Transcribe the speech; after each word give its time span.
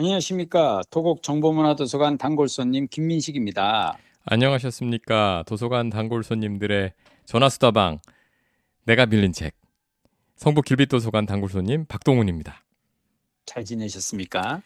안녕하십니까. 0.00 0.80
토곡 0.88 1.22
정보문화도서관 1.22 2.16
단골손님 2.16 2.88
김민식입니다. 2.90 3.98
안녕하셨습니까. 4.24 5.44
도서관 5.46 5.90
단골 5.90 6.24
손님들의 6.24 6.94
전화수다방 7.26 7.98
내가 8.86 9.04
빌린 9.04 9.34
책 9.34 9.54
성북 10.36 10.64
길빛도서관 10.64 11.26
단골 11.26 11.50
손님 11.50 11.84
박동훈입니다. 11.84 12.64
잘 13.44 13.62
지내셨습니까? 13.62 14.62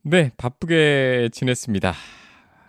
네, 0.00 0.30
바쁘게 0.38 1.28
지냈습니다. 1.32 1.92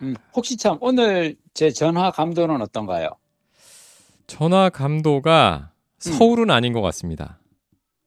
음, 0.02 0.14
혹시 0.34 0.58
참 0.58 0.76
오늘 0.82 1.36
제 1.54 1.70
전화 1.70 2.10
감도는 2.10 2.60
어떤가요? 2.60 3.08
전화 4.26 4.68
감도가 4.68 5.72
서울은 6.00 6.50
아닌 6.50 6.74
것 6.74 6.82
같습니다. 6.82 7.38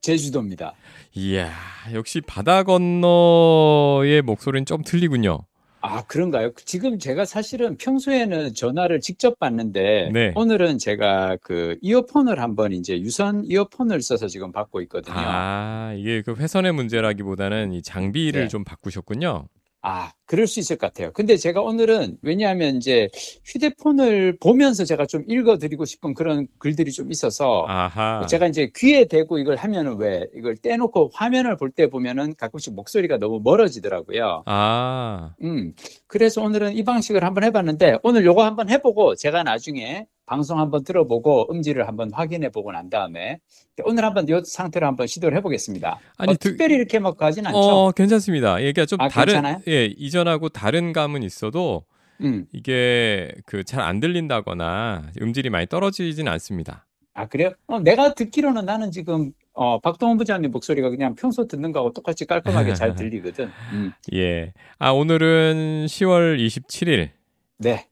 제주도입니다. 0.00 0.74
이야, 1.14 1.50
역시 1.92 2.20
바다 2.20 2.62
건너의 2.62 4.22
목소리는 4.22 4.64
좀 4.64 4.82
틀리군요. 4.82 5.40
아, 5.80 6.02
그런가요? 6.06 6.52
지금 6.64 6.98
제가 6.98 7.24
사실은 7.24 7.76
평소에는 7.76 8.52
전화를 8.54 9.00
직접 9.00 9.38
받는데 9.38 10.10
네. 10.12 10.32
오늘은 10.34 10.78
제가 10.78 11.36
그 11.40 11.76
이어폰을 11.82 12.40
한번 12.40 12.72
이제 12.72 12.98
유선 12.98 13.44
이어폰을 13.44 14.02
써서 14.02 14.26
지금 14.26 14.50
받고 14.50 14.80
있거든요. 14.82 15.14
아, 15.16 15.94
이게 15.96 16.22
그 16.22 16.34
회선의 16.34 16.72
문제라기보다는 16.72 17.72
이 17.72 17.82
장비를 17.82 18.42
네. 18.42 18.48
좀 18.48 18.64
바꾸셨군요. 18.64 19.46
아, 19.80 20.10
그럴 20.26 20.46
수 20.48 20.58
있을 20.58 20.76
것 20.76 20.88
같아요. 20.88 21.12
근데 21.12 21.36
제가 21.36 21.62
오늘은 21.62 22.18
왜냐하면 22.22 22.76
이제 22.76 23.08
휴대폰을 23.44 24.36
보면서 24.40 24.84
제가 24.84 25.06
좀 25.06 25.22
읽어드리고 25.28 25.84
싶은 25.84 26.14
그런 26.14 26.48
글들이 26.58 26.90
좀 26.92 27.10
있어서 27.12 27.64
아하. 27.68 28.26
제가 28.26 28.48
이제 28.48 28.70
귀에 28.76 29.04
대고 29.06 29.38
이걸 29.38 29.56
하면은 29.56 29.96
왜 29.98 30.26
이걸 30.34 30.56
떼놓고 30.56 31.10
화면을 31.14 31.56
볼 31.56 31.70
때 31.70 31.86
보면은 31.88 32.34
가끔씩 32.36 32.74
목소리가 32.74 33.18
너무 33.18 33.40
멀어지더라고요. 33.44 34.42
아, 34.46 35.34
음, 35.42 35.72
그래서 36.08 36.42
오늘은 36.42 36.72
이 36.74 36.82
방식을 36.82 37.22
한번 37.22 37.44
해봤는데 37.44 37.98
오늘 38.02 38.24
요거 38.24 38.44
한번 38.44 38.68
해보고 38.68 39.14
제가 39.14 39.42
나중에 39.44 40.06
방송 40.28 40.60
한번 40.60 40.84
들어보고 40.84 41.48
음질을 41.50 41.88
한번 41.88 42.10
확인해 42.12 42.50
보고 42.50 42.70
난 42.70 42.90
다음에 42.90 43.38
오늘 43.84 44.04
한번 44.04 44.28
이 44.28 44.32
상태로 44.44 44.86
한번 44.86 45.06
시도를 45.06 45.36
해보겠습니다. 45.38 45.98
아니, 46.18 46.30
어, 46.32 46.34
드- 46.34 46.50
특별히 46.50 46.74
이렇게 46.74 46.98
막 46.98 47.16
가진 47.16 47.46
않죠? 47.46 47.58
어, 47.58 47.92
괜찮습니다. 47.92 48.60
이게 48.60 48.84
좀 48.86 49.00
아, 49.00 49.08
다른, 49.08 49.34
괜찮아요? 49.34 49.60
예, 49.68 49.86
이전하고 49.86 50.50
다른 50.50 50.92
감은 50.92 51.22
있어도 51.22 51.84
음, 52.20 52.46
이게 52.52 53.32
그 53.46 53.64
잘 53.64 53.80
안 53.80 54.00
들린다거나 54.00 55.10
음질이 55.22 55.50
많이 55.50 55.66
떨어지진 55.66 56.28
않습니다. 56.28 56.84
아 57.14 57.26
그래요? 57.26 57.52
어, 57.66 57.80
내가 57.80 58.12
듣기로는 58.14 58.64
나는 58.66 58.90
지금 58.90 59.32
어, 59.54 59.80
박동원 59.80 60.18
부장님 60.18 60.50
목소리가 60.52 60.88
그냥 60.90 61.14
평소 61.16 61.48
듣는 61.48 61.72
거하고 61.72 61.92
똑같이 61.92 62.26
깔끔하게 62.26 62.74
잘 62.74 62.94
들리거든. 62.94 63.50
음, 63.72 63.92
예. 64.12 64.52
아, 64.78 64.90
오늘은 64.90 65.86
10월 65.86 66.38
27일, 66.38 67.10
네. 67.58 67.87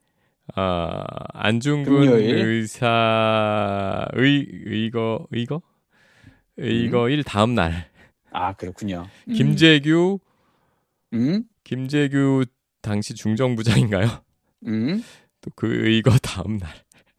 어, 0.55 1.02
안중근 1.33 1.84
금요일. 1.92 2.36
의사, 2.36 4.06
의, 4.12 4.47
의거, 4.64 5.27
의거? 5.33 5.61
의거일 6.56 7.22
다음 7.25 7.55
날, 7.55 7.88
아 8.33 8.53
그렇군요. 8.55 9.06
음, 9.28 9.33
김재규, 9.34 10.19
음, 11.12 11.42
김재규 11.64 12.44
당시 12.80 13.14
중정부장인가요? 13.14 14.08
음, 14.66 15.03
또 15.42 15.50
그 15.55 15.66
의거 15.86 16.11
다음 16.22 16.58
날. 16.58 16.70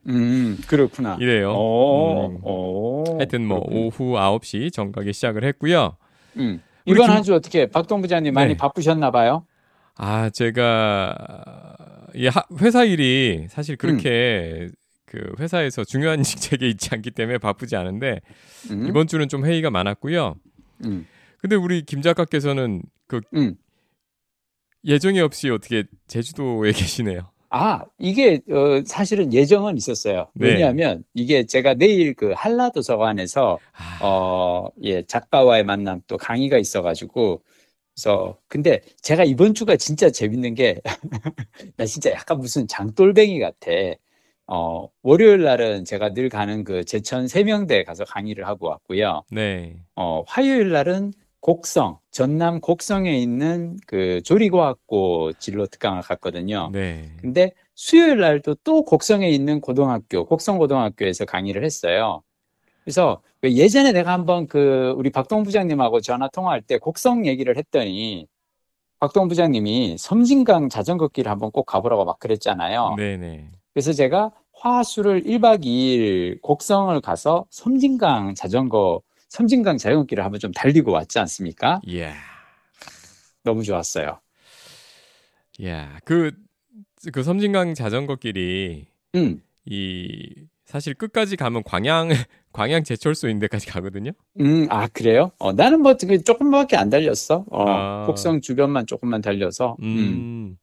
음, 0.08 0.58
그렇구나. 0.68 1.18
이래요. 1.20 1.52
오, 1.52 2.28
음. 2.30 2.40
오, 2.44 3.04
하여튼 3.18 3.46
뭐 3.46 3.60
그렇군요. 3.60 3.86
오후 3.88 4.16
9시 4.18 4.72
정각에 4.74 5.12
시작을 5.12 5.44
했고요. 5.44 5.98
음. 6.38 6.62
이번 6.86 7.08
김- 7.08 7.16
한주 7.16 7.36
어떻게 7.36 7.66
박동 7.68 8.02
부장님 8.02 8.34
많이 8.34 8.54
네. 8.54 8.58
바쁘셨나 8.58 9.12
봐요? 9.12 9.46
아, 9.96 10.30
제가 10.30 11.76
이 12.18 12.28
하- 12.28 12.44
회사 12.62 12.84
일이 12.84 13.46
사실 13.50 13.76
그렇게 13.78 14.70
그 15.06 15.36
회사에서 15.40 15.84
중요한 15.84 16.24
직책에 16.58 16.68
있지 16.68 16.90
않기 16.92 17.12
때문에 17.12 17.38
바쁘지 17.38 17.76
않은데 17.76 18.22
음, 18.72 18.88
이번 18.88 19.08
주는 19.08 19.30
좀 19.30 19.46
회의가 19.46 19.70
많았고요. 19.70 20.36
음, 20.86 21.08
근데 21.38 21.56
우리 21.56 21.84
김 21.84 22.02
작가께서는 22.02 22.82
그 23.08 23.22
음. 23.36 23.56
예정이 24.84 25.20
없이 25.20 25.50
어떻게 25.50 25.84
제주도에 26.08 26.72
계시네요. 26.74 27.30
아, 27.50 27.84
이게 27.98 28.42
어, 28.50 28.82
사실은 28.86 29.32
예정은 29.32 29.78
있었어요. 29.78 30.28
네. 30.34 30.50
왜냐하면 30.54 31.04
이게 31.14 31.46
제가 31.46 31.76
내일 31.76 32.14
그 32.14 32.34
한라도서관에서 32.36 33.60
아, 33.74 34.00
어, 34.06 34.70
예, 34.84 35.04
작가와의 35.04 35.64
만남 35.64 36.02
또 36.08 36.18
강의가 36.18 36.58
있어가지고 36.58 37.42
그래서 37.98 38.38
근데 38.48 38.82
제가 39.02 39.24
이번 39.24 39.56
주가 39.56 39.76
진짜 39.76 40.12
재밌는 40.12 40.54
게 40.54 40.80
나 41.78 41.86
진짜 41.86 42.12
약간 42.12 42.38
무슨 42.38 42.68
장돌뱅이 42.68 43.40
같아. 43.40 43.72
어, 44.46 44.88
월요일 45.02 45.44
날은 45.44 45.84
제가 45.84 46.14
늘 46.14 46.30
가는 46.30 46.64
그 46.64 46.86
제천 46.86 47.28
세명대 47.28 47.84
가서 47.84 48.06
강의를 48.06 48.46
하고 48.48 48.68
왔고요. 48.68 49.24
네. 49.32 49.82
어, 49.96 50.24
화요일 50.28 50.70
날은 50.70 51.12
곡성, 51.40 51.98
전남 52.12 52.62
곡성에 52.62 53.18
있는 53.18 53.78
그 53.88 54.22
조리과학고 54.24 55.34
진로 55.40 55.66
특강을 55.66 56.02
갔거든요. 56.04 56.70
네. 56.72 57.12
근데 57.20 57.52
수요일 57.74 58.20
날도 58.20 58.56
또 58.64 58.84
곡성에 58.84 59.28
있는 59.28 59.60
고등학교, 59.60 60.26
곡성고등학교에서 60.26 61.26
강의를 61.26 61.66
했어요. 61.66 62.22
그래서 62.88 63.22
그 63.42 63.52
예전에 63.52 63.92
내가 63.92 64.14
한번 64.14 64.48
그 64.48 64.94
우리 64.96 65.10
박동 65.10 65.44
부장님하고 65.44 66.00
전화 66.00 66.30
통화할 66.30 66.62
때 66.62 66.78
곡성 66.78 67.28
얘기를 67.28 67.58
했더니 67.58 68.30
박동 69.02 69.28
부장님이 69.28 69.98
섬진강 70.00 70.70
자전거 70.70 71.10
길을 71.10 71.30
한번 71.30 71.52
꼭 71.52 71.66
가보라고 71.66 72.06
막 72.06 72.18
그랬잖아요. 72.20 72.94
네, 72.96 73.18
네. 73.18 73.52
그래서 73.74 73.92
제가 73.92 74.32
화수를 74.54 75.24
1박 75.24 75.66
2일 75.66 76.42
곡성을 76.42 76.98
가서 77.02 77.46
섬진강 77.50 78.36
자전거, 78.36 79.02
섬진강 79.28 79.78
자전거 79.78 80.06
길을 80.06 80.24
한번 80.24 80.40
좀 80.40 80.54
달리고 80.54 80.94
왔지 80.94 81.20
않습니까? 81.20 81.82
이야. 81.86 82.14
너무 83.44 83.64
좋았어요. 83.66 84.22
이야. 85.60 86.00
그, 86.06 86.32
그 87.12 87.22
섬진강 87.22 87.74
자전거 87.74 88.16
길이 88.16 88.88
음, 89.16 89.42
이 89.66 90.48
사실 90.68 90.94
끝까지 90.94 91.38
가면 91.38 91.64
광양 91.64 92.10
광양 92.52 92.84
제철소인데까지 92.84 93.68
가거든요. 93.68 94.12
음, 94.42 94.68
아, 94.70 94.88
그래요? 94.88 95.32
어, 95.40 95.54
나는 95.54 95.82
뭐 95.82 95.96
되게 95.96 96.18
조금밖에 96.18 96.76
안 96.76 96.90
달렸어. 96.90 97.46
어, 97.50 97.66
아. 97.70 98.06
곡성 98.06 98.42
주변만 98.42 98.86
조금만 98.86 99.22
달려서. 99.22 99.78
음, 99.82 99.86
음. 99.86 100.58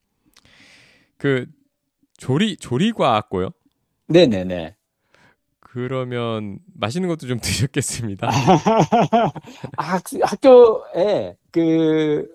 그 1.17 1.47
조리 2.19 2.57
조리과학고요. 2.59 3.51
네네네. 4.09 4.77
그러면 5.61 6.59
맛있는 6.75 7.09
것도 7.09 7.27
좀 7.27 7.39
드셨겠습니다. 7.41 8.29
아, 9.79 9.83
학- 9.83 10.03
학교에 10.23 11.37
그 11.51 12.29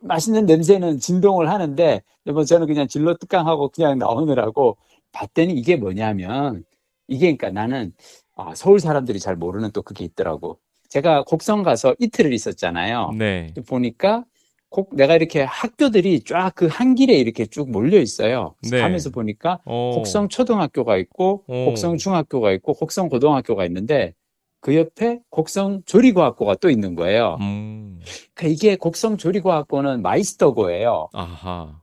맛있는 0.00 0.46
냄새는 0.46 0.98
진동을 0.98 1.50
하는데, 1.50 2.02
뭐 2.24 2.44
저는 2.44 2.66
그냥 2.66 2.88
진로 2.88 3.16
특강하고 3.18 3.68
그냥 3.68 3.98
나오느라고 3.98 4.78
봤더니 5.12 5.52
이게 5.54 5.76
뭐냐면, 5.76 6.64
이게 7.08 7.34
그러니까 7.34 7.50
나는 7.50 7.92
아, 8.36 8.54
서울 8.54 8.80
사람들이 8.80 9.20
잘 9.20 9.36
모르는 9.36 9.70
또 9.72 9.82
그게 9.82 10.04
있더라고. 10.04 10.58
제가 10.88 11.24
곡성 11.24 11.62
가서 11.62 11.94
이틀을 11.98 12.32
있었잖아요. 12.32 13.12
네. 13.18 13.52
보니까 13.66 14.24
곡, 14.68 14.94
내가 14.96 15.14
이렇게 15.14 15.42
학교들이 15.42 16.20
쫙 16.24 16.54
그 16.54 16.66
한 16.66 16.94
길에 16.94 17.14
이렇게 17.14 17.44
쭉 17.46 17.70
몰려 17.70 17.98
있어요. 18.00 18.54
네. 18.70 18.80
가면서 18.80 19.10
보니까 19.10 19.60
어. 19.64 19.92
곡성 19.94 20.28
초등학교가 20.28 20.96
있고, 20.96 21.44
어. 21.46 21.64
곡성 21.66 21.98
중학교가 21.98 22.52
있고, 22.52 22.72
곡성 22.74 23.08
고등학교가 23.10 23.64
있는데, 23.66 24.14
그 24.60 24.76
옆에 24.76 25.20
곡성 25.30 25.82
조리과학고가 25.84 26.54
또 26.54 26.70
있는 26.70 26.94
거예요. 26.94 27.36
음. 27.40 28.00
그러니까 28.34 28.54
이게 28.54 28.76
곡성 28.76 29.16
조리과학고는 29.18 30.00
마이스터고예요. 30.02 31.08
아하. 31.12 31.80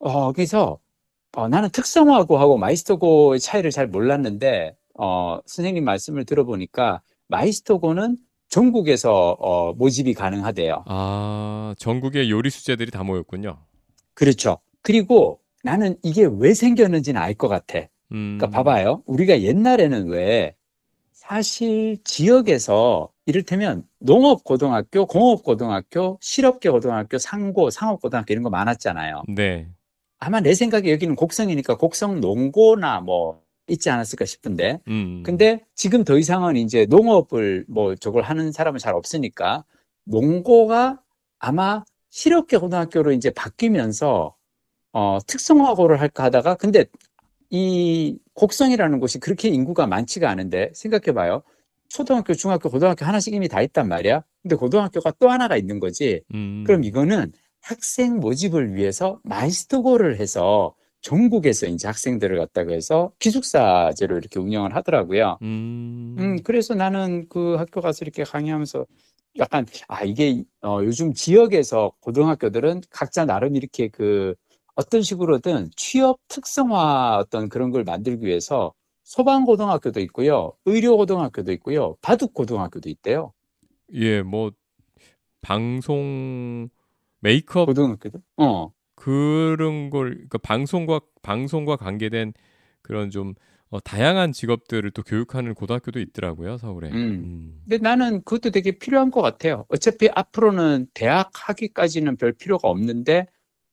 어, 0.00 0.32
그래서 0.32 0.78
어, 1.34 1.48
나는 1.48 1.70
특성화고 1.70 2.36
하고 2.38 2.58
마이스터고의 2.58 3.40
차이를 3.40 3.70
잘 3.70 3.86
몰랐는데, 3.86 4.76
어, 4.98 5.38
선생님 5.46 5.84
말씀을 5.84 6.24
들어보니까 6.26 7.00
마이스터고는 7.28 8.18
전국에서 8.48 9.36
어, 9.40 9.72
모집이 9.72 10.12
가능하대요. 10.12 10.84
아, 10.86 11.74
전국의 11.78 12.30
요리 12.30 12.50
수재들이 12.50 12.90
다 12.90 13.02
모였군요. 13.02 13.58
그렇죠. 14.12 14.58
그리고 14.82 15.40
나는 15.64 15.96
이게 16.02 16.28
왜 16.30 16.52
생겼는지는 16.52 17.20
알 17.20 17.34
것 17.34 17.48
같아. 17.48 17.78
음. 18.12 18.36
그러니까 18.38 18.48
봐봐요. 18.50 19.02
우리가 19.06 19.40
옛날에는 19.40 20.08
왜 20.08 20.54
사실 21.12 21.96
지역에서 22.04 23.08
이를테면 23.24 23.84
농업고등학교, 24.00 25.06
공업고등학교, 25.06 26.18
실업계 26.20 26.68
고등학교, 26.68 27.16
상고, 27.16 27.70
상업고등학교 27.70 28.34
이런 28.34 28.42
거 28.42 28.50
많았잖아요. 28.50 29.22
네. 29.28 29.68
아마 30.24 30.38
내 30.38 30.54
생각에 30.54 30.92
여기는 30.92 31.16
곡성이니까 31.16 31.78
곡성 31.78 32.20
농고나 32.20 33.00
뭐 33.00 33.42
있지 33.66 33.90
않았을까 33.90 34.24
싶은데. 34.24 34.78
음. 34.86 35.24
근데 35.26 35.64
지금 35.74 36.04
더 36.04 36.16
이상은 36.16 36.56
이제 36.56 36.86
농업을 36.88 37.64
뭐 37.68 37.96
저걸 37.96 38.22
하는 38.22 38.52
사람은 38.52 38.78
잘 38.78 38.94
없으니까 38.94 39.64
농고가 40.04 41.00
아마 41.40 41.84
실업계 42.10 42.58
고등학교로 42.58 43.10
이제 43.10 43.30
바뀌면서 43.30 44.36
어, 44.92 45.18
특성화고를 45.26 46.00
할까 46.00 46.22
하다가 46.24 46.54
근데 46.54 46.84
이 47.50 48.16
곡성이라는 48.34 49.00
곳이 49.00 49.18
그렇게 49.18 49.48
인구가 49.48 49.88
많지가 49.88 50.30
않은데 50.30 50.70
생각해 50.72 51.12
봐요. 51.14 51.42
초등학교, 51.88 52.32
중학교, 52.32 52.70
고등학교 52.70 53.04
하나씩 53.04 53.34
이미 53.34 53.48
다 53.48 53.60
있단 53.60 53.88
말이야. 53.88 54.22
근데 54.40 54.54
고등학교가 54.54 55.14
또 55.18 55.30
하나가 55.30 55.56
있는 55.56 55.80
거지. 55.80 56.22
음. 56.32 56.62
그럼 56.64 56.84
이거는 56.84 57.32
학생 57.62 58.18
모집을 58.18 58.74
위해서 58.74 59.20
마이스터고를 59.24 60.18
해서 60.20 60.74
전국에서 61.00 61.66
이제 61.66 61.88
학생들을 61.88 62.38
갖다가 62.38 62.72
해서 62.72 63.12
기숙사제로 63.18 64.16
이렇게 64.18 64.38
운영을 64.38 64.74
하더라고요. 64.74 65.38
음. 65.42 66.16
음, 66.18 66.36
그래서 66.44 66.74
나는 66.74 67.28
그 67.28 67.56
학교 67.56 67.80
가서 67.80 68.04
이렇게 68.04 68.24
강의하면서 68.24 68.86
약간, 69.38 69.66
아, 69.88 70.04
이게, 70.04 70.44
어, 70.62 70.80
요즘 70.82 71.12
지역에서 71.14 71.92
고등학교들은 72.00 72.82
각자 72.90 73.24
나름 73.24 73.56
이렇게 73.56 73.88
그 73.88 74.34
어떤 74.74 75.02
식으로든 75.02 75.70
취업 75.76 76.18
특성화 76.28 77.18
어떤 77.18 77.48
그런 77.48 77.70
걸 77.70 77.82
만들기 77.84 78.26
위해서 78.26 78.72
소방고등학교도 79.04 80.00
있고요. 80.00 80.52
의료고등학교도 80.66 81.52
있고요. 81.52 81.96
바둑고등학교도 82.02 82.88
있대요. 82.88 83.32
예, 83.94 84.22
뭐 84.22 84.52
방송 85.40 86.68
메이크업 87.22 87.66
고등학교도. 87.66 88.20
어. 88.36 88.72
그런 88.94 89.90
걸 89.90 90.10
그러니까 90.10 90.38
방송과 90.38 91.00
방송과 91.22 91.76
관계된 91.76 92.34
그런 92.82 93.10
좀 93.10 93.34
어, 93.70 93.80
다양한 93.80 94.32
직업들을 94.32 94.90
또 94.90 95.02
교육하는 95.02 95.54
고등학교도 95.54 95.98
있더라고요 95.98 96.58
서울에. 96.58 96.90
음. 96.90 96.94
음. 96.94 97.60
근데 97.64 97.78
나는 97.78 98.22
그것도 98.22 98.50
되게 98.50 98.72
필요한 98.72 99.10
것 99.10 99.22
같아요. 99.22 99.64
어차피 99.68 100.08
앞으로는 100.14 100.88
대학 100.92 101.30
하기까지는 101.32 102.16
별 102.16 102.32
필요가 102.32 102.68
없는데 102.68 103.26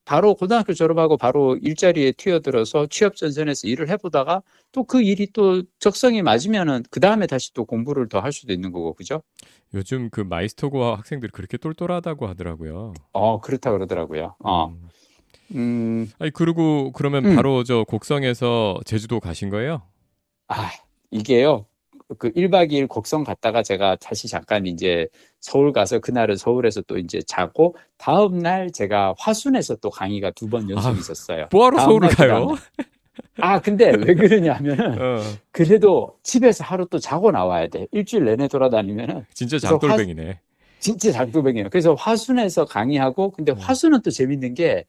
바로 0.09 0.33
고등학교 0.33 0.73
졸업하고 0.73 1.17
바로 1.17 1.55
일자리에 1.61 2.13
뛰어들어서 2.13 2.87
취업 2.87 3.15
전선에서 3.15 3.67
일을 3.67 3.89
해보다가 3.89 4.41
또 4.71 4.83
그 4.83 5.03
일이 5.03 5.27
또 5.31 5.61
적성이 5.77 6.23
맞으면은 6.23 6.83
그 6.89 6.99
다음에 6.99 7.27
다시 7.27 7.53
또 7.53 7.63
공부를 7.63 8.09
더 8.09 8.19
할 8.19 8.31
수도 8.31 8.51
있는 8.51 8.71
거고, 8.71 8.95
그죠? 8.95 9.21
요즘 9.75 10.09
그 10.09 10.21
마이스터고 10.21 10.83
학생들이 10.95 11.31
그렇게 11.31 11.57
똘똘하다고 11.57 12.25
하더라고요. 12.25 12.93
어, 13.13 13.39
그렇다 13.39 13.71
그러더라고요. 13.71 14.35
어, 14.43 14.69
음. 14.69 14.89
음, 15.53 16.11
아니 16.17 16.31
그리고 16.31 16.91
그러면 16.91 17.25
음. 17.25 17.35
바로 17.35 17.63
저 17.63 17.83
곡성에서 17.83 18.79
제주도 18.85 19.19
가신 19.19 19.51
거예요? 19.51 19.83
아, 20.47 20.71
이게요. 21.11 21.67
그 22.17 22.31
1박 22.31 22.71
2일 22.71 22.87
곡성 22.87 23.23
갔다가 23.23 23.61
제가 23.61 23.95
다시 23.97 24.27
잠깐 24.27 24.65
이제 24.65 25.07
서울 25.39 25.71
가서 25.71 25.99
그날은 25.99 26.35
서울에서 26.37 26.81
또 26.81 26.97
이제 26.97 27.21
자고 27.21 27.75
다음 27.97 28.39
날 28.39 28.71
제가 28.71 29.13
화순에서 29.17 29.75
또 29.75 29.89
강의가 29.89 30.31
두 30.31 30.47
번 30.49 30.69
연속 30.69 30.89
아, 30.89 30.91
있었어요. 30.93 31.47
뭐하러 31.51 31.79
서울을 31.79 32.09
날, 32.09 32.15
가요? 32.29 32.55
아, 33.41 33.59
근데 33.61 33.91
왜 33.91 34.15
그러냐면은 34.15 34.97
어, 34.99 35.21
그래도 35.51 36.17
집에서 36.23 36.63
하루 36.63 36.87
또 36.87 36.97
자고 36.97 37.29
나와야 37.31 37.67
돼. 37.67 37.85
일주일 37.91 38.25
내내 38.25 38.47
돌아다니면은 38.47 39.25
진짜 39.33 39.59
장돌뱅이네. 39.59 40.39
진짜 40.79 41.11
장도백이에요. 41.11 41.69
그래서 41.69 41.93
화순에서 41.93 42.65
강의하고 42.65 43.31
근데 43.31 43.51
음. 43.51 43.57
화순은 43.59 44.01
또 44.01 44.09
재밌는 44.09 44.55
게 44.55 44.85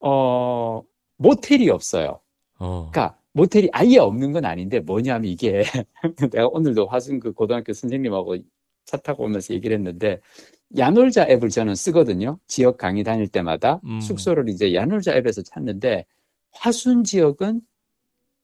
어, 0.00 0.82
모텔이 1.16 1.70
없어요. 1.70 2.20
어. 2.58 2.90
그러니까 2.92 3.16
모텔이 3.36 3.68
아예 3.72 3.98
없는 3.98 4.32
건 4.32 4.46
아닌데 4.46 4.80
뭐냐면 4.80 5.30
이게 5.30 5.62
내가 6.32 6.46
오늘도 6.48 6.86
화순 6.86 7.20
그 7.20 7.32
고등학교 7.32 7.74
선생님하고 7.74 8.38
차 8.86 8.96
타고 8.96 9.24
오면서 9.24 9.52
얘기를 9.52 9.76
했는데 9.76 10.20
야놀자 10.76 11.26
앱을 11.28 11.50
저는 11.50 11.74
쓰거든요. 11.74 12.38
지역 12.46 12.78
강의 12.78 13.04
다닐 13.04 13.28
때마다 13.28 13.80
음. 13.84 14.00
숙소를 14.00 14.48
이제 14.48 14.74
야놀자 14.74 15.14
앱에서 15.16 15.42
찾는데 15.42 16.06
화순 16.52 17.04
지역은 17.04 17.60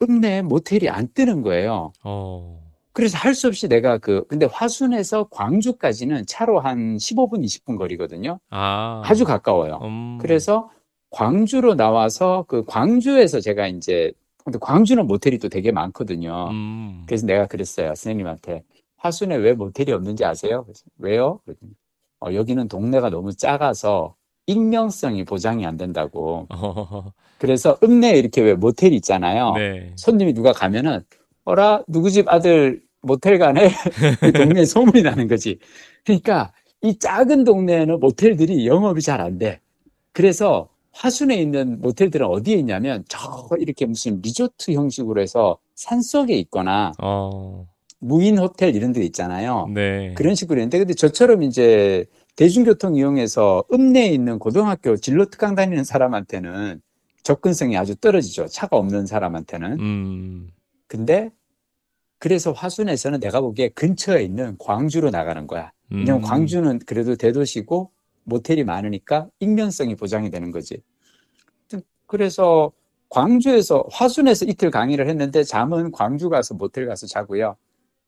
읍내에 0.03 0.43
모텔이 0.43 0.89
안 0.91 1.09
뜨는 1.15 1.41
거예요. 1.43 1.93
어. 2.05 2.61
그래서 2.93 3.17
할 3.17 3.35
수 3.35 3.47
없이 3.49 3.69
내가 3.69 3.97
그 3.97 4.27
근데 4.29 4.45
화순에서 4.45 5.29
광주까지는 5.31 6.27
차로 6.27 6.61
한 6.61 6.99
15분 6.99 7.43
20분 7.43 7.79
거리거든요. 7.79 8.41
아. 8.51 9.01
아주 9.07 9.25
가까워요. 9.25 9.79
음. 9.83 10.19
그래서 10.21 10.71
광주로 11.09 11.77
나와서 11.77 12.45
그 12.47 12.65
광주에서 12.67 13.41
제가 13.41 13.69
이제 13.69 14.13
근데 14.45 14.59
광주는 14.61 15.07
모텔이 15.07 15.39
또 15.39 15.49
되게 15.49 15.73
많거든요. 15.73 16.49
음. 16.51 17.05
그래서 17.07 17.27
내가 17.27 17.47
그랬어요. 17.47 17.89
선생님한테 17.89 18.63
화순에 18.97 19.37
왜 19.37 19.53
모텔이 19.55 19.93
없는지 19.93 20.25
아세요? 20.25 20.65
그래서 20.65 20.85
왜요? 20.99 21.41
그랬더니 21.45 21.73
어, 22.21 22.35
여기는 22.35 22.69
동네가 22.69 23.11
너무 23.11 23.35
작아서 23.35 24.15
익명성이 24.47 25.25
보장이 25.25 25.67
안 25.67 25.77
된다고. 25.77 26.47
어. 26.51 27.13
그래서 27.39 27.79
읍내에 27.83 28.19
이렇게 28.19 28.41
왜 28.41 28.55
모텔이 28.55 28.95
있잖아요. 28.97 29.53
네. 29.55 29.93
손님이 29.97 30.33
누가 30.35 30.53
가면은 30.53 31.01
어라 31.45 31.83
누구 31.89 32.11
집 32.11 32.29
아들 32.29 32.83
모텔 33.03 33.39
가네 33.39 33.71
그 34.21 34.33
동네에 34.33 34.65
소문이 34.65 35.03
나는 35.03 35.27
거지. 35.27 35.59
그러니까 36.05 36.53
이 36.83 36.99
작은 36.99 37.45
동네에는 37.45 37.99
모텔들이 38.01 38.67
영업이 38.67 39.01
잘 39.03 39.21
안 39.21 39.39
돼. 39.39 39.61
그래서 40.13 40.69
화순에 40.93 41.37
있는 41.37 41.81
모텔들은 41.81 42.27
어디에 42.27 42.57
있냐면 42.57 43.05
저 43.09 43.49
이렇게 43.59 43.87
무슨 43.87 44.21
리조트 44.23 44.73
형식으로 44.73 45.21
해서 45.21 45.59
산 45.75 46.03
속에 46.03 46.37
있거나 46.39 46.93
어. 47.03 47.67
무인 47.99 48.39
호텔 48.39 48.75
이런 48.75 48.93
데 48.93 49.03
있잖아요. 49.05 49.69
네. 49.73 50.13
그런 50.15 50.35
식으로 50.35 50.59
있는데 50.61 50.79
근데 50.79 50.95
저처럼 50.95 51.43
이제 51.43 52.05
대중교통 52.37 52.97
이용해서 52.97 53.65
읍내에 53.73 54.09
있는 54.09 54.39
고등학교 54.39 54.97
진로 54.97 55.27
특강 55.27 55.55
다니는 55.55 55.85
사람한테는 55.85 56.81
접근성이 57.23 57.77
아주 57.77 57.95
떨어지죠. 57.97 58.49
차가 58.49 58.77
없는 58.77 59.07
사람한테는. 59.07 59.81
음. 59.81 60.51
근데 60.89 61.31
그래서 62.19 62.53
화순에서는 62.53 63.21
내가 63.21 63.41
보기에 63.41 63.69
근처에 63.71 64.23
있는 64.23 64.57
광주로 64.59 65.11
나가는 65.11 65.47
거야. 65.47 65.73
왜냐면 65.91 66.23
음. 66.23 66.23
광주는 66.23 66.79
그래도 66.87 67.17
대도시고 67.17 67.91
모텔이 68.25 68.65
많으니까 68.65 69.29
익명성이 69.41 69.95
보장이 69.97 70.31
되는 70.31 70.51
거지. 70.51 70.83
그래서 72.07 72.73
광주에서 73.09 73.85
화순에서 73.91 74.47
이틀 74.47 74.71
강의를 74.71 75.09
했는데 75.09 75.45
잠은 75.45 75.93
광주 75.93 76.29
가서 76.29 76.55
모텔 76.55 76.87
가서 76.87 77.07
자고요. 77.07 77.57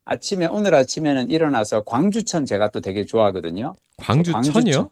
아침에 0.05 0.47
오늘 0.47 0.75
아침에는 0.75 1.31
일어나서 1.31 1.83
광주천 1.85 2.45
제가 2.45 2.71
또 2.71 2.81
되게 2.81 3.05
좋아하거든요. 3.05 3.75
광주천이요? 3.99 4.91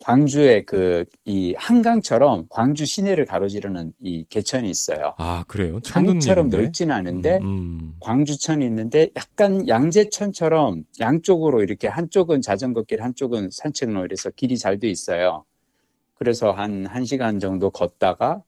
광주에 0.00 0.64
그이 0.64 1.54
한강처럼 1.56 2.46
광주 2.50 2.84
시내를 2.84 3.24
가로지르는 3.24 3.92
이 4.00 4.24
개천이 4.28 4.68
있어요. 4.68 5.14
아, 5.16 5.44
그래요? 5.48 5.80
처음 5.80 6.04
듣는 6.04 6.14
강처럼 6.14 6.46
얘기인데. 6.46 6.62
넓지는 6.64 6.94
않은데 6.94 7.38
음. 7.42 7.94
광주천이 8.00 8.64
있는데 8.66 9.08
약간 9.16 9.66
양재천처럼 9.66 10.84
양쪽으로 11.00 11.62
이렇게 11.62 11.88
한쪽은 11.88 12.42
자전거길, 12.42 13.02
한쪽은 13.02 13.48
산책로 13.50 14.04
이래서 14.04 14.30
길이 14.30 14.58
잘 14.58 14.78
돼 14.78 14.88
있어요. 14.90 15.44
그래서 16.14 16.50
한 16.52 16.84
1시간 16.84 17.40
정도 17.40 17.70
걷다가 17.70 18.42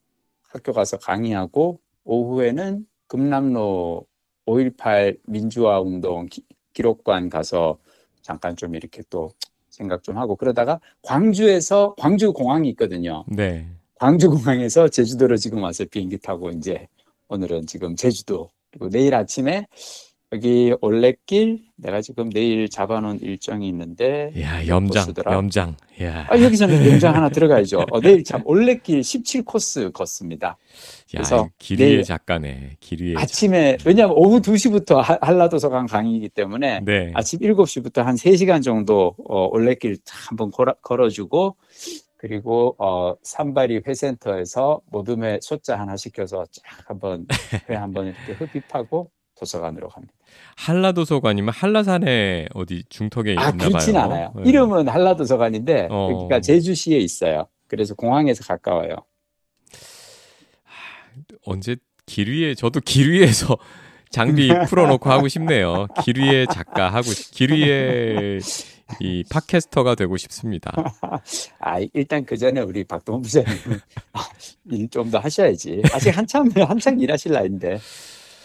학교 0.49 0.73
가서 0.73 0.99
강의하고 0.99 1.81
오후에는 2.05 2.87
금남로 3.07 4.05
5.18 4.47 5.19
민주화 5.27 5.81
운동 5.81 6.27
기, 6.27 6.43
기록관 6.75 7.31
가서 7.31 7.79
잠깐 8.23 8.57
좀 8.57 8.75
이렇게 8.75 9.03
또 9.09 9.31
생각 9.77 10.03
좀 10.03 10.17
하고 10.17 10.37
그러다가 10.37 10.81
광주에서 11.03 11.95
광주 11.99 12.33
공항이 12.33 12.69
있거든요. 12.71 13.25
네. 13.29 13.67
광주 13.95 14.31
공항에서 14.31 14.89
제주도로 14.89 15.37
지금 15.37 15.63
와서 15.63 15.85
비행기 15.91 16.19
타고 16.19 16.51
이제 16.51 16.89
오늘은 17.29 17.67
지금 17.67 17.95
제주도 17.95 18.51
그리고 18.71 18.89
내일 18.89 19.15
아침에 19.15 19.67
여기 20.33 20.75
올레길 20.81 21.61
내가 21.77 22.01
지금 22.01 22.31
내일 22.31 22.69
잡아놓은 22.69 23.21
일정이 23.21 23.69
있는데 23.69 24.33
야, 24.41 24.67
염장. 24.67 25.15
염장. 25.25 25.77
야. 26.03 26.27
아, 26.29 26.37
여기서는 26.41 26.85
연장 26.91 27.15
하나 27.15 27.29
들어가야죠. 27.29 27.85
어, 27.93 28.01
내일 28.01 28.25
참 28.25 28.43
올레길 28.45 29.01
17코스 29.03 29.93
걷습니다. 29.93 30.49
야, 30.49 30.57
그래서 31.13 31.49
길이의 31.59 32.05
작가네. 32.05 32.77
길이의 32.81 33.15
작- 33.15 33.23
아침에 33.23 33.77
왜냐하면 33.87 34.17
오후 34.19 34.41
2시부터 34.41 34.97
하- 34.97 35.19
한라도서관 35.23 35.87
강의이기 35.87 36.31
때문에 36.31 36.81
네. 36.81 37.13
아침 37.15 37.39
7시부터 37.39 38.03
한 38.03 38.17
3시간 38.17 38.65
정도 38.65 39.15
어, 39.29 39.47
올레길 39.53 39.99
한번 40.11 40.51
걸어, 40.51 40.75
걸어주고 40.83 41.55
그리고 42.17 42.75
어, 42.81 43.15
산바리 43.23 43.83
회센터에서 43.87 44.81
모둠에 44.91 45.39
소자 45.41 45.79
하나 45.79 45.97
시켜서 45.97 46.45
쫙 46.51 46.63
한번 46.89 47.27
회 47.71 47.77
한번 47.77 48.07
이렇게 48.07 48.33
흡입하고 48.33 49.09
도서관으로 49.39 49.89
갑니다. 49.89 50.13
한라 50.57 50.93
도서관이면 50.93 51.53
한라산에 51.55 52.47
어디 52.55 52.85
중턱에 52.89 53.37
아, 53.39 53.51
있나 53.51 53.69
그렇진 53.69 53.95
봐요. 53.95 54.03
않아요. 54.05 54.33
네. 54.37 54.49
이름은 54.49 54.89
한라 54.89 55.15
도서관인데 55.17 55.89
어. 55.91 56.11
여기가 56.13 56.41
제주시에 56.41 56.99
있어요. 56.99 57.47
그래서 57.69 57.95
공항에서 57.95 58.45
가까워요. 58.45 58.97
언제 61.45 61.77
길 62.07 62.31
위에 62.31 62.55
저도 62.55 62.81
길 62.81 63.11
위에서 63.13 63.57
장비 64.11 64.49
풀어놓고 64.69 65.11
하고 65.11 65.29
싶네요. 65.29 65.87
길 66.05 66.19
위에 66.21 66.47
작가 66.51 66.89
하고 66.93 67.03
싶- 67.11 67.33
길 67.33 67.53
위에 67.53 68.39
이 69.01 69.25
팟캐스터가 69.29 69.97
되고 69.97 70.17
싶습니다. 70.17 70.73
아, 71.59 71.79
일단 71.93 72.25
그 72.25 72.37
전에 72.37 72.61
우리 72.61 72.85
박동원 72.85 73.23
부장님 73.23 73.57
일 74.71 74.89
좀 74.91 75.11
더 75.11 75.19
하셔야지. 75.19 75.83
아직 75.93 76.17
한참, 76.17 76.49
한창 76.57 77.01
일하실 77.01 77.33
나이인데. 77.33 77.79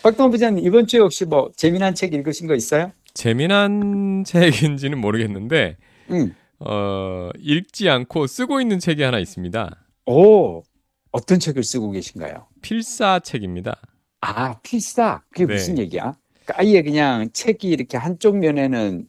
박동원 0.03 0.31
부장님, 0.31 0.65
이번 0.65 0.87
주에 0.87 0.99
혹시 0.99 1.25
뭐 1.25 1.51
재미난 1.55 1.93
책 1.93 2.13
읽으신 2.13 2.47
거 2.47 2.55
있어요? 2.55 2.91
재미난 3.13 4.23
책인지는 4.25 4.99
모르겠는데 4.99 5.77
응. 6.11 6.33
어, 6.59 7.29
읽지 7.39 7.89
않고 7.89 8.27
쓰고 8.27 8.61
있는 8.61 8.79
책이 8.79 9.01
하나 9.03 9.19
있습니다. 9.19 9.77
오, 10.07 10.63
어떤 11.11 11.39
책을 11.39 11.63
쓰고 11.63 11.91
계신가요? 11.91 12.47
필사 12.61 13.19
책입니다. 13.19 13.79
아, 14.21 14.59
필사. 14.61 15.21
그게 15.29 15.45
네. 15.45 15.53
무슨 15.53 15.77
얘기야? 15.77 16.15
그러니까 16.45 16.53
아예 16.57 16.81
그냥 16.81 17.29
책이 17.31 17.67
이렇게 17.67 17.97
한쪽 17.97 18.37
면에는 18.37 19.07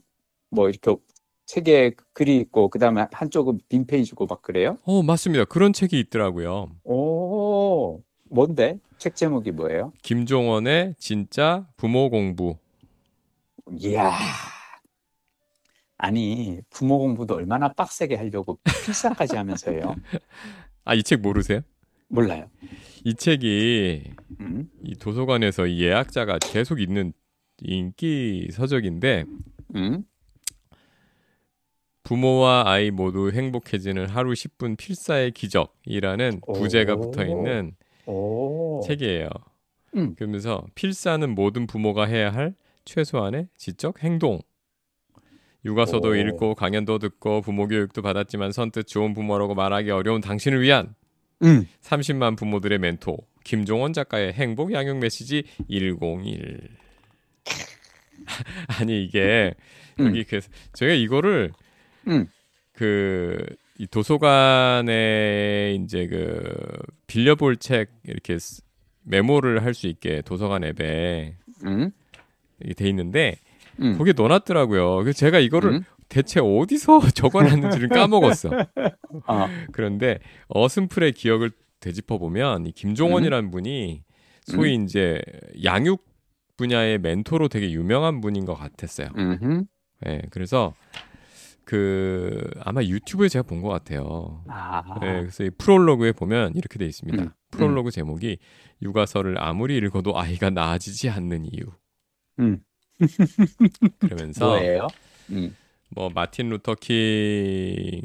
뭐 0.51 0.69
이렇게 0.69 0.95
책에 1.47 1.93
글이 2.15 2.37
있고, 2.39 2.69
그 2.71 2.79
다음에 2.79 3.07
한쪽은 3.13 3.61
빈 3.69 3.87
페이지고 3.87 4.27
막 4.27 4.41
그래요? 4.43 4.79
어, 4.85 5.03
맞습니다. 5.03 5.45
그런 5.45 5.73
책이 5.75 5.99
있더라고요. 6.01 6.71
오, 6.85 8.01
뭔데? 8.37 8.79
책 8.97 9.15
제목이 9.15 9.51
뭐예요? 9.53 9.93
김종원의 10.03 10.95
진짜 10.99 11.67
부모 11.77 12.09
공부. 12.09 12.57
이야. 13.79 14.11
아니, 15.99 16.61
부모 16.71 16.99
공부도 16.99 17.35
얼마나 17.35 17.69
빡세게 17.75 18.17
하려고 18.17 18.59
필사까지 18.65 19.37
하면서요. 19.37 19.95
아, 20.85 20.95
이 20.95 21.03
책 21.03 21.21
모르세요? 21.21 21.61
몰라요. 22.09 22.49
이 23.05 23.15
책이 23.15 24.15
음, 24.41 24.71
이 24.83 24.97
도서관에서 24.97 25.67
이 25.67 25.83
예약자가 25.83 26.39
계속 26.41 26.81
있는 26.81 27.13
인기 27.61 28.49
서적인데 28.51 29.25
음, 29.77 30.05
부모와 32.03 32.65
아이 32.67 32.91
모두 32.91 33.31
행복해지는 33.31 34.09
하루 34.09 34.33
10분 34.33 34.77
필사의 34.77 35.33
기적이라는 35.33 36.41
오. 36.47 36.53
부제가 36.55 36.97
붙어 36.97 37.25
있는 37.25 37.75
오. 38.07 38.81
책이에요. 38.87 39.29
음. 39.97 40.15
그러면서 40.15 40.65
필사는 40.75 41.35
모든 41.35 41.67
부모가 41.67 42.05
해야 42.07 42.33
할 42.33 42.55
최소한의 42.85 43.49
지적 43.57 44.03
행동. 44.03 44.41
육아서도 45.65 46.09
오. 46.09 46.15
읽고 46.15 46.55
강연도 46.55 46.99
듣고 46.99 47.41
부모 47.41 47.69
교육도 47.69 48.03
받았지만 48.03 48.53
선뜻 48.53 48.87
좋은 48.87 49.15
부모라고 49.15 49.55
말하기 49.55 49.91
어려운 49.91 50.21
당신을 50.21 50.61
위한 50.61 50.95
음. 51.43 51.67
30만 51.83 52.37
부모들의 52.37 52.79
멘토 52.79 53.17
김종원 53.45 53.93
작가의 53.93 54.33
행복 54.33 54.73
양육 54.73 54.99
메시지 54.99 55.45
101. 55.69 56.69
아니 58.79 59.05
이게 59.05 59.55
음. 60.01 60.07
여기 60.07 60.25
그 60.25 60.41
제가 60.73 60.93
이거를 60.93 61.53
음. 62.09 62.27
그 62.73 63.45
이 63.83 63.87
도서관에 63.89 65.77
이제 65.83 66.07
그 66.07 66.55
빌려볼 67.09 67.57
책 67.57 67.91
이렇게 68.05 68.39
쓰- 68.39 68.63
메모를 69.03 69.65
할 69.65 69.75
수 69.75 69.89
있게 69.89 70.23
도서관 70.25 70.63
앱에 70.63 71.35
음. 71.67 71.91
이게 72.63 72.75
돼 72.75 72.89
있는데 72.91 73.35
음. 73.81 73.99
거기에 73.99 74.13
넣어놨더라고요. 74.17 74.99
그래서 74.99 75.19
제가 75.19 75.41
이거를 75.41 75.73
음. 75.73 75.83
대체 76.09 76.39
어디서 76.41 77.01
적어놨는지를 77.11 77.89
까먹었어. 77.89 78.51
어. 79.27 79.47
그런데 79.73 80.21
어슴풀의 80.47 81.13
기억을 81.13 81.51
되짚어 81.81 82.19
보면 82.19 82.67
이 82.67 82.73
김종원이라는 82.73 83.51
분이 83.51 84.05
소위 84.45 84.77
이제 84.77 85.21
양육 85.65 86.05
분야의 86.57 86.99
멘토로 87.01 87.49
되게 87.49 87.73
유명한 87.73 88.21
분인 88.21 88.45
것 88.45 88.55
같았어요. 88.55 89.09
음흠. 89.19 89.65
예, 90.07 90.23
그래서 90.31 90.73
그 91.65 92.51
아마 92.61 92.83
유튜브에 92.83 93.29
제가 93.29 93.43
본 93.45 93.63
것 93.63 93.69
같아요. 93.69 94.45
아. 94.49 94.83
예, 95.03 95.21
그래서 95.21 95.45
이 95.45 95.51
프롤로그에 95.51 96.13
보면 96.13 96.55
이렇게 96.57 96.79
돼 96.79 96.87
있습니다. 96.87 97.23
음, 97.23 97.31
프롤로그 97.51 97.91
제목이 97.91 98.39
육아서를 98.83 99.41
아무리 99.43 99.77
읽어도 99.77 100.19
아이가 100.19 100.51
나아지지 100.51 101.09
않는 101.11 101.47
이유. 101.47 101.65
음. 102.41 102.61
그러면서 104.01 104.49
뭐예요? 104.49 104.89
음. 105.31 105.55
뭐 105.91 106.11
마틴 106.11 106.49
루터 106.49 106.75
킹 106.77 108.01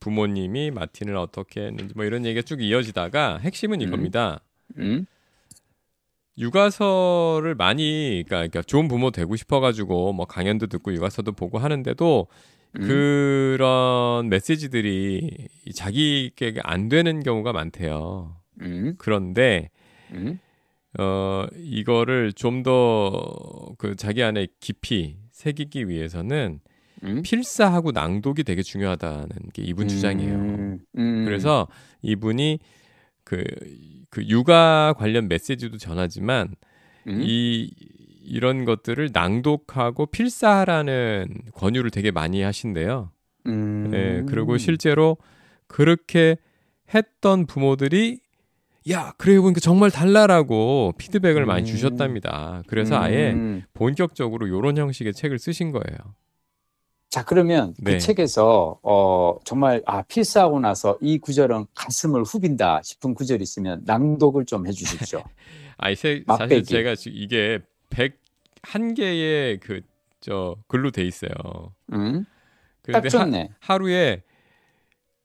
부모님이 0.00 0.70
마틴을 0.70 1.16
어떻게 1.16 1.66
했는지 1.66 1.92
뭐 1.94 2.04
이런 2.04 2.24
얘기가 2.24 2.42
쭉 2.42 2.62
이어지다가 2.62 3.38
핵심은 3.38 3.80
음. 3.80 3.86
이겁니다. 3.86 4.40
음. 4.78 5.04
육아서를 6.40 7.54
많이 7.54 8.24
그러니까, 8.26 8.36
그러니까 8.48 8.62
좋은 8.62 8.88
부모 8.88 9.10
되고 9.10 9.36
싶어가지고 9.36 10.12
뭐 10.14 10.26
강연도 10.26 10.66
듣고 10.66 10.92
육아서도 10.94 11.32
보고 11.32 11.58
하는데도 11.58 12.26
음. 12.76 12.80
그런 12.80 14.28
메시지들이 14.28 15.48
자기에게 15.74 16.54
안 16.62 16.88
되는 16.88 17.22
경우가 17.22 17.52
많대요. 17.52 18.36
음. 18.62 18.94
그런데 18.98 19.70
음. 20.12 20.38
어 20.98 21.46
이거를 21.56 22.32
좀 22.32 22.62
더 22.62 23.74
그 23.78 23.96
자기 23.96 24.22
안에 24.22 24.48
깊이 24.60 25.16
새기기 25.32 25.88
위해서는 25.88 26.60
음. 27.04 27.22
필사하고 27.22 27.92
낭독이 27.92 28.44
되게 28.44 28.62
중요하다는 28.62 29.28
게 29.54 29.62
이분 29.62 29.88
주장이에요. 29.88 30.34
음. 30.34 30.78
음. 30.98 31.24
그래서 31.24 31.66
이분이 32.02 32.58
그, 33.24 33.44
그 34.10 34.26
육아 34.26 34.94
관련 34.96 35.28
메시지도 35.28 35.78
전하지만 35.78 36.54
음. 37.06 37.20
이 37.22 37.70
이런 38.22 38.64
것들을 38.64 39.10
낭독하고 39.12 40.06
필사하라는 40.06 41.26
권유를 41.54 41.90
되게 41.90 42.10
많이 42.10 42.42
하신대요. 42.42 43.10
음. 43.46 43.90
예, 43.94 44.22
그리고 44.28 44.56
실제로 44.58 45.16
그렇게 45.66 46.36
했던 46.94 47.46
부모들이 47.46 48.20
야, 48.90 49.12
그래 49.18 49.38
보니까 49.38 49.60
정말 49.60 49.90
달라라고 49.90 50.94
피드백을 50.96 51.44
많이 51.44 51.62
음. 51.62 51.66
주셨답니다. 51.66 52.62
그래서 52.66 52.98
아예 52.98 53.32
음. 53.32 53.62
본격적으로 53.74 54.46
이런 54.46 54.76
형식의 54.76 55.12
책을 55.12 55.38
쓰신 55.38 55.70
거예요. 55.70 56.14
자, 57.10 57.24
그러면 57.24 57.74
네. 57.78 57.92
그 57.94 57.98
책에서 57.98 58.78
어 58.82 59.36
정말 59.44 59.82
아 59.84 60.02
필사하고 60.02 60.60
나서 60.60 60.96
이 61.00 61.18
구절은 61.18 61.66
가슴을 61.74 62.22
후빈다 62.22 62.82
싶은 62.82 63.14
구절이 63.14 63.42
있으면 63.42 63.82
낭독을 63.84 64.46
좀 64.46 64.66
해주십시오. 64.66 65.22
아이 65.76 65.96
세, 65.96 66.22
사실. 66.26 66.62
제가 66.62 66.94
지금 66.94 67.18
이게 67.18 67.58
101개의 67.90 69.60
그 69.60 69.82
저 70.20 70.56
글로 70.68 70.90
돼 70.90 71.04
있어요. 71.04 71.32
음? 71.92 72.24
딱 72.92 73.08
좋네. 73.08 73.50
하, 73.58 73.78
루에 73.78 74.22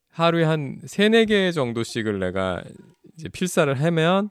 하루에 0.09 0.43
한 0.45 0.79
세네 0.85 1.25
개 1.25 1.51
정도씩을 1.51 2.19
내가 2.19 2.63
이제 3.17 3.27
필사를 3.29 3.73
하면 3.81 4.29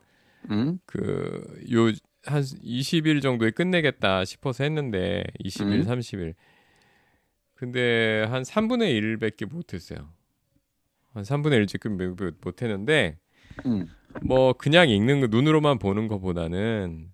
음? 0.51 0.79
그요 0.87 1.93
한 2.25 2.43
20일 2.43 3.21
정도에 3.21 3.51
끝내겠다 3.51 4.25
싶어서 4.25 4.65
했는데 4.65 5.25
20일, 5.45 5.63
음. 5.63 5.85
30일. 5.85 6.35
근데 7.65 8.27
한 8.29 8.43
3분의 8.43 9.19
1밖에 9.19 9.51
못 9.51 9.73
했어요. 9.73 10.11
한 11.15 11.23
3분의 11.23 11.55
1 11.55 11.67
지금 11.67 11.97
못 11.97 12.61
했는데 12.61 13.17
음. 13.65 13.87
뭐 14.23 14.53
그냥 14.53 14.91
읽는 14.91 15.23
거 15.23 15.29
눈으로만 15.29 15.79
보는 15.79 16.07
것보다는 16.09 17.11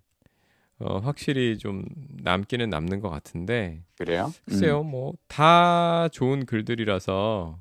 어, 0.79 0.97
확실히 0.97 1.57
좀 1.57 1.85
남기는 2.21 2.69
남는 2.69 2.99
것 2.99 3.09
같은데 3.09 3.83
그래요? 3.97 4.33
글쎄요 4.45 4.81
음. 4.81 4.89
뭐다 4.91 6.09
좋은 6.09 6.45
글들이라서 6.45 7.57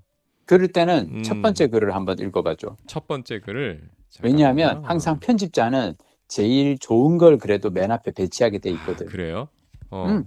그럴 0.46 0.66
때는 0.66 1.10
음. 1.12 1.22
첫 1.22 1.40
번째 1.42 1.68
글을 1.68 1.94
한번 1.94 2.18
읽어봐줘. 2.18 2.76
첫 2.88 3.06
번째 3.06 3.38
글을 3.38 3.88
왜냐하면. 4.20 4.84
항상 4.84 5.20
편집자는 5.20 5.94
제일 6.26 6.76
좋은 6.76 7.18
걸 7.18 7.38
그래도 7.38 7.70
맨 7.70 7.92
앞에 7.92 8.10
배치하게 8.10 8.58
돼 8.58 8.70
있거든. 8.70 9.06
그래요 9.06 9.46
어. 9.90 10.06
음. 10.08 10.26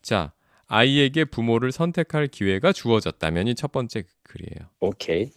자 0.00 0.32
아이에게 0.74 1.26
부모를 1.26 1.70
선택할 1.70 2.28
기회가 2.28 2.72
주어졌다면이 2.72 3.54
첫 3.56 3.72
번째 3.72 4.04
글이에요 4.22 4.70
오케이. 4.80 5.30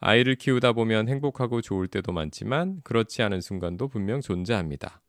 아이를 0.00 0.36
키우다 0.36 0.72
보면 0.72 1.08
행복하고 1.08 1.60
좋을 1.60 1.88
때도 1.88 2.12
많지만 2.12 2.80
그렇지 2.84 3.22
않은 3.22 3.42
순간도 3.42 3.88
분명 3.88 4.22
존재합니다 4.22 5.02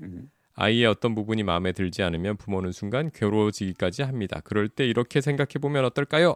음. 0.00 0.30
아이의 0.54 0.86
어떤 0.86 1.14
부분이 1.14 1.42
마음에 1.42 1.72
들지 1.72 2.02
않으면 2.02 2.38
부모는 2.38 2.72
순간 2.72 3.10
괴로워지기까지 3.10 4.02
합니다. 4.02 4.40
그럴 4.42 4.68
때 4.68 4.86
이렇게 4.86 5.20
생각해 5.20 5.58
보면 5.60 5.84
어떨까요? 5.84 6.34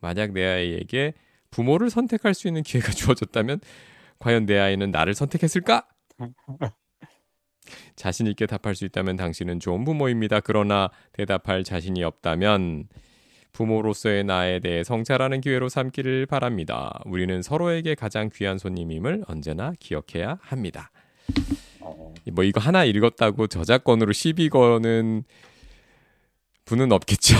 만약 0.00 0.32
내 0.32 0.44
아이에게 0.44 1.14
부모를 1.50 1.90
선택할 1.90 2.34
수 2.34 2.46
있는 2.46 2.62
기회가 2.62 2.92
주어졌다면 2.92 3.60
과연 4.20 4.46
내 4.46 4.58
아이는 4.58 4.92
나를 4.92 5.14
선택했을까? 5.14 5.88
자신 7.94 8.26
있게 8.26 8.46
답할 8.46 8.74
수 8.74 8.84
있다면 8.84 9.16
당신은 9.16 9.60
좋은 9.60 9.84
부모입니다. 9.84 10.40
그러나 10.40 10.90
대답할 11.12 11.64
자신이 11.64 12.02
없다면 12.04 12.88
부모로서의 13.52 14.24
나에 14.24 14.60
대해 14.60 14.84
성찰하는 14.84 15.40
기회로 15.40 15.68
삼기를 15.68 16.26
바랍니다. 16.26 17.00
우리는 17.06 17.40
서로에게 17.40 17.94
가장 17.94 18.28
귀한 18.34 18.58
손님임을 18.58 19.24
언제나 19.26 19.72
기억해야 19.80 20.38
합니다. 20.42 20.90
어. 21.80 22.12
뭐 22.32 22.44
이거 22.44 22.60
하나 22.60 22.84
읽었다고 22.84 23.46
저작권으로 23.46 24.12
시비 24.12 24.50
거는 24.50 25.24
분은 26.66 26.92
없겠죠. 26.92 27.36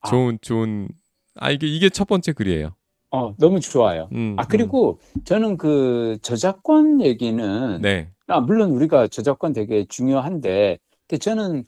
아. 0.00 0.08
좋은 0.10 0.38
좋은 0.42 0.88
아 1.36 1.50
이게 1.50 1.66
이게 1.66 1.88
첫 1.88 2.06
번째 2.06 2.32
글이에요. 2.32 2.74
어, 3.14 3.32
너무 3.38 3.60
좋아요. 3.60 4.08
음, 4.10 4.34
아, 4.36 4.44
그리고 4.44 4.98
저는 5.24 5.56
그 5.56 6.18
저작권 6.20 7.00
얘기는, 7.00 7.44
음. 7.76 7.80
네. 7.80 8.10
아, 8.26 8.40
물론 8.40 8.72
우리가 8.72 9.06
저작권 9.06 9.52
되게 9.52 9.84
중요한데, 9.88 10.78
근데 11.06 11.18
저는 11.20 11.64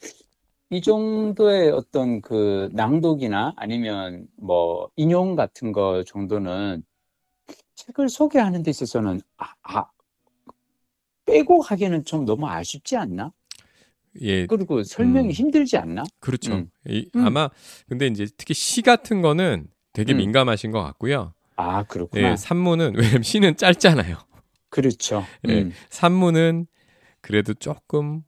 이 0.71 0.81
정도의 0.81 1.71
어떤 1.71 2.21
그 2.21 2.69
낭독이나 2.73 3.53
아니면 3.57 4.27
뭐 4.37 4.91
인용 4.97 5.37
같은 5.37 5.71
거 5.71 6.03
정도는 6.05 6.83
책을 7.77 8.09
소개하는 8.09 8.65
데 8.65 8.71
있어서는, 8.73 9.21
아, 9.37 9.53
아, 9.63 9.85
빼고 11.27 11.63
하기는 11.63 12.05
좀 12.05 12.25
너무 12.25 12.49
아쉽지 12.49 12.97
않나? 12.97 13.31
예, 14.21 14.47
그리고 14.47 14.83
설명이 14.83 15.29
음. 15.29 15.31
힘들지 15.31 15.77
않나? 15.77 16.03
그렇죠. 16.19 16.55
음. 16.55 16.71
이- 16.89 17.09
음. 17.15 17.25
아마 17.25 17.51
근데 17.89 18.09
이제 18.09 18.27
특히 18.37 18.53
시 18.53 18.83
같은 18.83 19.23
거는 19.23 19.69
되게 19.93 20.13
음. 20.13 20.19
민감하신 20.19 20.73
것 20.73 20.83
같고요. 20.83 21.35
아, 21.57 21.83
그렇구나. 21.85 22.33
예, 22.33 22.37
산문은 22.37 22.95
왜냐면 22.97 23.23
시는 23.23 23.57
짧잖아요. 23.57 24.17
그렇죠. 24.69 25.25
예. 25.49 25.63
음, 25.63 25.73
산문은 25.91 26.67
그래도 27.21 27.55
조금 27.55 28.23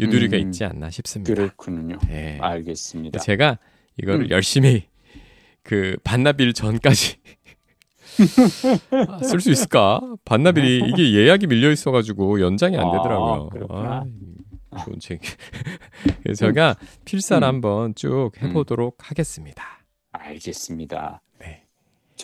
유두리가 0.00 0.36
음. 0.36 0.42
있지 0.42 0.64
않나 0.64 0.90
싶습니다. 0.90 1.32
그렇군요. 1.32 1.98
예. 2.10 2.38
알겠습니다. 2.40 3.20
제가 3.20 3.58
이거를 3.96 4.26
음. 4.26 4.30
열심히 4.30 4.88
그 5.62 5.96
반납일 6.04 6.52
전까지 6.52 7.16
아, 9.08 9.18
쓸수 9.22 9.50
있을까? 9.50 10.00
반납일이 10.24 10.88
이게 10.88 11.14
예약이 11.14 11.46
밀려 11.46 11.70
있어가지고 11.70 12.40
연장이 12.40 12.76
안 12.76 12.88
아, 12.88 12.92
되더라고요. 12.92 13.48
그렇구나. 13.50 14.04
아, 14.70 14.84
좋은 14.84 14.98
책. 15.00 15.20
그래서 16.22 16.46
제가 16.46 16.76
필사를 17.04 17.46
음. 17.46 17.48
한번 17.48 17.94
쭉 17.94 18.32
해보도록 18.42 18.98
하겠습니다. 19.10 19.64
알겠습니다. 20.12 21.22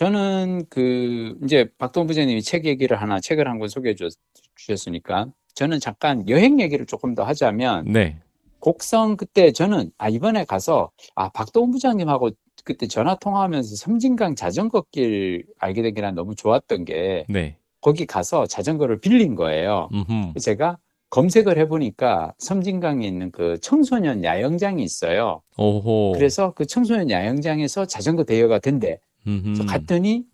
네. 0.01 0.05
저는 0.05 0.65
그 0.69 1.37
이제 1.43 1.69
박동 1.77 2.07
부장님이 2.07 2.41
책 2.41 2.65
얘기를 2.65 2.99
하나 2.99 3.19
책을 3.19 3.47
한 3.47 3.59
권 3.59 3.69
소개해 3.69 3.93
주- 3.93 4.09
주셨으니까 4.55 5.27
저는 5.53 5.79
잠깐 5.79 6.27
여행 6.27 6.59
얘기를 6.59 6.85
조금 6.87 7.13
더 7.13 7.23
하자면 7.23 7.85
네. 7.91 8.17
곡성 8.59 9.15
그때 9.17 9.51
저는 9.51 9.91
아 9.99 10.09
이번에 10.09 10.45
가서 10.45 10.89
아 11.15 11.29
박동 11.29 11.69
부장님하고 11.71 12.31
그때 12.63 12.87
전화 12.87 13.15
통화하면서 13.15 13.75
섬진강 13.75 14.35
자전거 14.35 14.83
길 14.91 15.45
알게 15.59 15.81
된 15.83 15.93
게 15.93 16.01
난 16.01 16.15
너무 16.15 16.33
좋았던 16.35 16.85
게 16.85 17.25
네. 17.29 17.57
거기 17.81 18.05
가서 18.07 18.45
자전거를 18.47 18.99
빌린 19.01 19.35
거예요. 19.35 19.89
음흠. 19.93 20.39
제가 20.39 20.77
검색을 21.11 21.57
해보니까 21.59 22.33
섬진강에 22.39 23.05
있는 23.05 23.31
그 23.31 23.59
청소년 23.61 24.23
야영장이 24.23 24.81
있어요. 24.83 25.41
오호. 25.57 26.13
그래서 26.15 26.53
그 26.55 26.65
청소년 26.65 27.09
야영장에서 27.11 27.85
자전거 27.85 28.23
대여가 28.23 28.59
된대. 28.59 28.99
그래서 29.23 29.65
갔더니 29.65 30.25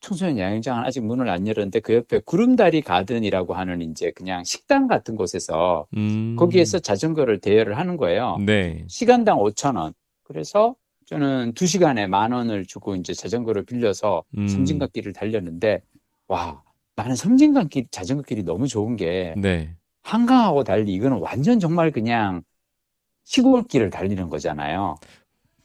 청소년 0.00 0.38
야영장은 0.38 0.84
아직 0.84 1.04
문을 1.04 1.28
안 1.28 1.46
열었는데 1.46 1.80
그 1.80 1.94
옆에 1.94 2.20
구름다리 2.24 2.82
가든이라고 2.82 3.54
하는 3.54 3.82
이제 3.82 4.12
그냥 4.12 4.44
식당 4.44 4.86
같은 4.86 5.16
곳에서 5.16 5.86
음. 5.96 6.36
거기에서 6.38 6.78
자전거를 6.78 7.40
대여를 7.40 7.76
하는 7.76 7.96
거예요. 7.96 8.38
네. 8.44 8.84
시간당 8.88 9.38
5천 9.38 9.76
원. 9.76 9.92
그래서 10.22 10.76
저는 11.06 11.54
두 11.54 11.66
시간에 11.66 12.06
만 12.06 12.32
원을 12.32 12.66
주고 12.66 12.94
이제 12.94 13.12
자전거를 13.12 13.64
빌려서 13.64 14.24
음. 14.36 14.46
섬진강길을 14.46 15.14
달렸는데 15.14 15.82
와 16.28 16.62
나는 16.94 17.16
섬진강길 17.16 17.88
자전거길이 17.90 18.42
너무 18.44 18.68
좋은 18.68 18.96
게 18.96 19.34
네. 19.36 19.74
한강하고 20.02 20.64
달리 20.64 20.92
이거는 20.94 21.18
완전 21.18 21.58
정말 21.58 21.90
그냥 21.90 22.42
시골길을 23.24 23.90
달리는 23.90 24.28
거잖아요. 24.28 24.96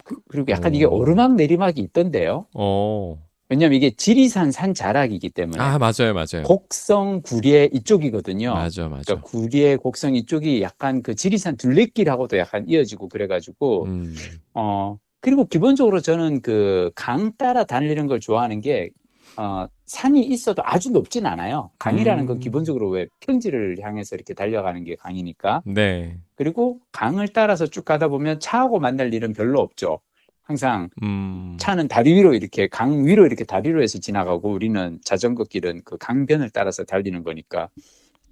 그- 0.04 0.16
그리고 0.28 0.52
약간 0.52 0.76
이게 0.76 0.86
오. 0.86 0.96
오르막 0.98 1.36
내리막이 1.36 1.82
있던데요. 1.82 2.48
어. 2.54 3.18
왜냐면 3.50 3.76
이게 3.76 3.92
지리산 3.92 4.52
산 4.52 4.74
자락이기 4.74 5.30
때문에 5.30 5.62
아 5.62 5.78
맞아요, 5.78 6.14
맞아요. 6.14 6.44
곡성 6.46 7.22
구리에 7.24 7.70
이쪽이거든요. 7.74 8.54
맞아, 8.54 8.88
맞아. 8.90 9.04
그러니까 9.06 9.22
구리에 9.30 9.76
곡성 9.76 10.16
이쪽이 10.16 10.62
약간 10.64 11.04
그 11.04 11.14
지리산 11.14 11.58
둘레길하고도 11.58 12.38
약간 12.38 12.66
이어지고 12.68 13.10
그래가지고 13.10 13.84
음. 13.86 14.16
어 14.56 14.98
그리고 15.22 15.46
기본적으로 15.46 16.00
저는 16.02 16.42
그 16.42 16.92
강 16.96 17.32
따라 17.38 17.64
다니는 17.64 18.08
걸 18.08 18.20
좋아하는 18.20 18.60
게 18.62 18.90
어, 19.38 19.68
산이 19.86 20.22
있어도 20.22 20.62
아주 20.66 20.92
높진 20.92 21.26
않아요. 21.26 21.72
강이라는 21.80 22.26
건 22.26 22.38
음. 22.38 22.40
기본적으로 22.40 22.90
왜 22.90 23.08
평지를 23.22 23.78
향해서 23.82 24.16
이렇게 24.16 24.34
달려가는 24.34 24.84
게 24.84 24.96
강이니까. 24.96 25.64
네. 25.66 26.20
그리고 26.36 26.80
강을 26.92 27.30
따라서 27.30 27.68
쭉 27.68 27.86
가다 27.86 28.08
보면 28.08 28.40
차하고 28.40 28.80
만날 28.80 29.14
일은 29.14 29.34
별로 29.34 29.60
없죠. 29.60 30.00
항상 30.44 30.90
음. 31.02 31.56
차는 31.60 31.88
다리 31.88 32.14
위로 32.14 32.34
이렇게 32.34 32.68
강 32.68 33.06
위로 33.06 33.26
이렇게 33.26 33.44
다리로 33.44 33.82
해서 33.82 33.98
지나가고 34.00 34.52
우리는 34.52 35.00
자전거 35.04 35.46
길은 35.46 35.82
그 35.86 35.98
강변을 35.98 36.50
따라서 36.50 36.84
달리는 36.84 37.24
거니까. 37.24 37.70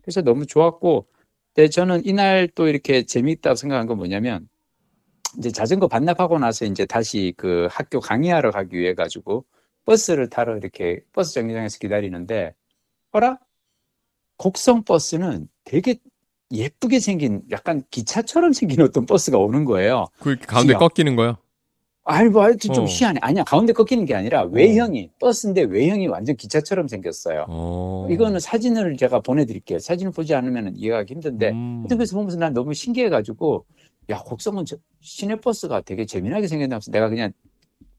그래서 0.01 0.21
너무 0.21 0.45
좋았고, 0.45 1.07
근데 1.53 1.69
저는 1.69 2.05
이날 2.05 2.49
또 2.53 2.67
이렇게 2.67 3.03
재미있다고 3.03 3.55
생각한 3.55 3.87
건 3.87 3.97
뭐냐면, 3.97 4.49
이제 5.37 5.51
자전거 5.51 5.87
반납하고 5.87 6.39
나서 6.39 6.65
이제 6.65 6.85
다시 6.85 7.33
그 7.37 7.67
학교 7.71 8.01
강의하러 8.01 8.51
가기 8.51 8.77
위해 8.77 8.93
가지고 8.93 9.45
버스를 9.85 10.29
타러 10.29 10.57
이렇게 10.57 11.01
버스 11.13 11.33
정류장에서 11.33 11.77
기다리는데, 11.79 12.53
어라? 13.11 13.39
곡성 14.37 14.83
버스는 14.83 15.47
되게 15.63 15.95
예쁘게 16.51 16.99
생긴 16.99 17.41
약간 17.51 17.83
기차처럼 17.91 18.53
생긴 18.53 18.81
어떤 18.81 19.05
버스가 19.05 19.37
오는 19.37 19.65
거예요. 19.65 20.07
그 20.19 20.35
가운데 20.37 20.73
시야. 20.73 20.79
꺾이는 20.79 21.15
거요? 21.15 21.37
아이고, 22.03 22.41
하여튼 22.41 22.73
좀 22.73 22.83
어. 22.85 22.87
희한해. 22.87 23.19
아니야, 23.21 23.43
가운데 23.43 23.73
꺾이는 23.73 24.05
게 24.05 24.15
아니라 24.15 24.43
외형이, 24.43 25.11
버스인데 25.19 25.61
외형이 25.63 26.07
완전 26.07 26.35
기차처럼 26.35 26.87
생겼어요. 26.87 27.45
어. 27.47 28.07
이거는 28.09 28.39
사진을 28.39 28.97
제가 28.97 29.19
보내드릴게요. 29.19 29.77
사진을 29.79 30.11
보지 30.11 30.33
않으면 30.33 30.73
이해하기 30.75 31.13
힘든데. 31.13 31.51
음. 31.51 31.77
하여튼 31.81 31.97
그래서 31.97 32.15
보면서 32.15 32.37
난 32.37 32.53
너무 32.53 32.73
신기해가지고, 32.73 33.65
야, 34.09 34.17
곡성은 34.17 34.65
저- 34.65 34.77
시내 34.99 35.35
버스가 35.35 35.81
되게 35.81 36.05
재미나게 36.07 36.47
생겼나면서 36.47 36.91
내가 36.91 37.07
그냥 37.07 37.31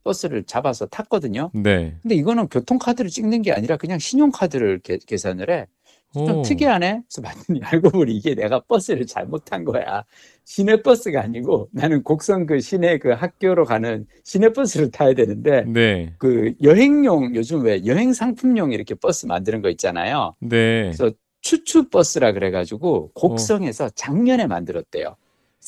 버스를 0.05 0.45
잡아서 0.45 0.87
탔거든요. 0.87 1.51
네. 1.55 1.97
근데 2.03 2.15
이거는 2.15 2.49
교통카드를 2.49 3.11
찍는 3.11 3.43
게 3.43 3.53
아니라 3.53 3.77
그냥 3.77 3.99
신용카드를 3.99 4.81
계, 4.81 4.99
계산을 4.99 5.51
해. 5.51 5.67
좀 6.15 6.41
오. 6.41 6.43
특이하네. 6.43 7.03
그래서 7.09 7.23
봤더니 7.23 7.61
알고 7.65 7.91
보니 7.91 8.15
이게 8.15 8.35
내가 8.35 8.61
버스를 8.61 9.07
잘못한 9.07 9.65
거야. 9.65 10.05
시내 10.45 10.83
버스가 10.83 11.23
아니고 11.23 11.69
나는 11.73 12.03
곡성 12.03 12.47
그 12.47 12.61
시내 12.61 12.99
그 12.99 13.11
학교로 13.11 13.65
가는 13.65 14.07
시내 14.25 14.53
버스를 14.53 14.91
타야 14.91 15.15
되는데 15.15 15.63
네. 15.63 16.15
그 16.19 16.53
여행용 16.63 17.35
요즘 17.35 17.65
왜 17.65 17.85
여행 17.87 18.13
상품용 18.13 18.73
이렇게 18.73 18.95
버스 18.95 19.27
만드는 19.27 19.63
거 19.63 19.71
있잖아요. 19.71 20.35
네. 20.41 20.83
그래서 20.83 21.11
추추 21.41 21.89
버스라 21.89 22.33
그래가지고 22.33 23.13
곡성에서 23.15 23.91
작년에 23.91 24.47
만들었대요. 24.47 25.17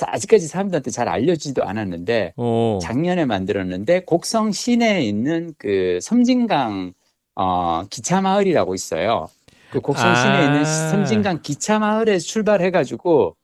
아직까지 0.03 0.47
사람들한테 0.49 0.91
잘 0.91 1.09
알려지지도 1.09 1.65
않았는데 1.65 2.35
어. 2.37 2.79
작년에 2.83 3.25
만들었는데 3.25 4.01
곡성 4.05 4.53
시내에 4.53 5.03
있는 5.03 5.55
그 5.59 5.99
섬진강 6.03 6.93
어, 7.37 7.85
기차 7.91 8.21
마을이라고 8.21 8.75
있어요. 8.75 9.29
그 9.71 9.81
곡성 9.81 10.09
아. 10.09 10.15
시내에 10.15 10.45
있는 10.47 10.65
섬진강 10.65 11.41
기차 11.43 11.79
마을에 11.79 12.19
출발해 12.19 12.71
가지고 12.71 13.37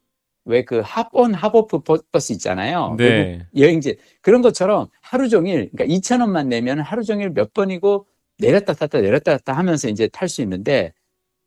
왜 0.47 0.63
그 0.65 0.81
합온 0.85 1.35
합오프 1.35 1.81
버- 1.81 1.99
버스 2.11 2.33
있잖아요. 2.33 2.95
네. 2.99 3.47
여행지 3.57 3.97
그런 4.23 4.41
것처럼 4.43 4.89
하루 5.03 5.29
종일 5.29 5.71
그러니까 5.71 5.85
2천 5.95 6.21
원만 6.21 6.49
내면 6.49 6.81
하루 6.81 7.05
종일 7.05 7.31
몇 7.31 7.53
번이고 7.53 8.07
내렸다 8.39 8.73
탔다 8.73 9.01
내렸다 9.01 9.37
탔다 9.37 9.53
하면서 9.53 9.89
이제 9.89 10.09
탈 10.09 10.29
수 10.29 10.41
있는데 10.43 10.93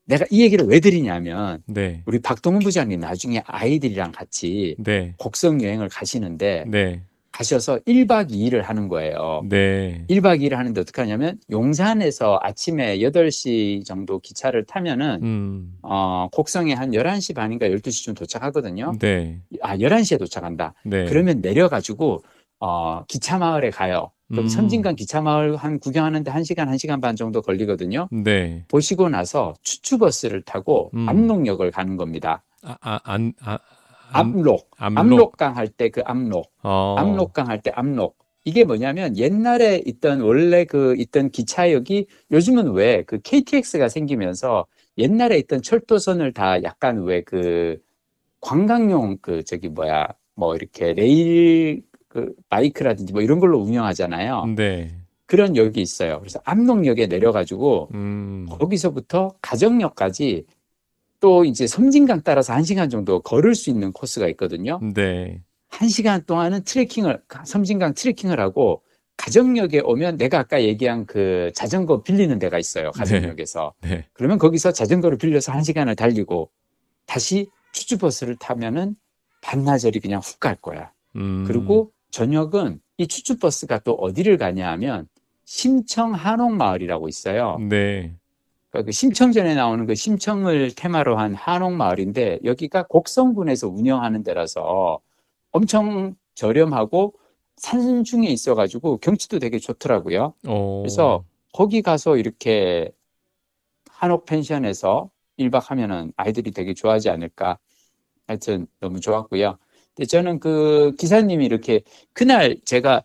내가 0.06 0.26
이 0.30 0.42
얘기를 0.42 0.66
왜 0.66 0.80
드리냐면 0.80 1.62
네. 1.66 2.04
우리 2.06 2.20
박동훈 2.20 2.62
부장님 2.62 3.00
나중에 3.00 3.42
아이들이랑 3.46 4.12
같이 4.12 4.76
네. 4.80 5.14
곡성 5.18 5.62
여행을 5.62 5.90
가시는데 5.90 6.66
네. 6.68 7.04
가셔서 7.32 7.80
1박 7.80 8.30
2일을 8.30 8.62
하는 8.62 8.88
거예요. 8.88 9.44
네. 9.50 10.06
1박 10.08 10.40
2일을 10.40 10.54
하는데 10.54 10.80
어떻게 10.80 11.02
하냐면 11.02 11.40
용산에서 11.50 12.40
아침에 12.44 13.00
8시 13.00 13.86
정도 13.86 14.20
기차를 14.20 14.66
타면은 14.66 15.20
음. 15.24 15.78
어, 15.82 16.28
곡성에 16.32 16.74
한 16.74 16.92
11시 16.92 17.34
반인가 17.34 17.68
12시쯤 17.70 18.16
도착하거든요. 18.16 18.94
네. 19.00 19.40
아, 19.62 19.76
11시에 19.76 20.20
도착한다. 20.20 20.76
네. 20.86 21.06
그러면 21.06 21.42
내려 21.42 21.70
가지고 21.70 22.24
어, 22.60 23.04
기차 23.08 23.40
마을에 23.40 23.72
가요. 23.72 24.12
그럼 24.34 24.46
음. 24.46 24.50
섬진강 24.50 24.96
기차 24.96 25.22
마을 25.22 25.56
한 25.56 25.80
구경하는데 25.80 26.30
1시간, 26.32 26.68
1시간 26.70 27.02
반 27.02 27.16
정도 27.16 27.42
걸리거든요. 27.42 28.08
네. 28.12 28.66
보시고 28.68 29.10
나서 29.10 29.54
추추버스를 29.62 30.42
타고 30.42 30.90
음. 30.96 31.08
압록역을 31.08 31.70
가는 31.72 31.98
겁니다. 31.98 32.44
아, 32.64 32.76
아, 32.82 33.00
안, 33.04 33.34
아, 33.42 33.60
안, 34.12 34.28
압록. 34.28 34.70
압록. 34.78 35.00
압록 35.00 35.38
강 35.38 35.56
할 35.56 35.68
때 35.70 35.90
그 35.90 36.02
압록. 36.06 36.52
어. 36.64 36.96
압록강 36.98 37.48
할 37.48 37.62
때 37.62 37.72
압록. 37.76 38.18
이게 38.46 38.64
뭐냐면 38.66 39.16
옛날에 39.18 39.82
있던 39.86 40.22
원래 40.22 40.66
그 40.66 40.96
있던 40.98 41.30
기차역이 41.30 42.08
요즘은 42.32 42.72
왜 42.74 43.04
그 43.06 43.20
KTX가 43.22 43.88
생기면서 43.88 44.66
옛날에 44.98 45.38
있던 45.40 45.62
철도선을 45.62 46.34
다 46.34 46.62
약간 46.64 47.04
왜 47.04 47.22
그 47.24 47.78
관광용 48.42 49.18
그 49.22 49.44
저기 49.44 49.70
뭐야 49.70 50.08
뭐 50.36 50.56
이렇게 50.56 50.94
레일 50.94 51.84
그 52.14 52.32
바이크라든지 52.50 53.12
뭐 53.12 53.24
이런 53.24 53.40
걸로 53.40 53.60
운영하잖아요. 53.60 54.54
네. 54.56 54.96
그런 55.26 55.56
역이 55.56 55.82
있어요. 55.82 56.20
그래서 56.20 56.40
압록역에 56.46 57.08
내려가지고 57.08 57.90
음. 57.96 58.46
거기서부터 58.52 59.34
가정역까지 59.42 60.46
또 61.20 61.44
이제 61.44 61.66
섬진강 61.66 62.22
따라서 62.24 62.54
한 62.54 62.64
시간 62.64 62.90
정도 62.90 63.20
걸을 63.22 63.56
수 63.56 63.72
있는 63.72 63.92
코스가 63.92 64.28
있거든요. 64.30 64.80
네. 64.94 65.42
한 65.70 65.90
시간 65.90 66.24
동안은 66.24 66.66
트레킹을 66.66 67.22
섬진강 67.46 67.96
트레킹을 67.96 68.40
하고 68.40 68.84
가정역에 69.18 69.80
오면 69.80 70.18
내가 70.18 70.40
아까 70.40 70.62
얘기한 70.62 71.08
그 71.08 71.52
자전거 71.56 72.04
빌리는 72.04 72.38
데가 72.38 72.60
있어요. 72.60 72.92
가정역에서. 72.92 73.74
네. 73.82 74.06
그러면 74.14 74.38
거기서 74.38 74.72
자전거를 74.72 75.18
빌려서 75.18 75.52
한 75.52 75.64
시간을 75.64 75.96
달리고 75.96 76.52
다시 77.08 77.48
추추버스를 77.72 78.36
타면은 78.36 78.96
반나절이 79.42 80.00
그냥 80.00 80.22
훅 80.24 80.40
갈 80.40 80.56
거야. 80.56 80.92
음. 81.16 81.44
그리고 81.48 81.92
저녁은 82.14 82.80
이 82.98 83.08
추추버스가 83.08 83.80
또 83.80 83.94
어디를 83.94 84.38
가냐 84.38 84.70
하면 84.74 85.08
심청 85.46 86.14
한옥마을이라고 86.14 87.10
있어요. 87.10 87.58
네. 87.58 88.16
그러니까 88.70 88.86
그 88.86 88.92
심청전에 88.92 89.56
나오는 89.56 89.86
그 89.88 89.96
심청을 89.96 90.74
테마로 90.76 91.18
한 91.18 91.34
한옥마을인데 91.34 92.42
여기가 92.44 92.84
곡성군에서 92.84 93.68
운영하는 93.68 94.22
데라서 94.22 95.00
엄청 95.52 96.16
저렴하고 96.36 97.16
산 97.56 98.04
중에 98.04 98.28
있어가지고 98.28 98.98
경치도 98.98 99.40
되게 99.40 99.58
좋더라고요. 99.58 100.36
어. 100.48 100.82
그래서 100.84 101.24
거기 101.52 101.82
가서 101.82 102.18
이렇게 102.18 102.92
한옥 103.90 104.26
펜션에서 104.26 105.10
1박 105.40 105.66
하면은 105.70 106.14
아이들이 106.16 106.52
되게 106.52 106.76
좋아하지 106.76 107.10
않을까. 107.10 107.58
하여튼 108.28 108.68
너무 108.80 109.00
좋았고요. 109.00 109.58
근데 109.96 110.08
저는 110.08 110.40
그 110.40 110.94
기사님이 110.98 111.46
이렇게 111.46 111.82
그날 112.14 112.58
제가 112.66 113.04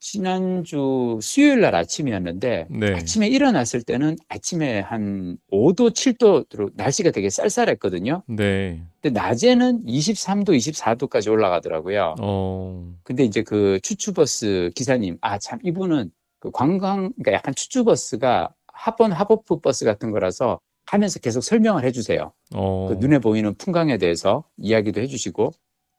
지난주 0.00 1.18
수요일 1.20 1.60
날 1.60 1.74
아침이었는데 1.74 2.66
네. 2.70 2.94
아침에 2.94 3.26
일어났을 3.28 3.82
때는 3.82 4.16
아침에 4.28 4.80
한 4.80 5.36
5도, 5.52 5.90
7도로 5.90 6.70
날씨가 6.74 7.10
되게 7.10 7.28
쌀쌀했거든요. 7.30 8.22
네. 8.26 8.82
근데 9.00 9.18
낮에는 9.18 9.84
23도, 9.86 10.50
24도까지 10.50 11.30
올라가더라고요. 11.30 12.14
어. 12.20 12.94
근데 13.02 13.24
이제 13.24 13.42
그 13.42 13.80
추추버스 13.82 14.70
기사님, 14.74 15.18
아, 15.20 15.38
참, 15.38 15.58
이분은 15.64 16.10
그 16.38 16.50
관광, 16.52 17.12
그러니까 17.14 17.32
약간 17.32 17.54
추추버스가 17.54 18.54
합원 18.72 19.10
하버프 19.12 19.60
버스 19.60 19.84
같은 19.84 20.12
거라서 20.12 20.60
하면서 20.86 21.18
계속 21.18 21.42
설명을 21.42 21.84
해주세요. 21.84 22.32
어. 22.54 22.86
그 22.88 22.94
눈에 22.94 23.18
보이는 23.18 23.54
풍광에 23.56 23.98
대해서 23.98 24.44
이야기도 24.56 25.00
해주시고. 25.00 25.50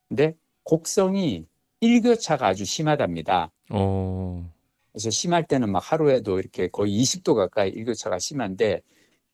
근데 0.10 0.36
곡성이 0.64 1.46
일교차가 1.80 2.48
아주 2.48 2.66
심하답니다. 2.66 3.52
어. 3.70 4.52
그래서 4.92 5.10
심할 5.12 5.46
때는 5.46 5.72
막 5.72 5.80
하루에도 5.80 6.40
이렇게 6.40 6.68
거의 6.68 7.00
20도 7.02 7.36
가까이 7.36 7.70
일교차가 7.70 8.20
심한데 8.20 8.82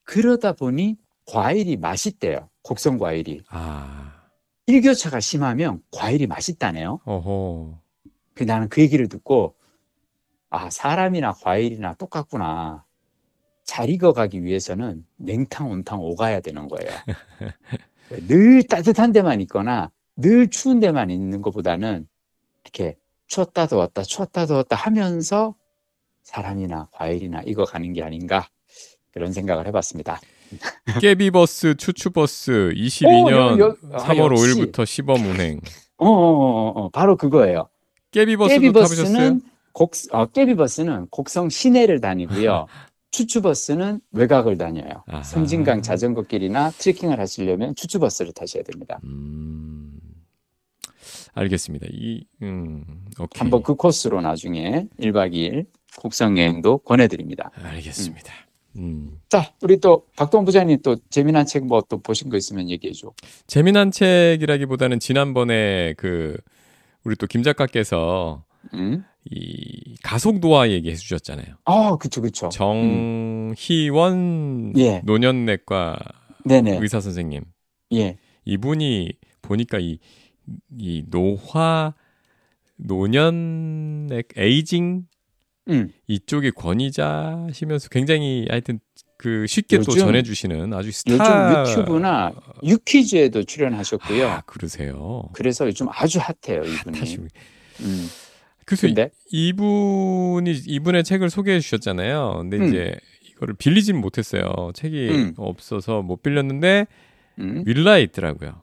그러다 0.04 0.54
보니 0.54 0.98
과일이 1.26 1.78
맛있대요. 1.78 2.50
곡성 2.62 2.98
과일이. 3.00 3.42
아. 3.50 4.28
일교차가 4.68 5.20
심하면 5.20 5.82
과일이 5.92 6.28
맛있다네요. 6.28 7.00
어허. 7.06 7.80
그 8.34 8.44
나는 8.44 8.68
그 8.70 8.82
얘기를 8.82 9.08
듣고 9.08 9.56
아 10.50 10.70
사람이나 10.70 11.34
과일이나 11.34 11.96
똑같구나. 11.96 12.86
잘 13.64 13.90
익어가기 13.90 14.44
위해서는 14.44 15.06
냉탕, 15.18 15.72
온탕 15.72 16.00
오가야 16.00 16.42
되는 16.42 16.68
거예요. 16.68 16.92
늘 18.28 18.62
따뜻한 18.64 19.12
데만 19.12 19.42
있거나 19.42 19.92
늘 20.18 20.50
추운 20.50 20.80
데만 20.80 21.10
있는 21.10 21.42
것보다는 21.42 22.08
이렇게 22.64 22.98
추웠다 23.28 23.68
더웠다 23.68 24.04
추웠다 24.04 24.46
더웠다 24.46 24.76
하면서 24.76 25.56
사람이나 26.24 26.90
과일이나 26.92 27.42
익어가는 27.46 27.94
게 27.94 28.04
아닌가 28.04 28.48
그런 29.12 29.32
생각을 29.34 29.68
해봤습니다. 29.68 30.20
깨비버스 31.02 31.76
추추버스 31.76 32.72
22년 32.76 33.32
여- 33.32 33.60
여- 33.60 33.78
아, 33.94 33.98
3월 33.98 34.32
역시. 34.32 34.54
5일부터 34.72 34.86
시범 34.86 35.26
운행. 35.26 35.60
어, 35.98 36.08
어, 36.08 36.12
어, 36.12 36.70
어, 36.86 36.90
바로 36.90 37.16
그거예요. 37.18 37.68
깨비버스도 38.12 38.72
타보셨어요? 38.72 39.06
깨비버스는 39.06 39.42
곡, 39.74 39.92
어, 40.12 40.26
깨비버스는 40.28 41.08
곡성 41.10 41.50
시내를 41.50 42.00
다니고요. 42.02 42.68
추추버스는 43.12 44.02
외곽을 44.12 44.58
다녀요. 44.58 45.04
아하. 45.08 45.24
섬진강 45.24 45.82
자전거길이나 45.82 46.72
트레킹을 46.72 47.20
하시려면 47.20 47.74
추추버스를 47.76 48.34
타셔야 48.34 48.64
됩니다. 48.64 49.00
음. 49.06 49.98
알겠습니다. 51.36 51.86
이 51.92 52.26
음. 52.42 52.84
오케이. 53.20 53.40
한번 53.40 53.62
그 53.62 53.76
코스로 53.76 54.22
나중에 54.22 54.88
1박 55.00 55.34
2일 55.34 55.66
곡성 56.00 56.38
여행도 56.38 56.80
권해드립니다. 56.80 57.52
알겠습니다. 57.62 58.34
음. 58.78 59.20
자, 59.30 59.54
우리 59.62 59.80
또 59.80 60.06
박동 60.18 60.44
부장님 60.46 60.80
또 60.84 60.98
재미난 61.10 61.46
책 61.46 61.64
뭐 61.64 61.82
또 61.88 62.02
보신 62.02 62.30
거 62.30 62.36
있으면 62.38 62.70
얘기해 62.70 62.92
줘. 62.94 63.14
재미난 63.48 63.92
책이라기보다는 63.92 65.00
지난번에 65.00 65.94
그 65.98 66.36
우리 67.06 67.16
또 67.16 67.28
김 67.28 67.44
작가께서 67.44 68.44
응? 68.74 69.04
이 69.26 69.96
가속 70.04 70.40
노화 70.40 70.70
얘기해 70.70 70.96
주셨잖아요. 70.96 71.56
아, 71.66 71.96
그쵸, 71.98 72.22
그쵸. 72.22 72.50
정희원 72.50 73.56
예. 74.78 75.02
노년내과 75.06 75.98
네네. 76.46 76.80
의사 76.82 77.00
선생님. 77.00 77.44
예. 77.94 78.18
이분이 78.46 79.14
보니까 79.42 79.80
이, 79.80 80.00
이 80.78 81.04
노화 81.10 81.94
노년의 82.78 84.24
에이징 84.36 85.08
응. 85.70 85.90
이쪽의 86.08 86.52
권위자시면서 86.52 87.90
굉장히 87.90 88.46
하여튼 88.50 88.80
그 89.18 89.48
쉽게 89.48 89.78
또 89.80 89.86
요즘- 89.88 90.02
전해주시는 90.02 90.74
아주 90.74 90.90
요즘 90.90 91.16
스타 91.18 91.62
유튜브나 91.70 92.32
유퀴즈에도 92.64 93.44
출연하셨고요. 93.44 94.28
아, 94.28 94.42
그러세요. 94.42 95.24
그래서 95.34 95.66
요즘 95.66 95.88
아주 95.90 96.20
핫해요, 96.20 96.64
이분이. 96.64 97.00
음. 97.82 98.08
그래서 98.66 98.88
근데 98.88 99.10
이분이 99.32 100.52
이분의 100.68 101.04
책을 101.04 101.30
소개해 101.30 101.60
주셨잖아요. 101.60 102.36
근데 102.40 102.58
음. 102.58 102.64
이제 102.68 102.96
이거를 103.32 103.56
빌리진 103.56 104.00
못했어요. 104.00 104.72
책이 104.76 105.10
음. 105.10 105.34
없어서 105.38 106.02
못 106.02 106.22
빌렸는데 106.22 106.86
음. 107.40 107.64
윌라에 107.66 108.04
있더라고요. 108.04 108.62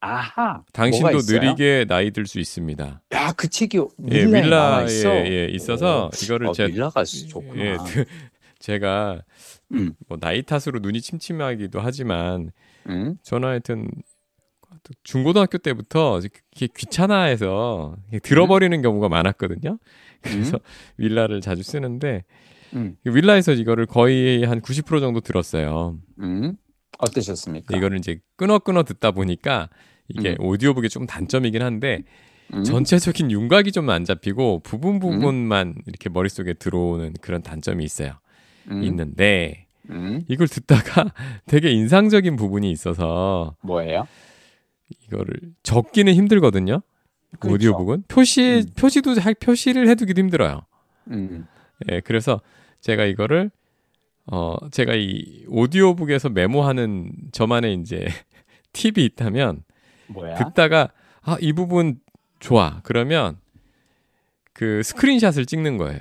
아하. 0.00 0.62
당신도 0.72 1.06
뭐가 1.08 1.18
있어요? 1.18 1.40
느리게 1.40 1.84
나이 1.88 2.10
들 2.10 2.26
수 2.26 2.38
있습니다. 2.40 3.02
야, 3.12 3.32
그 3.32 3.48
책이 3.48 3.78
예, 4.10 4.24
윌라에 4.24 4.86
있어. 4.86 5.10
예, 5.26 5.44
있어서 5.52 6.10
이거를 6.22 6.48
어, 6.48 6.52
제 6.52 6.64
윌라가 6.66 7.04
좋구나. 7.04 7.62
예, 7.62 7.76
제가 8.58 9.22
음. 9.72 9.92
뭐 10.08 10.18
나이 10.18 10.42
탓으로 10.42 10.80
눈이 10.80 11.00
침침하기도 11.00 11.80
하지만 11.80 12.50
음. 12.88 13.16
저는 13.22 13.48
하여튼 13.48 13.88
중고등학교 15.02 15.58
때부터 15.58 16.20
이게 16.54 16.68
귀찮아해서 16.74 17.96
들어버리는 18.22 18.80
경우가 18.82 19.08
많았거든요. 19.08 19.78
그래서 20.22 20.58
윌라를 20.96 21.40
자주 21.40 21.62
쓰는데 21.62 22.24
음. 22.74 22.96
윌라에서 23.04 23.52
이거를 23.52 23.84
거의 23.86 24.44
한 24.44 24.60
90% 24.60 25.00
정도 25.00 25.20
들었어요. 25.20 25.98
음. 27.00 27.04
어떠셨습니까? 27.08 27.76
이거를 27.76 27.98
이제 27.98 28.20
끊어 28.36 28.58
끊어 28.58 28.82
듣다 28.82 29.10
보니까 29.10 29.68
이게 30.08 30.30
음. 30.30 30.44
오디오북의 30.44 30.90
좀 30.90 31.06
단점이긴 31.06 31.62
한데 31.62 32.02
음. 32.52 32.64
전체적인 32.64 33.30
윤곽이 33.30 33.72
좀 33.72 33.88
안 33.90 34.04
잡히고 34.04 34.60
부분 34.60 34.98
부분만 34.98 35.76
이렇게 35.86 36.08
머릿속에 36.08 36.54
들어오는 36.54 37.14
그런 37.20 37.42
단점이 37.42 37.84
있어요. 37.84 38.14
음. 38.70 38.82
있는데 38.82 39.66
음. 39.88 40.22
이걸 40.28 40.48
듣다가 40.48 41.12
되게 41.46 41.70
인상적인 41.70 42.36
부분이 42.36 42.70
있어서 42.70 43.56
뭐예요? 43.62 44.06
이거를 45.06 45.34
적기는 45.62 46.12
힘들거든요. 46.12 46.82
그렇죠. 47.38 47.54
오디오북은 47.54 48.04
표시 48.08 48.64
음. 48.66 48.72
표시도 48.76 49.20
할 49.20 49.34
표시를 49.34 49.88
해두기도 49.88 50.20
힘들어요. 50.20 50.62
음. 51.12 51.46
예, 51.90 52.00
그래서 52.00 52.40
제가 52.80 53.04
이거를 53.04 53.50
어 54.32 54.56
제가 54.70 54.94
이 54.94 55.44
오디오북에서 55.48 56.28
메모하는 56.28 57.12
저만의 57.32 57.74
이제 57.74 58.06
팁이 58.72 59.04
있다면 59.04 59.62
뭐야? 60.08 60.34
듣다가 60.36 60.90
아 61.22 61.36
이 61.40 61.52
부분 61.52 61.98
좋아 62.38 62.80
그러면 62.82 63.38
그 64.52 64.82
스크린샷을 64.82 65.46
찍는 65.46 65.76
거예요. 65.76 66.00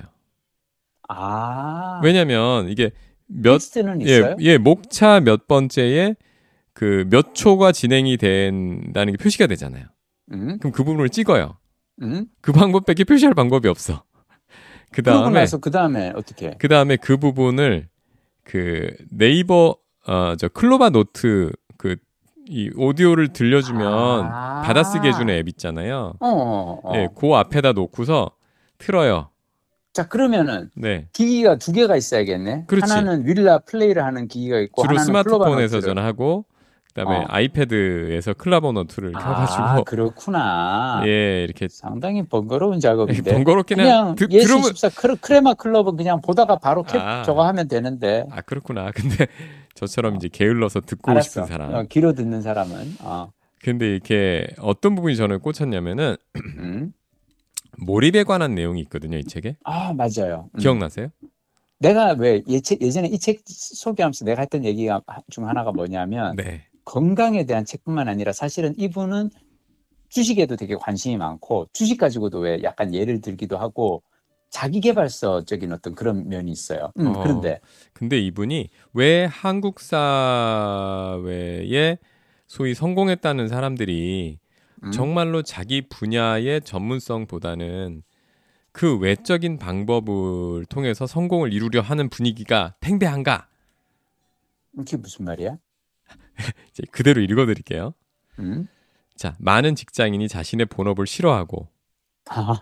아. 1.07 1.99
왜냐면 2.03 2.69
이게 2.69 2.91
몇 3.27 3.59
예, 4.07 4.17
있어요? 4.17 4.35
예, 4.39 4.57
목차 4.57 5.19
몇 5.19 5.47
번째에 5.47 6.15
그 6.73 7.05
몇 7.09 7.35
초가 7.35 7.71
진행이 7.71 8.17
된다는 8.17 9.13
게 9.13 9.17
표시가 9.21 9.47
되잖아요. 9.47 9.85
음. 10.31 10.57
그럼 10.59 10.71
그 10.71 10.83
부분을 10.83 11.09
찍어요. 11.09 11.57
음. 12.01 12.27
그 12.41 12.53
방법밖에 12.53 13.03
표시할 13.03 13.33
방법이 13.33 13.67
없어. 13.67 14.03
그 14.91 15.03
다음에 15.03 15.45
그 15.61 15.71
다음에 15.71 16.11
어떻게? 16.15 16.55
그 16.59 16.67
다음에 16.67 16.95
그 16.95 17.17
부분을 17.17 17.88
그 18.49 18.89
네이버 19.11 19.75
어 20.07 20.35
저 20.37 20.47
클로바 20.47 20.89
노트 20.89 21.51
그 21.77 21.95
이 22.51 22.71
오디오를 22.75 23.27
들려주면 23.31 24.25
아. 24.25 24.63
받아쓰게 24.65 25.09
해주는 25.09 25.31
앱 25.35 25.47
있잖아요. 25.49 26.13
어, 26.19 26.27
어, 26.27 26.81
어. 26.83 26.95
예, 26.95 27.07
그 27.15 27.35
앞에다 27.35 27.73
놓고서 27.73 28.31
틀어요. 28.79 29.29
자, 29.93 30.07
그러면은 30.07 30.71
네. 30.75 31.07
기기가 31.13 31.57
두 31.57 31.71
개가 31.71 31.95
있어야겠네. 31.95 32.65
그렇지. 32.65 32.91
하나는 32.91 33.27
윌라 33.27 33.59
플레이를 33.59 34.03
하는 34.03 34.27
기기가 34.27 34.57
있고 34.61 34.81
주로 34.81 34.97
스마트폰에서 34.97 35.75
노트를. 35.77 35.81
전화하고 35.93 36.45
그다음에 36.99 37.23
어. 37.23 37.25
아이패드에서 37.29 38.33
클로바 38.33 38.71
노트를 38.73 39.15
아, 39.15 39.19
켜가지고 39.19 39.83
그렇구나. 39.85 41.01
예 41.07 41.43
이렇게 41.43 41.67
상당히 41.69 42.23
번거로운 42.23 42.79
작업인데. 42.79 43.31
번거롭긴 43.33 43.79
해. 43.79 43.83
그냥 43.83 44.15
드- 44.15 44.27
예스 44.29 44.47
들으면 44.47 44.71
24 44.71 44.89
크레, 44.89 45.15
크레마 45.21 45.53
클럽은 45.53 45.95
그냥 45.95 46.21
보다가 46.21 46.57
바로 46.57 46.83
캡 46.83 46.97
아. 46.97 47.23
저거 47.23 47.45
하면 47.47 47.67
되는데. 47.67 48.25
아 48.31 48.41
그렇구나. 48.41 48.91
근데 48.95 49.27
저처럼 49.75 50.15
이제 50.17 50.27
게을러서 50.31 50.81
듣고 50.81 51.11
알았어. 51.11 51.29
싶은 51.29 51.45
사람. 51.45 51.73
어, 51.73 51.83
길어 51.83 52.13
듣는 52.13 52.41
사람은. 52.41 52.95
어. 53.01 53.31
근데 53.61 53.87
이렇게 53.89 54.47
어떤 54.59 54.95
부분이 54.95 55.15
저는 55.15 55.39
꽂혔냐면은 55.39 56.15
음. 56.57 56.93
몰입에 57.85 58.23
관한 58.23 58.55
내용이 58.55 58.81
있거든요. 58.81 59.17
이 59.17 59.23
책에 59.23 59.55
아, 59.63 59.93
맞아요. 59.93 60.49
음. 60.55 60.59
기억나세요? 60.59 61.07
내가 61.81 62.11
왜 62.17 62.41
예체, 62.47 62.77
예전에 62.81 63.07
이 63.07 63.17
책 63.19 63.39
소개하면서 63.45 64.25
내가 64.25 64.41
했던 64.41 64.65
얘기가 64.65 65.01
중 65.29 65.47
하나가 65.47 65.71
뭐냐면 65.71 66.35
네. 66.35 66.63
건강에 66.85 67.45
대한 67.45 67.65
책뿐만 67.65 68.07
아니라 68.07 68.33
사실은 68.33 68.73
이분은 68.77 69.29
주식에도 70.09 70.55
되게 70.55 70.75
관심이 70.75 71.17
많고 71.17 71.67
주식 71.73 71.97
가지고도 71.97 72.39
왜 72.39 72.63
약간 72.63 72.93
예를 72.93 73.21
들기도 73.21 73.57
하고 73.57 74.01
자기 74.49 74.81
개발서적인 74.81 75.71
어떤 75.71 75.93
그런 75.93 76.27
면이 76.27 76.51
있어요. 76.51 76.91
음, 76.97 77.07
어. 77.07 77.21
그런데 77.21 77.59
근데 77.93 78.19
이분이 78.19 78.69
왜 78.93 79.25
한국 79.25 79.79
사회에 79.79 80.79
소위 82.47 82.73
성공했다는 82.73 83.47
사람들이 83.47 84.39
음, 84.83 84.91
정말로 84.91 85.43
자기 85.43 85.87
분야의 85.87 86.61
전문성보다는 86.61 88.01
그 88.71 88.97
외적인 88.97 89.59
방법을 89.59 90.65
통해서 90.65 91.05
성공을 91.05 91.53
이루려 91.53 91.81
하는 91.81 92.09
분위기가 92.09 92.73
팽배한가? 92.79 93.47
그게 94.75 94.97
무슨 94.97 95.25
말이야? 95.25 95.57
이제 96.71 96.83
그대로 96.91 97.21
읽어드릴게요. 97.21 97.93
음? 98.39 98.67
자, 99.15 99.35
많은 99.39 99.75
직장인이 99.75 100.27
자신의 100.27 100.67
본업을 100.67 101.05
싫어하고 101.05 101.67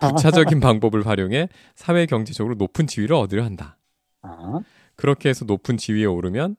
부차적인 0.02 0.60
방법을 0.60 1.06
활용해 1.06 1.50
사회 1.76 2.06
경제적으로 2.06 2.56
높은 2.56 2.88
지위를 2.88 3.16
얻으려 3.16 3.44
한다. 3.44 3.78
아, 4.22 4.60
그렇게 4.96 5.30
해서 5.30 5.46
높은 5.46 5.78
지위에 5.78 6.06
오르면 6.06 6.56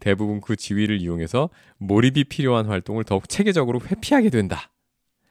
대부분 0.00 0.40
그 0.40 0.56
지위를 0.56 1.00
이용해서 1.00 1.50
몰입이 1.78 2.24
필요한 2.24 2.66
활동을 2.66 3.04
더욱 3.04 3.28
체계적으로 3.28 3.80
회피하게 3.80 4.30
된다. 4.30 4.72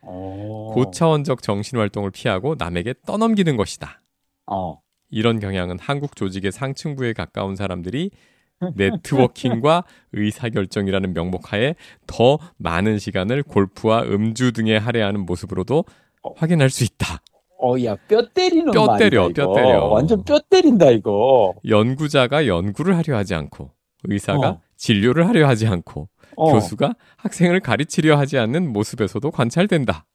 오. 0.01 0.71
고차원적 0.73 1.41
정신 1.41 1.77
활동을 1.77 2.11
피하고 2.11 2.55
남에게 2.57 2.93
떠넘기는 3.05 3.57
것이다. 3.57 4.01
어. 4.47 4.81
이런 5.09 5.39
경향은 5.39 5.77
한국 5.79 6.15
조직의 6.15 6.51
상층부에 6.51 7.13
가까운 7.13 7.55
사람들이 7.55 8.11
네트워킹과 8.75 9.83
의사결정이라는 10.13 11.13
명목하에 11.13 11.75
더 12.07 12.37
많은 12.57 12.99
시간을 12.99 13.43
골프와 13.43 14.03
음주 14.03 14.53
등에 14.53 14.77
할애하는 14.77 15.25
모습으로도 15.25 15.85
확인할 16.35 16.69
수 16.69 16.83
있다. 16.83 17.21
어, 17.63 17.75
야, 17.83 17.95
뼈 18.07 18.27
때리는 18.27 18.71
뼈 18.71 18.85
말이다, 18.87 18.97
때려, 19.09 19.29
이거. 19.29 19.33
뼈 19.33 19.53
때려. 19.53 19.85
완전 19.85 20.23
뼈 20.23 20.39
때린다, 20.39 20.89
이거. 20.89 21.53
연구자가 21.67 22.47
연구를 22.47 22.97
하려 22.97 23.15
하지 23.15 23.35
않고 23.35 23.71
의사가 24.05 24.49
어. 24.49 24.61
진료를 24.77 25.27
하려 25.27 25.47
하지 25.47 25.67
않고 25.67 26.09
어. 26.35 26.53
교수가 26.53 26.95
학생을 27.17 27.59
가르치려 27.59 28.17
하지 28.17 28.39
않는 28.39 28.73
모습에서도 28.73 29.29
관찰된다. 29.29 30.05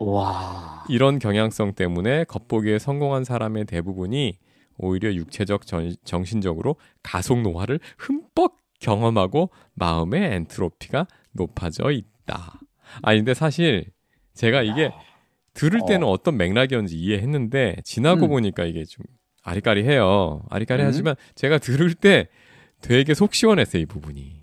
와. 0.00 0.84
이런 0.88 1.18
경향성 1.18 1.74
때문에 1.74 2.24
겉보기에 2.24 2.78
성공한 2.80 3.22
사람의 3.22 3.66
대부분이 3.66 4.38
오히려 4.80 5.12
육체적 5.14 5.66
전- 5.66 5.94
정신적으로 6.04 6.76
가속 7.02 7.40
노화를 7.42 7.80
흠뻑 7.98 8.56
경험하고 8.80 9.50
마음의 9.74 10.34
엔트로피가 10.34 11.06
높아져 11.32 11.90
있다. 11.90 12.60
아 13.02 13.14
근데 13.14 13.34
사실 13.34 13.86
제가 14.34 14.62
이게 14.62 14.90
들을 15.54 15.80
때는 15.86 16.06
어. 16.06 16.12
어. 16.12 16.16
떤 16.16 16.36
맥락이었는지 16.36 16.96
이해했는데 16.96 17.76
지나고 17.84 18.26
음. 18.26 18.28
보니까 18.30 18.64
이게 18.64 18.84
좀 18.84 19.04
아리까리해요. 19.42 20.42
아리까리하지만 20.48 21.14
음. 21.18 21.32
제가 21.34 21.58
들을 21.58 21.92
때 21.94 22.28
되게 22.80 23.14
속 23.14 23.34
시원했어요 23.34 23.82
이 23.82 23.86
부분이. 23.86 24.40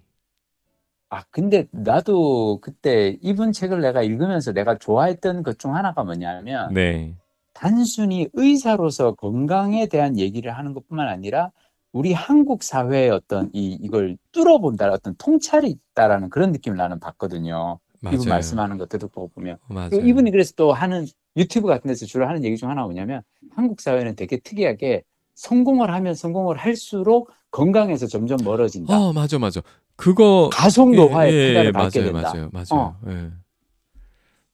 아, 1.09 1.23
근데 1.31 1.65
나도 1.71 2.59
그때 2.61 3.17
이분 3.21 3.53
책을 3.53 3.79
내가 3.81 4.03
읽으면서 4.03 4.51
내가 4.51 4.77
좋아했던 4.77 5.41
것 5.43 5.57
중 5.57 5.73
하나가 5.75 6.03
뭐냐면 6.03 6.73
네, 6.73 7.15
단순히 7.57 8.27
의사로서 8.33 9.15
건강에 9.15 9.87
대한 9.87 10.19
얘기를 10.19 10.55
하는 10.55 10.75
것뿐만 10.75 11.07
아니라 11.07 11.51
우리 11.91 12.13
한국 12.13 12.61
사회의 12.61 13.09
어떤 13.09 13.49
이, 13.51 13.75
이걸 13.81 14.15
뚫어본다, 14.31 14.91
어떤 14.91 15.15
통찰이 15.17 15.67
있다라는 15.67 16.29
그런 16.29 16.51
느낌을 16.51 16.77
나는 16.77 16.99
받거든요. 16.99 17.79
맞아요. 17.99 18.15
이분 18.15 18.29
말씀하는 18.29 18.77
것 18.77 18.89
듣고 18.89 19.29
보면. 19.29 19.57
맞아요. 19.69 19.89
그리고 19.89 20.05
이분이 20.05 20.29
그래서 20.29 20.53
또 20.55 20.71
하는 20.71 21.07
유튜브 21.35 21.67
같은 21.67 21.87
데서 21.87 22.05
주로 22.05 22.27
하는 22.27 22.43
얘기 22.43 22.57
중 22.57 22.69
하나가 22.69 22.85
뭐냐면 22.85 23.23
한국 23.55 23.81
사회는 23.81 24.15
되게 24.15 24.37
특이하게 24.37 25.01
성공을 25.33 25.91
하면 25.91 26.13
성공을 26.13 26.57
할수록 26.57 27.31
건강에서 27.49 28.05
점점 28.05 28.37
멀어진다. 28.43 28.95
어 28.95 29.13
맞아 29.13 29.39
맞아. 29.39 29.61
그거 29.95 30.49
가속 30.53 30.93
노화의 30.93 31.33
예, 31.33 31.37
예, 31.37 31.65
예, 31.65 31.71
밟게 31.71 32.01
맞아요, 32.01 32.13
된다. 32.13 32.31
맞아요, 32.33 32.49
맞아요, 32.53 32.65
어. 32.71 32.99
예. 33.07 33.31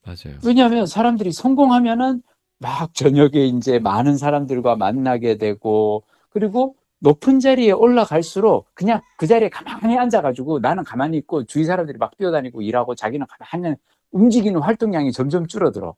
맞아요. 0.05 0.39
왜냐하면 0.45 0.85
사람들이 0.85 1.33
성공하면은 1.33 2.21
막 2.63 2.93
저녁에 2.93 3.45
이제 3.45 3.77
많은 3.77 4.15
사람들과 4.15 4.77
만나게 4.77 5.37
되고 5.37 6.03
그리고 6.29 6.75
높은 6.99 7.41
자리에 7.41 7.71
올라갈수록 7.71 8.67
그냥 8.73 9.01
그 9.17 9.27
자리에 9.27 9.49
가만히 9.49 9.97
앉아가지고 9.97 10.59
나는 10.59 10.85
가만히 10.85 11.17
있고 11.17 11.43
주위 11.43 11.65
사람들이 11.65 11.97
막 11.97 12.15
뛰어다니고 12.17 12.61
일하고 12.61 12.95
자기는 12.95 13.27
가만히 13.27 13.75
움직이는 14.11 14.61
활동량이 14.61 15.11
점점 15.11 15.45
줄어들어. 15.45 15.93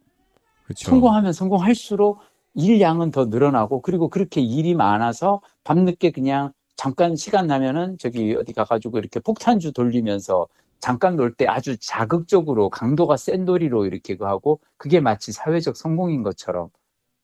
그렇죠. 0.65 0.89
성공하면 0.89 1.34
성공할수록 1.34 2.21
일량은 2.56 3.12
더 3.12 3.25
늘어나고 3.25 3.82
그리고 3.84 4.10
그렇게 4.10 4.41
일이 4.41 4.73
많아서 4.73 5.41
밤늦게 5.63 6.10
그냥 6.12 6.51
잠깐 6.75 7.15
시간 7.15 7.45
나면은 7.45 7.97
저기 7.99 8.36
어디 8.36 8.54
가가지고 8.54 8.97
이렇게 8.97 9.19
폭탄주 9.19 9.71
돌리면서 9.73 10.47
잠깐 10.86 11.15
놀 11.15 11.34
때 11.34 11.48
아주 11.48 11.78
자극적으로 11.78 12.69
강도가 12.69 13.17
센 13.17 13.43
놀이로 13.43 13.88
이렇게 13.88 14.15
그 14.15 14.26
하고 14.26 14.60
그게 14.78 15.00
마치 15.00 15.32
사회적 15.32 15.76
성공인 15.76 16.21
것처럼 16.21 16.69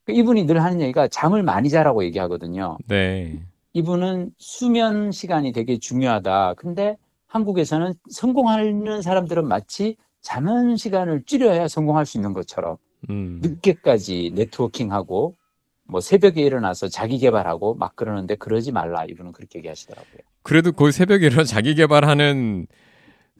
그 0.04 0.14
이분이 0.14 0.46
늘 0.46 0.64
하는 0.64 0.82
얘기가 0.82 1.08
잠을 1.10 1.44
많이 1.44 1.70
자라고 1.70 2.04
얘기하거든요. 2.06 2.80
네. 2.88 3.40
이분은 3.74 4.32
수면 4.40 5.12
시간이 5.12 5.52
되게 5.52 5.78
중요하다. 5.78 6.56
근데 6.56 6.98
한국에서는 7.28 7.94
성공하는 8.10 9.04
사람들은 9.04 9.48
마치 9.48 9.96
자는 10.22 10.76
시간을 10.76 11.26
줄여야 11.28 11.68
성공할 11.68 12.08
수 12.08 12.18
있는 12.18 12.34
것처럼 12.34 12.78
음. 13.12 13.42
늦게까지 13.44 14.32
네트워킹하고 14.34 15.36
뭐 15.84 16.02
새벽에 16.02 16.42
일어나서 16.42 16.88
자기 16.88 17.20
개발하고 17.20 17.76
막 17.76 17.96
그러는데 17.96 18.34
그러지 18.34 18.72
말라 18.72 19.06
이분은 19.06 19.34
그렇게 19.34 19.60
얘기하시더라고요. 19.60 20.22
그래도 20.42 20.72
거의 20.72 20.92
새벽에 20.92 21.28
일어나 21.28 21.44
자기 21.44 21.76
개발하는 21.76 22.66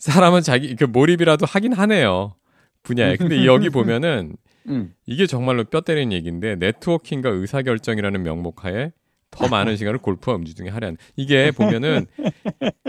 사람은 0.02 0.42
자기 0.42 0.76
그 0.76 0.84
몰입이라도 0.86 1.46
하긴 1.46 1.74
하네요. 1.74 2.36
분야에. 2.84 3.16
근데 3.18 3.46
여기 3.46 3.70
보면은 3.72 4.36
음. 4.68 4.94
이게 5.06 5.28
정말로 5.28 5.64
뼈 5.64 5.82
때리는 5.82 6.12
얘기인데 6.12 6.56
네트워킹과 6.56 7.30
의사결정이라는 7.30 8.24
명목하에 8.24 8.92
더 9.30 9.48
많은 9.48 9.78
시간을 9.78 10.00
골프와 10.00 10.36
음주 10.36 10.56
등에 10.56 10.70
할애한 10.70 10.98
이게 11.16 11.52
보면은 11.52 12.06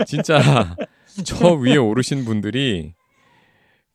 진짜 0.05 0.75
저 1.23 1.53
위에 1.53 1.77
오르신 1.77 2.25
분들이 2.25 2.93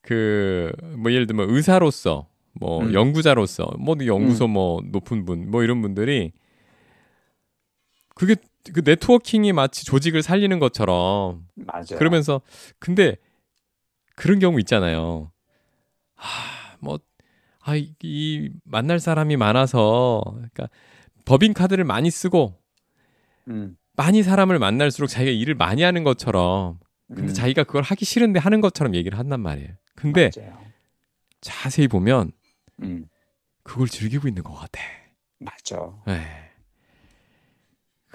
그 0.03 0.73
뭐 0.97 1.13
예를 1.13 1.27
들면 1.27 1.51
의사로서 1.51 2.29
뭐 2.55 2.83
음. 2.83 2.95
연구자로서 2.95 3.71
뭐 3.79 3.97
연구소 4.07 4.47
뭐 4.49 4.81
높은 4.91 5.25
분 5.25 5.51
뭐 5.51 5.63
이런 5.63 5.83
분들이 5.83 6.33
그게 8.15 8.37
그 8.73 8.83
네트워킹이 8.85 9.53
마치 9.53 9.85
조직을 9.85 10.23
살리는 10.23 10.59
것처럼 10.59 11.47
맞아요. 11.55 11.99
그러면서 11.99 12.41
근데 12.79 13.17
그런 14.15 14.39
경우 14.41 14.59
있잖아요. 14.61 15.31
아, 16.17 16.77
뭐, 16.81 16.99
아, 17.61 17.77
이, 17.77 17.95
이 18.03 18.51
만날 18.65 18.99
사람이 18.99 19.37
많아서, 19.37 20.23
그러니까 20.27 20.69
법인 21.25 21.55
카드를 21.55 21.85
많이 21.85 22.11
쓰고 22.11 22.59
음. 23.49 23.77
많이 23.97 24.23
사람을 24.23 24.59
만날수록 24.59 25.09
자기가 25.09 25.31
일을 25.31 25.55
많이 25.55 25.83
하는 25.83 26.03
것처럼, 26.03 26.79
근데 27.07 27.33
음. 27.33 27.35
자기가 27.35 27.65
그걸 27.65 27.83
하기 27.83 28.05
싫은데 28.05 28.41
하는 28.41 28.61
것처럼 28.61 28.95
얘기를 28.95 29.19
한단 29.19 29.41
말이에요. 29.41 29.71
근데 29.95 30.31
맞아요. 30.37 30.59
자세히 31.41 31.89
보면 31.89 32.33
음. 32.83 33.07
그걸 33.63 33.89
즐기고 33.89 34.29
있는 34.29 34.43
것 34.43 34.55
같아. 34.55 34.81
맞아. 35.39 35.93
네. 36.07 36.48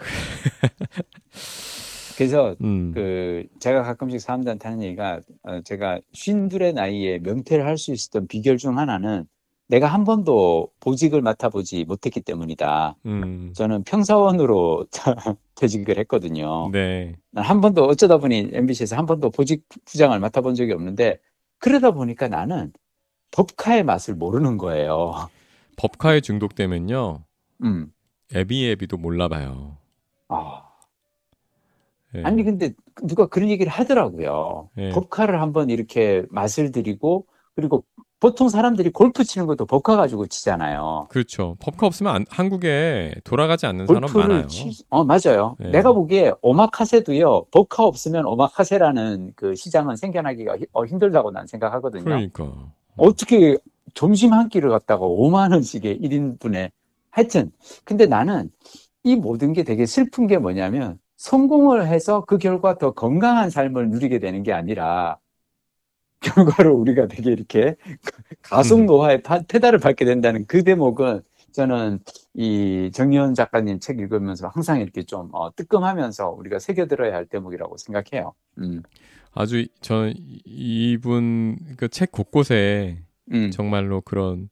그래서 2.18 2.56
음. 2.62 2.92
그 2.94 3.46
제가 3.60 3.84
가끔씩 3.84 4.22
사람들한테 4.22 4.68
하는 4.68 4.84
얘기가 4.84 5.22
어, 5.44 5.62
제가 5.62 6.00
쉰둘의 6.14 6.74
나이에 6.74 7.20
명퇴를 7.20 7.66
할 7.66 7.78
수 7.78 7.92
있었던 7.92 8.28
비결 8.28 8.58
중 8.58 8.78
하나는 8.78 9.26
내가 9.68 9.88
한 9.88 10.04
번도 10.04 10.70
보직을 10.82 11.22
맡아보지 11.22 11.86
못했기 11.86 12.22
때문이다. 12.22 12.96
음. 13.08 13.52
저는 13.56 13.84
평사원으로 13.84 14.86
퇴직을 15.56 15.98
했거든요. 16.00 16.70
네. 16.72 17.16
난 17.32 17.44
한 17.46 17.62
번도 17.62 17.84
어쩌다 17.86 18.18
보니 18.18 18.50
MBC에서 18.54 18.96
한 18.96 19.06
번도 19.08 19.32
보직 19.32 19.64
부장을 19.86 20.18
맡아본 20.20 20.54
적이 20.56 20.74
없는데 20.74 21.18
그러다 21.60 21.92
보니까 21.92 22.28
나는 22.28 22.72
법카의 23.32 23.84
맛을 23.84 24.14
모르는 24.14 24.58
거예요. 24.60 25.30
법카에 25.78 26.22
중독되면요. 26.22 27.24
음. 27.64 27.92
애비애비도 28.36 28.98
몰라봐요. 28.98 29.78
아. 30.36 30.64
예. 32.16 32.24
아니 32.24 32.44
근데 32.44 32.74
누가 33.04 33.26
그런 33.28 33.50
얘기를 33.50 33.72
하더라고요. 33.72 34.70
예. 34.78 34.90
법카를 34.92 35.42
한번 35.42 35.70
이렇게 35.70 36.24
맛을 36.30 36.72
들이고 36.72 37.26
그리고 37.56 37.84
보통 38.20 38.48
사람들이 38.48 38.92
골프 38.92 39.24
치는 39.26 39.48
것도 39.48 39.66
법카 39.66 39.98
가지고 39.98 40.28
치잖아요. 40.28 41.08
그렇죠. 41.10 41.58
법카 41.60 41.88
없으면 41.88 42.16
안- 42.16 42.26
한국에 42.30 43.16
돌아가지 43.26 43.66
않는 43.66 43.86
사람 43.86 44.02
많아요. 44.14 44.48
치, 44.48 44.72
어 44.90 45.04
맞아요. 45.04 45.58
네. 45.60 45.72
내가 45.72 45.92
보기에 45.92 46.32
오마카세도요. 46.42 47.46
법카 47.52 47.84
없으면 47.84 48.26
오마카세라는 48.26 49.34
그 49.36 49.56
시장은 49.56 49.98
생겨나기가 49.98 50.56
히- 50.58 50.66
어, 50.72 50.86
힘들다고 50.86 51.32
난 51.32 51.48
생각하거든요. 51.48 52.04
그러니까. 52.06 52.72
어떻게 52.96 53.58
점심 53.94 54.32
한 54.32 54.48
끼를 54.48 54.70
갖다가 54.70 55.06
5만 55.06 55.52
원씩에 55.52 55.98
1인분에 55.98 56.72
하여튼 57.10 57.52
근데 57.84 58.06
나는 58.06 58.50
이 59.04 59.16
모든 59.16 59.54
게 59.54 59.64
되게 59.64 59.86
슬픈 59.86 60.28
게 60.28 60.38
뭐냐면 60.38 61.00
성공을 61.18 61.88
해서 61.88 62.26
그 62.26 62.38
결과 62.38 62.78
더 62.78 62.92
건강한 62.94 63.50
삶을 63.50 63.90
누리게 63.90 64.20
되는 64.20 64.44
게 64.44 64.54
아니라 64.54 65.20
결과로 66.22 66.74
우리가 66.76 67.08
되게 67.08 67.32
이렇게 67.32 67.76
가속 68.42 68.88
파- 69.24 69.42
페달을 69.42 69.80
밟게 69.80 70.06
된다는 70.06 70.46
그 70.48 70.64
대목은 70.64 71.22
저는 71.52 72.00
이 72.34 72.90
정리원 72.94 73.36
작가님 73.36 73.80
책 73.80 74.00
읽으면서 74.00 74.48
항상 74.48 74.80
이렇게 74.82 75.04
좀 75.04 75.30
어, 75.34 75.54
뜨끔하면서 75.56 76.30
우리가 76.32 76.60
새겨들어야 76.60 77.14
할 77.14 77.26
대목이라고 77.28 77.78
생각해요. 77.78 78.34
음, 78.60 78.82
아주 79.34 79.68
저는 79.82 80.14
이분 80.46 81.58
그 81.78 81.90
책 81.90 82.12
곳곳에 82.12 83.04
음, 83.32 83.52
정말로 83.52 84.02
그런 84.02 84.50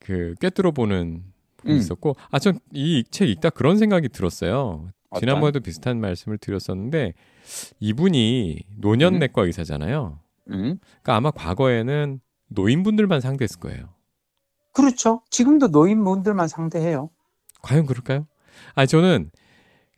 그 0.00 0.34
꿰뚫어 0.40 0.72
보는 0.72 1.22
음. 1.66 1.76
있었고 1.76 2.16
아 2.30 2.38
전 2.38 2.58
이 2.72 3.04
책 3.10 3.28
읽다 3.30 3.50
그런 3.50 3.78
생각이 3.78 4.08
들었어요. 4.08 4.88
어떤? 5.10 5.20
지난번에도 5.20 5.60
비슷한 5.60 6.00
말씀을 6.00 6.38
드렸었는데 6.38 7.14
이분이 7.80 8.60
노년내과 8.78 9.42
의사잖아요. 9.44 10.18
음. 10.50 10.78
그러니까 11.02 11.16
아마 11.16 11.30
과거에는 11.30 12.20
노인분들만 12.48 13.20
상대했을 13.20 13.60
거예요. 13.60 13.88
그렇죠. 14.72 15.22
지금도 15.30 15.68
노인분들만 15.68 16.48
상대해요. 16.48 17.10
과연 17.62 17.86
그럴까요? 17.86 18.26
아 18.74 18.86
저는 18.86 19.30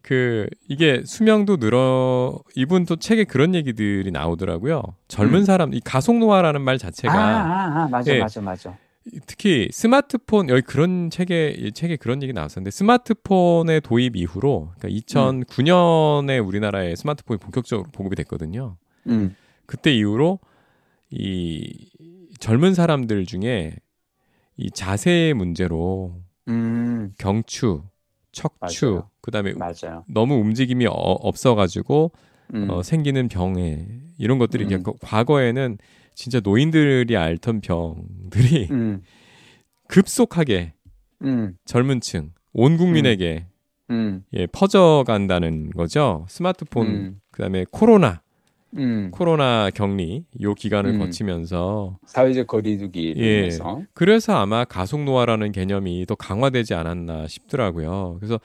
그 0.02 0.46
이게 0.68 1.02
수명도 1.05 1.57
늘어 1.57 2.38
이분 2.55 2.85
또 2.85 2.94
책에 2.96 3.24
그런 3.24 3.55
얘기들이 3.55 4.11
나오더라고요. 4.12 4.83
젊은 5.09 5.40
음. 5.40 5.44
사람 5.44 5.74
이 5.74 5.81
가속 5.81 6.18
노화라는 6.18 6.61
말 6.62 6.76
아, 6.76 6.79
자체가 6.79 7.14
아, 7.14 7.83
아, 7.85 7.88
맞아, 7.88 8.14
예. 8.14 8.20
맞아, 8.20 8.40
맞아. 8.40 8.76
특히 9.27 9.69
스마트폰 9.73 10.49
여기 10.49 10.62
그런 10.62 11.11
책에 11.11 11.55
이 11.57 11.73
책에 11.73 11.97
그런 11.97 12.23
얘기 12.23 12.33
나왔었는데 12.33 12.71
스마트폰의 12.71 13.81
도입 13.83 14.16
이후로 14.16 14.73
그러니까 14.79 15.01
2009년에 15.07 16.45
우리나라에 16.45 16.97
스마트폰이 16.97 17.38
본격적으로 17.38 17.88
보급이 17.92 18.16
됐거든요. 18.16 18.77
음, 19.07 19.37
그때 19.66 19.95
이후로 19.95 20.40
이 21.11 21.88
젊은 22.40 22.75
사람들 22.75 23.27
중에 23.27 23.77
이 24.57 24.71
자세의 24.71 25.35
문제로 25.35 26.16
음, 26.49 27.12
경추, 27.19 27.83
척추, 28.33 28.87
맞아요. 28.87 29.11
그다음에 29.21 29.55
맞아요. 29.55 30.05
너무 30.09 30.35
움직임이 30.35 30.87
어, 30.87 30.92
없어가지고 30.92 32.12
음, 32.55 32.71
어, 32.71 32.83
생기는 32.83 33.29
병에 33.29 33.87
이런 34.19 34.38
것들이 34.38 34.73
음. 34.75 34.83
과거에는 35.01 35.79
진짜 36.16 36.40
노인들이 36.42 37.16
앓던 37.16 37.61
병들이 37.61 38.68
음, 38.72 39.02
급속하게 39.87 40.72
음, 41.22 41.57
젊은 41.64 42.00
층 42.00 42.33
온 42.59 42.79
국민에게 42.79 43.46
음, 43.90 44.24
예, 44.33 44.46
퍼져간다는 44.46 45.70
거죠. 45.70 46.24
스마트폰 46.29 46.87
음, 46.87 47.20
그다음에 47.31 47.66
코로나 47.70 48.22
음. 48.79 49.11
코로나 49.12 49.68
격리 49.70 50.24
요 50.40 50.55
기간을 50.55 50.94
음. 50.94 50.98
거치면서 50.98 51.98
사회적 52.07 52.46
거리두기를 52.46 53.22
예. 53.22 53.40
위해서. 53.40 53.83
그래서 53.92 54.37
아마 54.37 54.64
가속 54.64 55.05
노화라는 55.05 55.52
개념이 55.52 56.07
더 56.07 56.14
강화되지 56.14 56.72
않았나 56.72 57.29
싶더라고요. 57.29 58.16
그래서 58.18 58.40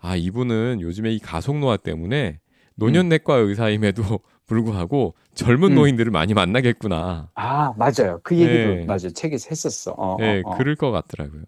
아 0.00 0.16
이분은 0.16 0.80
요즘에 0.80 1.12
이 1.12 1.20
가속 1.20 1.60
노화 1.60 1.76
때문에 1.76 2.40
노년내과 2.74 3.36
의사임에도 3.36 4.02
불구하고 4.46 5.14
젊은 5.34 5.70
음. 5.72 5.74
노인들을 5.76 6.10
많이 6.10 6.34
만나겠구나. 6.34 7.30
아, 7.34 7.72
맞아요. 7.76 8.20
그 8.22 8.36
얘기도 8.36 8.80
예. 8.80 8.84
맞아. 8.84 9.08
책에서 9.08 9.48
했었어. 9.50 9.94
어, 9.96 10.16
예, 10.20 10.42
어, 10.44 10.50
어. 10.50 10.56
그럴 10.58 10.76
것 10.76 10.90
같더라고요. 10.90 11.42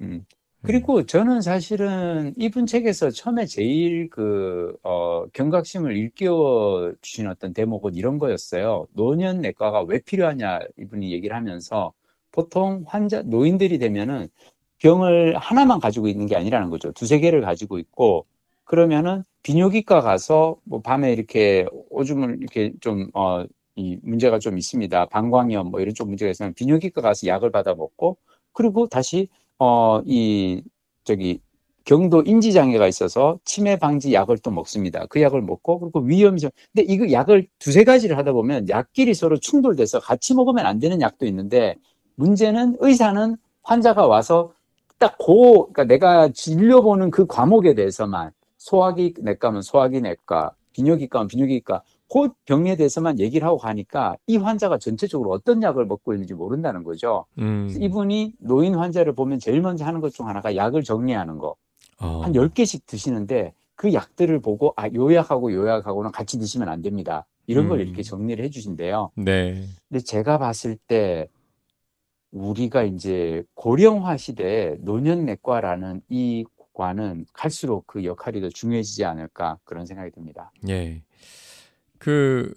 음. 0.00 0.24
그리고 0.62 1.06
저는 1.06 1.40
사실은 1.40 2.34
이분 2.36 2.66
책에서 2.66 3.10
처음에 3.10 3.46
제일 3.46 4.10
그, 4.10 4.76
어, 4.82 5.24
경각심을 5.32 5.96
일깨워 5.96 6.94
주신 7.00 7.28
어떤 7.28 7.52
대목은 7.54 7.94
이런 7.94 8.18
거였어요. 8.18 8.88
노년 8.92 9.40
내과가 9.40 9.82
왜 9.82 10.00
필요하냐 10.00 10.58
이분이 10.78 11.12
얘기를 11.12 11.36
하면서 11.36 11.92
보통 12.32 12.82
환자, 12.86 13.22
노인들이 13.22 13.78
되면은 13.78 14.28
병을 14.78 15.36
하나만 15.38 15.78
가지고 15.80 16.08
있는 16.08 16.26
게 16.26 16.36
아니라는 16.36 16.70
거죠. 16.70 16.92
두세 16.92 17.20
개를 17.20 17.40
가지고 17.40 17.78
있고 17.78 18.26
그러면은 18.68 19.24
비뇨기과 19.42 20.02
가서 20.02 20.58
뭐 20.64 20.80
밤에 20.82 21.12
이렇게 21.12 21.66
오줌을 21.90 22.38
이렇게 22.40 22.72
좀, 22.80 23.10
어, 23.14 23.44
이 23.76 23.98
문제가 24.02 24.38
좀 24.38 24.58
있습니다. 24.58 25.06
방광염 25.06 25.70
뭐 25.70 25.80
이런 25.80 25.94
쪽 25.94 26.08
문제가 26.08 26.30
있으면 26.30 26.52
비뇨기과 26.54 27.00
가서 27.00 27.26
약을 27.26 27.50
받아 27.50 27.74
먹고 27.74 28.18
그리고 28.52 28.88
다시 28.88 29.28
어, 29.58 30.02
이, 30.04 30.62
저기, 31.04 31.40
경도 31.84 32.22
인지 32.22 32.52
장애가 32.52 32.86
있어서 32.86 33.38
치매 33.44 33.76
방지 33.76 34.12
약을 34.12 34.38
또 34.38 34.50
먹습니다. 34.50 35.06
그 35.06 35.22
약을 35.22 35.42
먹고, 35.42 35.80
그리고 35.80 36.00
위험이 36.00 36.40
좀, 36.40 36.50
근데 36.72 36.92
이거 36.92 37.10
약을 37.10 37.48
두세 37.58 37.84
가지를 37.84 38.18
하다 38.18 38.32
보면 38.32 38.68
약끼리 38.68 39.14
서로 39.14 39.38
충돌돼서 39.38 39.98
같이 40.00 40.34
먹으면 40.34 40.66
안 40.66 40.78
되는 40.78 41.00
약도 41.00 41.26
있는데, 41.26 41.76
문제는 42.16 42.76
의사는 42.80 43.36
환자가 43.62 44.06
와서 44.06 44.52
딱 44.98 45.16
고, 45.18 45.72
그러니까 45.72 45.84
내가 45.84 46.28
진료보는 46.28 47.10
그 47.10 47.26
과목에 47.26 47.74
대해서만, 47.74 48.32
소화기 48.58 49.14
내과면 49.20 49.62
소화기 49.62 50.00
내과, 50.02 50.52
비뇨기과면 50.72 51.28
비뇨기과, 51.28 51.82
그 52.10 52.28
병에 52.44 52.76
대해서만 52.76 53.18
얘기를 53.18 53.46
하고 53.46 53.58
가니까 53.58 54.16
이 54.26 54.36
환자가 54.36 54.78
전체적으로 54.78 55.30
어떤 55.30 55.62
약을 55.62 55.86
먹고 55.86 56.12
있는지 56.14 56.34
모른다는 56.34 56.82
거죠. 56.84 57.26
음. 57.38 57.68
이분이 57.78 58.34
노인 58.38 58.74
환자를 58.74 59.14
보면 59.14 59.38
제일 59.40 59.60
먼저 59.60 59.84
하는 59.84 60.00
것 60.00 60.10
중 60.10 60.26
하나가 60.28 60.54
약을 60.56 60.82
정리하는 60.84 61.38
거. 61.38 61.56
어. 62.00 62.20
한 62.22 62.32
10개씩 62.32 62.86
드시는데 62.86 63.52
그 63.74 63.92
약들을 63.92 64.40
보고 64.40 64.72
아, 64.76 64.88
요 64.94 65.14
약하고 65.14 65.52
요 65.52 65.68
약하고는 65.68 66.10
같이 66.12 66.38
드시면 66.38 66.68
안 66.68 66.80
됩니다. 66.82 67.26
이런 67.46 67.68
걸 67.68 67.80
음. 67.80 67.86
이렇게 67.86 68.02
정리를 68.02 68.42
해 68.44 68.48
주신대요. 68.50 69.10
네. 69.16 69.64
근데 69.88 70.02
제가 70.02 70.38
봤을 70.38 70.76
때 70.86 71.28
우리가 72.30 72.82
이제 72.84 73.42
고령화 73.54 74.16
시대에 74.16 74.76
노년내과라는 74.80 76.02
이 76.08 76.44
과는 76.78 77.26
갈수록 77.32 77.88
그 77.88 78.04
역할이 78.04 78.40
더 78.40 78.48
중요해지지 78.48 79.04
않을까 79.04 79.58
그런 79.64 79.84
생각이 79.84 80.12
듭니다. 80.12 80.52
예. 80.68 81.02
그 81.98 82.54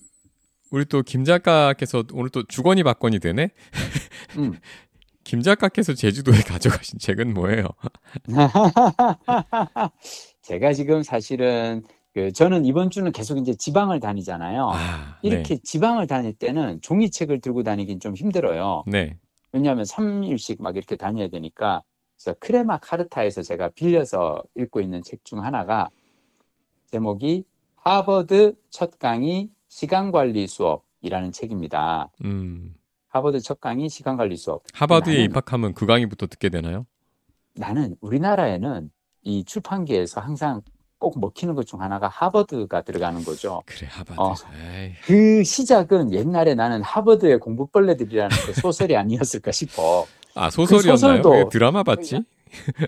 우리 0.70 0.86
또 0.86 1.02
김 1.02 1.26
작가께서 1.26 2.04
오늘 2.14 2.30
또 2.30 2.44
주거니 2.44 2.84
받거니 2.84 3.20
되네. 3.20 3.50
음. 4.38 4.54
김 5.24 5.42
작가께서 5.42 5.94
제주도에 5.96 6.36
가져가신 6.48 7.00
책은 7.00 7.34
뭐예요? 7.34 7.66
제가 10.44 10.74
지금 10.74 11.02
사실은 11.04 11.84
그 12.14 12.32
저는 12.32 12.66
이번 12.66 12.90
주는 12.92 13.12
계속 13.12 13.38
이제 13.38 13.54
지방을 13.56 14.00
다니잖아요. 14.00 14.70
아, 14.72 15.18
이렇게 15.24 15.58
지방을 15.58 16.08
다닐 16.08 16.34
때는 16.34 16.80
종이책을 16.82 17.42
들고 17.42 17.64
다니긴 17.64 18.00
좀 18.00 18.16
힘들어요. 18.16 18.84
네. 18.88 19.18
왜냐하면 19.54 19.86
3일씩 19.86 20.62
막 20.62 20.76
이렇게 20.78 20.96
다녀야 20.96 21.28
되니까. 21.30 21.82
그래서 22.24 22.36
크레마 22.40 22.78
카르타에서 22.78 23.42
제가 23.42 23.70
빌려서 23.70 24.44
읽고 24.56 24.80
있는 24.82 25.02
책 25.02 25.24
중 25.24 25.44
하나가 25.44 25.90
제목이 26.92 27.46
하버드 27.78 28.54
첫 28.70 29.00
강의 29.00 29.50
시간 29.68 30.12
관리 30.12 30.46
수업이라는 30.46 31.32
책입니다. 31.32 32.10
네. 32.20 32.28
음. 32.28 32.76
하버드 33.08 33.40
첫 33.42 33.60
강의 33.60 33.90
시간 33.90 34.18
관리 34.18 34.38
수업. 34.38 34.64
하버드에 34.74 35.16
나는- 35.18 35.26
입학하면 35.26 35.74
그 35.74 35.86
강의부터 35.88 36.28
듣게 36.28 36.50
되나요? 36.50 36.86
나는 37.56 37.96
우리나라에는 38.02 38.92
이 39.24 39.44
출판계에서 39.44 40.22
항상 40.22 40.62
꼭 41.00 41.20
먹히는 41.20 41.56
것 41.56 41.64
중 41.66 41.82
하나가 41.82 42.08
하버드가 42.08 42.84
들어가는 42.84 43.24
거죠. 43.24 43.64
그래 43.66 43.88
하버드. 43.90 44.20
어. 44.22 44.36
그 45.06 45.44
시작은 45.44 46.12
옛날에 46.14 46.54
나는 46.54 46.84
하버드의 46.84 47.40
공부벌레들이라는 47.40 48.38
그 48.46 48.54
소설이 48.62 48.96
아니었을까 48.96 49.52
싶어. 49.52 50.06
아 50.36 50.50
소설이었나요? 50.50 51.22
소설도- 51.22 51.32
왜 51.32 51.50
드라마 51.50 51.84
봤지? 51.84 52.24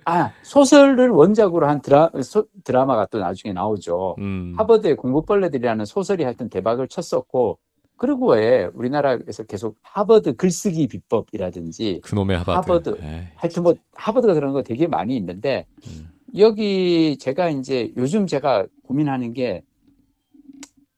아, 0.05 0.31
소설을 0.43 1.09
원작으로 1.09 1.67
한 1.67 1.81
드라, 1.81 2.09
소- 2.21 2.47
드라마가 2.65 3.05
또 3.09 3.19
나중에 3.19 3.53
나오죠. 3.53 4.15
음. 4.19 4.53
하버드의 4.57 4.97
공부벌레들이라는 4.97 5.85
소설이 5.85 6.23
하여튼 6.23 6.49
대박을 6.49 6.89
쳤었고, 6.89 7.59
그리고 7.95 8.31
왜 8.31 8.69
우리나라에서 8.73 9.43
계속 9.43 9.77
하버드 9.81 10.35
글쓰기 10.35 10.87
비법이라든지, 10.87 12.01
그놈의 12.03 12.39
하버드. 12.39 12.51
하버드. 12.89 13.01
하여튼 13.35 13.63
뭐 13.63 13.75
하버드가 13.93 14.33
들어간 14.33 14.53
거 14.53 14.63
되게 14.63 14.85
많이 14.87 15.15
있는데, 15.15 15.65
음. 15.87 16.09
여기 16.37 17.17
제가 17.17 17.49
이제 17.49 17.93
요즘 17.95 18.27
제가 18.27 18.65
고민하는 18.85 19.31
게 19.33 19.63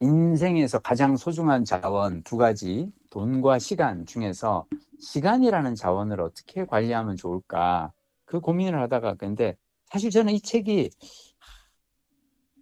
인생에서 0.00 0.80
가장 0.80 1.16
소중한 1.16 1.64
자원 1.64 2.22
두 2.24 2.36
가지, 2.36 2.90
돈과 3.10 3.58
시간 3.60 4.04
중에서 4.06 4.66
시간이라는 5.00 5.74
자원을 5.74 6.20
어떻게 6.20 6.64
관리하면 6.64 7.16
좋을까? 7.16 7.92
그 8.24 8.40
고민을 8.40 8.80
하다가 8.82 9.14
근데 9.14 9.56
사실 9.86 10.10
저는 10.10 10.32
이 10.34 10.40
책이 10.40 10.90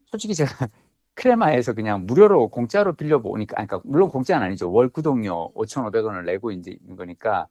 솔직히 0.07 0.35
제가 0.35 0.49
크레마에서 1.15 1.75
그냥 1.75 2.07
무료로 2.07 2.49
공짜로 2.49 2.95
빌려 2.95 3.21
보니까, 3.23 3.59
아니, 3.59 3.69
그러니까 3.69 3.89
물론 3.89 4.09
공짜는 4.09 4.47
아니죠. 4.47 4.71
월 4.73 4.89
구독료 4.89 5.53
5,500원을 5.55 6.25
내고 6.25 6.51
있는 6.51 6.97
거니까. 6.97 7.47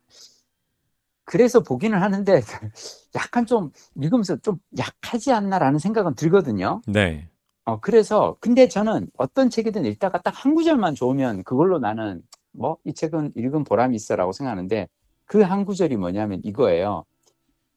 그래서 1.26 1.62
보기는 1.64 1.98
하는데 2.02 2.42
약간 3.16 3.46
좀 3.46 3.72
읽으면서 3.96 4.36
좀 4.38 4.58
약하지 4.78 5.32
않나라는 5.32 5.80
생각은 5.80 6.16
들거든요. 6.16 6.82
네. 6.88 7.30
어, 7.66 7.80
그래서, 7.80 8.36
근데 8.42 8.68
저는 8.68 9.08
어떤 9.18 9.50
책이든 9.50 9.86
읽다가 9.86 10.22
딱 10.22 10.34
한 10.36 10.56
구절만 10.56 10.96
좋으면 10.96 11.44
그걸로 11.44 11.80
나는 11.80 12.22
뭐, 12.54 12.78
이 12.86 12.94
책은 12.94 13.34
읽은 13.36 13.64
보람이 13.66 13.96
있어라고 13.96 14.32
생각하는데 14.32 14.88
그 15.26 15.44
한 15.44 15.66
구절이 15.66 15.98
뭐냐면 15.98 16.42
이거예요. 16.44 17.06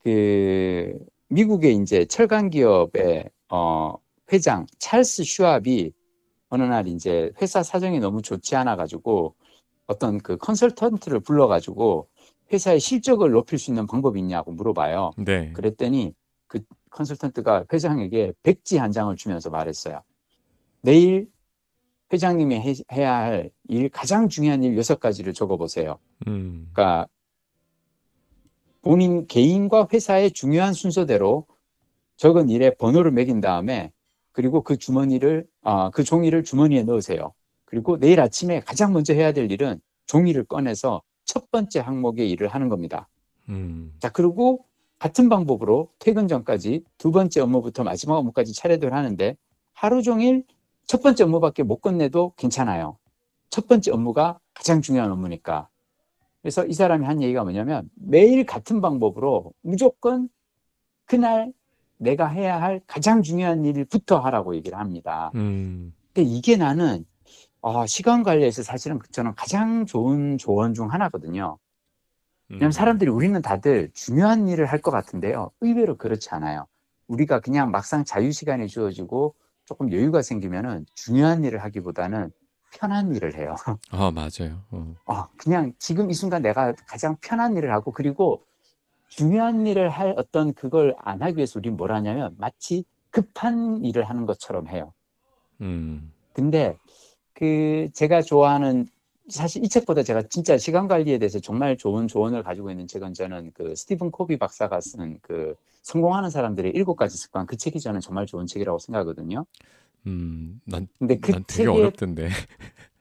그, 0.03 0.93
미국의 1.29 1.77
이제 1.77 2.05
철강 2.05 2.51
기업의, 2.51 3.31
어, 3.51 3.95
회장 4.33 4.67
찰스 4.79 5.25
슈압이 5.25 5.93
어느 6.49 6.63
날 6.63 6.89
이제 6.89 7.33
회사 7.41 7.63
사정이 7.63 7.99
너무 8.01 8.23
좋지 8.23 8.55
않아 8.57 8.77
가지고 8.77 9.35
어떤 9.87 10.19
그 10.19 10.37
컨설턴트를 10.37 11.21
불러 11.21 11.47
가지고 11.49 12.09
회사의 12.53 12.81
실적을 12.81 13.31
높일 13.31 13.59
수 13.59 13.71
있는 13.71 13.87
방법이 13.87 14.19
있냐고 14.21 14.53
물어봐요. 14.53 15.13
네. 15.19 15.53
그랬더니 15.53 16.15
그 16.47 16.61
컨설턴트가 16.91 17.67
회장에게 17.73 18.33
백지 18.43 18.79
한 18.79 18.93
장을 18.93 19.15
주면서 19.17 19.51
말했어요. 19.51 20.03
내일 20.83 21.29
회장님이 22.13 22.57
해, 22.57 22.75
해야 22.93 23.17
할 23.17 23.51
일, 23.69 23.89
가장 23.89 24.29
중요한 24.29 24.63
일 24.63 24.77
여섯 24.77 25.01
가지를 25.01 25.33
적어보세요. 25.33 25.99
음. 26.27 26.69
그러니까 26.73 27.09
본인 28.83 29.27
개인과 29.27 29.89
회사의 29.93 30.31
중요한 30.31 30.73
순서대로 30.73 31.47
적은 32.17 32.49
일에 32.49 32.71
번호를 32.75 33.11
매긴 33.11 33.41
다음에 33.41 33.93
그리고 34.33 34.63
그 34.63 34.77
주머니를 34.77 35.47
아, 35.63 35.91
그 35.91 36.05
종이를 36.05 36.45
주머니에 36.45 36.85
넣으세요. 36.85 37.33
그리고 37.65 37.99
내일 37.99 38.21
아침에 38.21 38.61
가장 38.61 38.93
먼저 38.93 39.13
해야 39.13 39.33
될 39.33 39.51
일은 39.51 39.81
종이를 40.07 40.45
꺼내서 40.45 41.03
첫 41.25 41.51
번째 41.51 41.81
항목의 41.81 42.31
일을 42.31 42.49
하는 42.49 42.69
겁니다. 42.69 43.09
음. 43.49 43.93
자, 43.99 44.11
그리고 44.11 44.65
같은 44.99 45.29
방법으로 45.29 45.91
퇴근 45.99 46.29
전까지 46.29 46.85
두 46.97 47.11
번째 47.11 47.41
업무부터 47.41 47.83
마지막 47.83 48.17
업무까지 48.19 48.55
차례대로 48.55 48.95
하는데 48.95 49.37
하루 49.73 50.03
종일 50.03 50.45
첫 50.87 51.03
번째 51.03 51.25
업무밖에 51.25 51.63
못 51.63 51.81
끝내도 51.81 52.33
괜찮아요. 52.37 52.99
첫 53.51 53.67
번째 53.69 53.91
업무가 53.93 54.39
가장 54.55 54.83
중요한 54.83 55.11
업무니까. 55.11 55.69
그래서 56.43 56.65
이 56.65 56.73
사람이 56.75 57.05
한 57.05 57.23
얘기가 57.23 57.43
뭐냐면 57.43 57.91
매일 57.95 58.47
같은 58.47 58.81
방법으로 58.81 59.53
무조건 59.63 60.29
그날 61.05 61.53
내가 61.99 62.29
해야 62.29 62.61
할 62.61 62.81
가장 62.87 63.23
중요한 63.23 63.65
일부터 63.65 64.19
하라고 64.19 64.55
얘기를 64.55 64.79
합니다. 64.79 65.33
음. 65.35 65.95
근데 66.13 66.29
이게 66.29 66.57
나는 66.57 67.05
어, 67.61 67.85
시간 67.87 68.23
관리에서 68.23 68.63
사실은 68.63 69.01
저는 69.11 69.35
가장 69.35 69.87
좋은 69.87 70.39
조언 70.39 70.73
중 70.75 70.93
하나거든요. 70.93 71.59
왜냐면 72.49 72.69
음. 72.69 72.71
사람들이 72.71 73.11
우리는 73.11 73.41
다들 73.43 73.91
중요한 73.93 74.47
일을 74.49 74.67
할 74.67 74.81
것 74.81 74.93
같은데요. 74.93 75.51
의외로 75.61 75.97
그렇지 75.97 76.29
않아요. 76.31 76.67
우리가 77.09 77.41
그냥 77.41 77.73
막상 77.73 78.05
자유 78.05 78.31
시간이 78.31 78.69
주어지고 78.69 79.35
조금 79.67 79.93
여유가 79.93 80.23
생기면은 80.23 80.87
중요한 80.95 81.45
일을 81.45 81.63
하기보다는 81.63 82.31
편한 82.73 83.15
일을 83.15 83.35
해요. 83.37 83.55
아 83.91 84.11
맞아요. 84.11 84.63
어. 84.71 84.95
어, 85.07 85.29
그냥 85.37 85.73
지금 85.79 86.11
이 86.11 86.15
순간 86.15 86.41
내가 86.43 86.73
가장 86.87 87.17
편한 87.21 87.57
일을 87.57 87.73
하고 87.73 87.93
그리고 87.93 88.45
중요한 89.09 89.67
일을 89.67 89.91
할 89.91 90.15
어떤 90.17 90.55
그걸 90.55 90.95
안 90.99 91.23
하기 91.23 91.37
위해서 91.37 91.59
우리는 91.59 91.77
뭘 91.77 91.93
하냐면 91.93 92.35
마치 92.39 92.85
급한 93.11 93.85
일을 93.85 94.09
하는 94.09 94.27
것처럼 94.27 94.69
해요. 94.69 94.93
음. 95.61 96.13
근데 96.33 96.77
그 97.33 97.89
제가 97.93 98.23
좋아하는 98.23 98.87
사실 99.29 99.65
이 99.65 99.69
책보다 99.69 100.03
제가 100.05 100.23
진짜 100.29 100.57
시간 100.59 100.87
관리에 100.89 101.19
대해서 101.19 101.41
정말 101.41 101.77
좋은 101.77 102.07
조언을 102.09 102.43
가지고 102.45 102.71
있는 102.71 102.87
책은 102.87 103.15
저는 103.15 103.53
그 103.55 103.75
스티븐 103.77 104.11
코비 104.11 104.39
박사가 104.39 104.81
쓴 104.81 105.19
그 105.23 105.55
성공하는 105.83 106.31
사람들의 106.31 106.73
일곱 106.75 106.97
가지 106.97 107.17
습관 107.17 107.47
그 107.47 107.57
책이 107.57 107.81
저는 107.81 108.01
정말 108.01 108.27
좋은 108.27 108.47
책이라고 108.47 108.79
생각하거든요. 108.79 109.45
음. 110.07 110.61
난, 110.65 110.89
근데 110.99 111.19
그 111.19 111.33
난 111.33 111.45
되게 111.47 111.69
책에 111.69 111.69
어렵던데. 111.69 112.29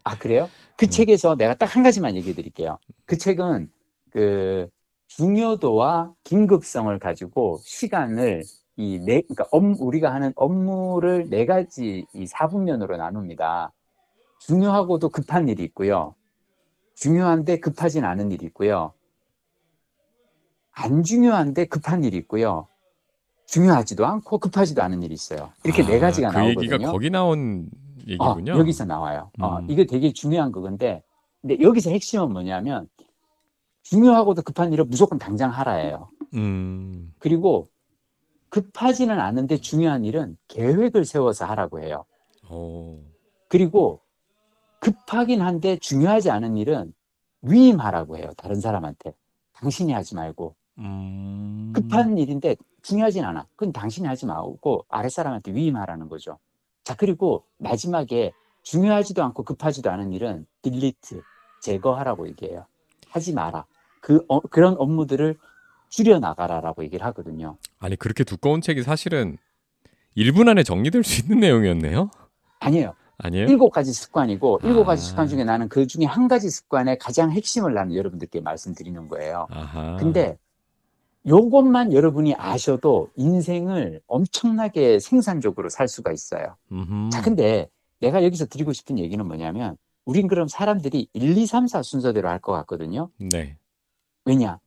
아 0.04 0.18
그래요? 0.18 0.50
그 0.78 0.86
음. 0.86 0.90
책에서 0.90 1.36
내가 1.36 1.56
딱 1.56 1.76
한 1.76 1.84
가지만 1.84 2.16
얘기해 2.16 2.36
드릴게요. 2.36 2.78
그 3.06 3.18
책은 3.18 3.70
그 4.12 4.68
중요도와 5.08 6.14
긴급성을 6.24 6.98
가지고 7.00 7.60
시간을 7.64 8.44
이 8.78 9.00
네, 9.00 9.22
그러니까 9.22 9.46
업, 9.52 9.64
우리가 9.80 10.14
하는 10.14 10.34
업무를 10.36 11.30
네 11.30 11.46
가지 11.46 12.06
이 12.14 12.28
사분면으로 12.28 12.98
나눕니다. 12.98 13.72
중요하고도 14.40 15.10
급한 15.10 15.48
일이 15.48 15.64
있고요. 15.64 16.16
중요한데 16.96 17.60
급하진 17.60 18.06
않은 18.06 18.32
일이 18.32 18.46
있고요. 18.48 18.94
안 20.72 21.04
중요한데 21.04 21.66
급한 21.66 22.04
일이 22.04 22.18
있고요. 22.18 22.68
중요하지도 23.48 24.06
않고 24.06 24.40
급하지도 24.40 24.82
않은 24.84 25.04
일이 25.04 25.14
있어요. 25.14 25.52
이렇게 25.64 25.86
네 25.86 25.98
아, 25.98 26.00
가지가 26.00 26.30
그 26.30 26.38
나오거든요. 26.38 26.74
얘기가 26.74 26.92
거기 26.92 27.10
나온 27.10 27.70
얘기군요. 28.08 28.54
어, 28.54 28.58
여기서 28.60 28.86
나와요. 28.86 29.32
어, 29.40 29.60
음. 29.60 29.70
이게 29.70 29.86
되게 29.86 30.12
중요한 30.14 30.52
그건데, 30.52 31.04
근데 31.42 31.62
여기서 31.62 31.92
핵심은 31.92 32.32
뭐냐면, 32.32 32.88
중요하고도 33.84 34.42
급한 34.42 34.74
일을 34.74 34.86
무조건 34.86 35.20
당장 35.20 35.52
하라예요. 35.52 36.10
음. 36.34 37.14
그리고 37.20 37.68
급하지는 38.50 39.20
않은데 39.20 39.58
중요한 39.58 40.06
일은 40.06 40.38
계획을 40.48 41.06
세워서 41.06 41.46
하라고 41.46 41.82
해요. 41.82 42.06
오. 42.50 43.00
그리고 43.48 44.02
급하긴 44.86 45.42
한데 45.42 45.78
중요하지 45.78 46.30
않은 46.30 46.58
일은 46.58 46.94
위임하라고 47.42 48.18
해요. 48.18 48.30
다른 48.38 48.62
사람한테. 48.62 49.16
당신이 49.54 49.92
하지 49.92 50.14
말고. 50.14 50.56
음. 50.78 51.72
급한 51.74 52.20
일인데 52.20 52.56
중요하진 52.84 53.24
않아. 53.24 53.48
그건 53.56 53.74
당신이 53.74 54.08
하지 54.08 54.28
말고 54.28 54.86
아랫사람한테 54.90 55.54
위임하라는 55.54 56.08
거죠. 56.08 56.38
자, 56.84 56.96
그리고 56.96 57.46
마지막에 57.58 58.32
중요하지도 58.62 59.24
않고 59.24 59.44
급하지도 59.44 59.90
않은 59.90 60.14
일은 60.14 60.46
딜리트, 60.62 61.24
제거하라고 61.62 62.28
얘기해요. 62.28 62.68
하지 63.10 63.34
마라. 63.34 63.66
그, 64.02 64.24
어, 64.28 64.40
그런 64.40 64.76
업무들을 64.78 65.36
줄여나가라라고 65.90 66.84
얘기를 66.84 67.04
하거든요. 67.08 67.58
아니 67.80 67.96
그렇게 67.96 68.24
두꺼운 68.24 68.62
책이 68.62 68.84
사실은 68.84 69.38
1분 70.16 70.48
안에 70.48 70.62
정리될 70.62 71.04
수 71.04 71.22
있는 71.22 71.40
내용이었네요. 71.40 72.12
아니에요. 72.60 72.94
아니에요? 73.18 73.48
일곱 73.48 73.70
가지 73.70 73.94
습관이고, 73.94 74.62
일곱 74.64 74.86
가지 74.86 75.02
아. 75.04 75.06
습관 75.06 75.28
중에 75.28 75.44
나는 75.44 75.70
그 75.70 75.88
중에 75.88 76.06
한 76.06 76.28
가지 76.28 76.50
습관의 76.50 76.98
가장 77.00 77.32
핵심을 77.32 77.74
나는 77.74 77.96
여러분들께 77.96 78.42
말씀드리는 78.42 79.08
거예요. 79.08 79.48
아하. 79.50 79.96
근데 79.98 80.38
요것만 81.28 81.94
여러분이 81.94 82.36
아셔도 82.36 83.10
인생을 83.16 84.02
엄청나게 84.08 85.00
생산적으로 85.00 85.70
살 85.70 85.88
수가 85.88 86.12
있어요. 86.12 86.56
음흠. 86.72 87.10
자, 87.10 87.22
근데 87.22 87.68
내가 88.00 88.24
여기서 88.24 88.46
드리고 88.46 88.74
싶은 88.74 89.00
얘기는 89.00 89.26
뭐냐면, 89.26 89.78
우린 90.06 90.28
그럼 90.28 90.48
사람들이 90.48 91.08
1, 91.14 91.38
2, 91.38 91.46
3, 91.48 91.68
4 91.68 91.82
순서대로 91.82 92.30
할 92.30 92.40
것 92.40 92.52
같거든요. 92.52 93.10
네. 93.18 93.58
왜냐? 94.26 94.60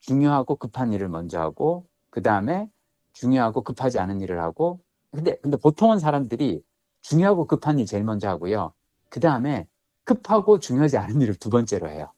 중요하고 0.00 0.56
급한 0.56 0.92
일을 0.92 1.08
먼저 1.08 1.38
하고, 1.40 1.86
그 2.10 2.20
다음에 2.22 2.68
중요하고 3.12 3.62
급하지 3.62 3.98
않은 4.00 4.20
일을 4.20 4.40
하고, 4.40 4.80
근데, 5.12 5.36
근데 5.36 5.56
보통은 5.56 5.98
사람들이 6.00 6.62
중요하고 7.10 7.46
급한 7.46 7.78
일 7.78 7.86
제일 7.86 8.02
먼저 8.02 8.28
하고요. 8.28 8.72
그 9.08 9.20
다음에 9.20 9.66
급하고 10.02 10.58
중요하지 10.58 10.98
않은 10.98 11.20
일을 11.20 11.34
두 11.36 11.50
번째로 11.50 11.88
해요. 11.88 12.10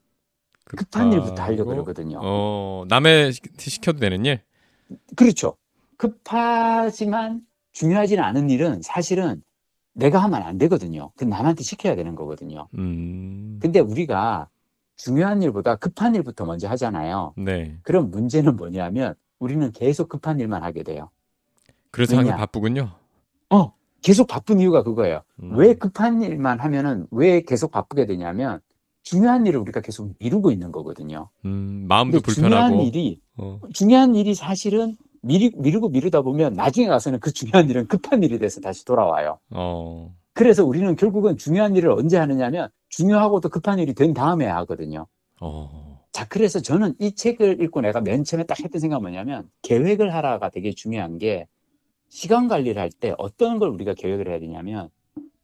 급한 0.65 1.13
일부터 1.13 1.43
하려고 1.43 1.65
급하고, 1.71 1.71
그러거든요. 1.85 2.21
어, 2.23 2.85
남의 2.89 3.33
시- 3.33 3.41
시켜도 3.59 3.99
되는 3.99 4.25
일? 4.25 4.41
그렇죠. 5.17 5.57
급하지만 5.99 7.43
중요하지는 7.73 8.23
않은 8.25 8.49
일은 8.51 8.81
사실은 8.83 9.43
내가 9.93 10.21
하면 10.21 10.43
안 10.43 10.57
되거든요. 10.59 11.11
그 11.17 11.25
남한테 11.25 11.63
시켜야 11.65 11.95
되는 11.95 12.15
거거든요. 12.15 12.69
음. 12.75 13.59
근데 13.61 13.81
우리가 13.81 14.49
중요한 14.97 15.43
일보다 15.43 15.77
급한 15.77 16.15
일부터 16.15 16.45
먼저 16.47 16.69
하잖아요. 16.69 17.35
네. 17.37 17.79
그럼 17.83 18.11
문제는 18.11 18.57
뭐냐면 18.57 19.15
우리는 19.39 19.71
계속 19.73 20.09
급한 20.09 20.41
일만 20.41 20.63
하게 20.63 20.83
돼요. 20.83 21.11
그래서 21.91 22.17
항상? 22.17 22.37
바쁘군요. 22.39 22.91
어, 23.51 23.73
계속 24.03 24.27
바쁜 24.27 24.61
이유가 24.61 24.83
그거예요. 24.83 25.23
음. 25.43 25.57
왜 25.57 25.75
급한 25.75 26.23
일만 26.23 26.61
하면은 26.61 27.07
왜 27.11 27.43
계속 27.43 27.71
바쁘게 27.71 28.07
되냐면 28.07 28.61
중요한 29.03 29.47
일을 29.47 29.61
우리가 29.61 29.81
계속 29.81 30.15
미루고 30.19 30.51
있는 30.51 30.71
거거든요. 30.71 31.31
음, 31.45 31.87
마음도 31.89 32.21
근데 32.21 32.33
중요한 32.35 32.71
불편하고. 32.71 32.83
일이 32.87 33.21
어. 33.37 33.61
중요한 33.73 34.15
일이 34.15 34.35
사실은 34.35 34.97
미리, 35.23 35.51
미루고 35.57 35.89
미루다 35.89 36.23
보면 36.23 36.53
나중에 36.53 36.87
가서는 36.87 37.19
그 37.21 37.33
중요한 37.33 37.69
일은 37.71 37.87
급한 37.89 38.23
일이 38.23 38.39
돼서 38.39 38.61
다시 38.61 38.85
돌아와요. 38.85 39.39
어. 39.51 40.15
그래서 40.33 40.65
우리는 40.65 40.95
결국은 40.95 41.37
중요한 41.37 41.75
일을 41.75 41.91
언제 41.91 42.17
하느냐면 42.19 42.69
중요하고도 42.91 43.49
급한 43.49 43.79
일이 43.79 43.95
된 43.95 44.15
다음에 44.15 44.47
하거든요. 44.47 45.07
어. 45.41 45.99
자, 46.13 46.27
그래서 46.29 46.61
저는 46.61 46.95
이 47.01 47.15
책을 47.15 47.61
읽고 47.63 47.81
내가 47.81 48.01
맨 48.01 48.25
처음에 48.25 48.45
딱 48.45 48.61
했던 48.63 48.81
생각은 48.81 49.03
뭐냐면 49.03 49.49
계획을 49.63 50.15
하라가 50.15 50.51
되게 50.51 50.73
중요한 50.73 51.19
게 51.19 51.47
시간 52.09 52.49
관리를 52.49 52.81
할 52.81 52.91
때 52.91 53.15
어떤 53.19 53.59
걸 53.59 53.69
우리가 53.71 53.95
계획을 53.95 54.29
해야 54.29 54.39
되냐면 54.41 54.91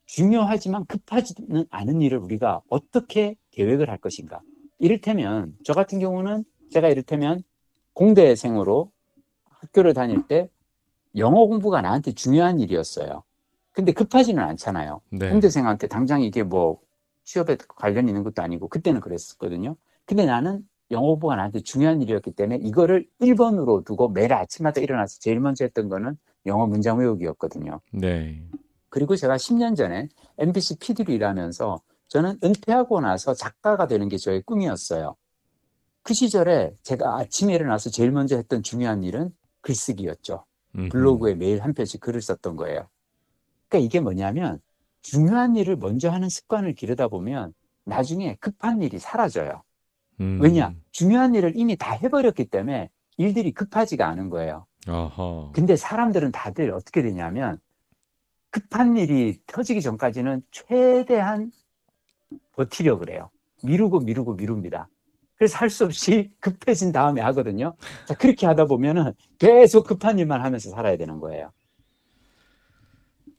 중요하지만 0.07 0.85
급하지는 0.87 1.67
않은 1.71 2.03
일을 2.03 2.19
우리가 2.19 2.63
어떻게 2.69 3.37
계획을 3.51 3.89
할 3.91 3.99
것인가. 3.99 4.41
이를테면 4.79 5.55
저 5.65 5.73
같은 5.73 5.99
경우는 5.99 6.45
제가 6.71 6.89
이를테면 6.89 7.43
공대생으로 7.95 8.91
학교를 9.49 9.95
다닐 9.95 10.27
때 10.27 10.51
영어 11.17 11.47
공부가 11.47 11.81
나한테 11.81 12.13
중요한 12.13 12.59
일이었어요. 12.59 13.23
근데 13.73 13.93
급하지는 13.93 14.43
않잖아요. 14.43 15.01
네. 15.11 15.31
공대생한테 15.31 15.87
당장 15.87 16.23
이게 16.23 16.43
뭐 16.43 16.81
취업에 17.25 17.57
관련 17.69 18.09
있는 18.09 18.23
것도 18.25 18.43
아니고 18.43 18.69
그때는 18.69 19.01
그랬었거든요. 19.01 19.77
근데 20.05 20.27
나는 20.27 20.67
영어 20.91 21.07
공부가 21.07 21.37
나한테 21.37 21.61
중요한 21.61 22.03
일이었기 22.03 22.33
때문에 22.33 22.59
이거를 22.63 23.09
1번으로 23.21 23.85
두고 23.85 24.11
매일 24.11 24.33
아침마다 24.35 24.81
일어나서 24.81 25.19
제일 25.21 25.41
먼저 25.41 25.65
했던 25.65 25.89
거는 25.89 26.19
영어 26.47 26.67
문장 26.67 26.99
외우기였거든요. 26.99 27.81
네. 27.93 28.43
그리고 28.89 29.17
제가 29.17 29.37
10년 29.37 29.77
전에 29.77 30.09
MBC 30.39 30.79
PD로 30.79 31.13
일하면서 31.13 31.81
저는 32.09 32.39
은퇴하고 32.45 33.01
나서 33.01 33.35
작가가 33.35 33.87
되는 33.87 34.09
게 34.09 34.17
저의 34.19 34.43
꿈이었어요. 34.43 35.17
그 36.03 36.15
시절에 36.15 36.75
제가 36.83 37.19
아침에 37.19 37.55
일어나서 37.55 37.91
제일 37.91 38.13
먼저 38.13 38.37
했던 38.37 38.63
중요한 38.63 39.03
일은 39.03 39.31
글쓰기였죠. 39.63 40.45
음. 40.77 40.89
블로그에 40.91 41.35
매일 41.35 41.63
한 41.63 41.73
편씩 41.73 42.01
글을 42.01 42.21
썼던 42.21 42.57
거예요. 42.57 42.89
그러니까 43.69 43.87
이게 43.87 44.01
뭐냐면 44.01 44.61
중요한 45.03 45.57
일을 45.57 45.77
먼저 45.77 46.11
하는 46.11 46.29
습관을 46.29 46.75
기르다 46.75 47.09
보면 47.09 47.55
나중에 47.85 48.37
급한 48.41 48.83
일이 48.83 48.99
사라져요. 48.99 49.63
음. 50.21 50.39
왜냐? 50.41 50.75
중요한 50.93 51.35
일을 51.35 51.55
이미 51.57 51.77
다 51.77 51.93
해버렸기 51.93 52.47
때문에 52.47 52.91
일들이 53.17 53.53
급하지가 53.53 54.07
않은 54.09 54.31
거예요. 54.31 54.67
아하. 54.89 55.51
근데 55.55 55.77
사람들은 55.77 56.33
다들 56.33 56.71
어떻게 56.73 57.03
되냐면 57.03 57.59
급한 58.51 58.97
일이 58.97 59.41
터지기 59.47 59.81
전까지는 59.83 60.43
최대한 60.51 61.51
버티려 62.53 62.99
그래요. 62.99 63.31
미루고 63.63 64.01
미루고 64.01 64.35
미룹니다. 64.35 64.89
그래서 65.37 65.59
할 65.59 65.71
수 65.71 65.85
없이 65.85 66.31
급해진 66.41 66.93
다음에 66.93 67.21
하거든요. 67.23 67.75
자, 68.07 68.15
그렇게 68.15 68.47
하다 68.47 68.67
보면은 68.67 69.13
계속 69.39 69.87
급한 69.87 70.19
일만 70.19 70.43
하면서 70.43 70.71
살아야 70.71 70.97
되는 70.97 71.19
거예요. 71.19 71.51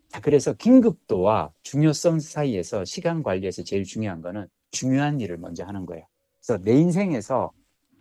자, 0.09 0.19
그래서 0.21 0.53
긴급도와 0.53 1.51
중요성 1.63 2.19
사이에서 2.19 2.85
시간 2.85 3.23
관리에서 3.23 3.63
제일 3.63 3.83
중요한 3.83 4.21
거는 4.21 4.47
중요한 4.71 5.19
일을 5.21 5.37
먼저 5.37 5.63
하는 5.63 5.85
거예요. 5.85 6.05
그래서 6.45 6.61
내 6.63 6.73
인생에서 6.73 7.51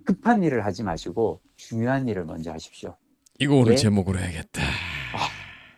급한 0.04 0.42
일을 0.42 0.64
하지 0.64 0.82
마시고 0.82 1.40
중요한 1.56 2.08
일을 2.08 2.24
먼저 2.24 2.52
하십시오. 2.52 2.96
이거 3.40 3.56
오늘 3.56 3.72
예? 3.72 3.76
제목으로 3.76 4.18
해야겠다. 4.18 4.62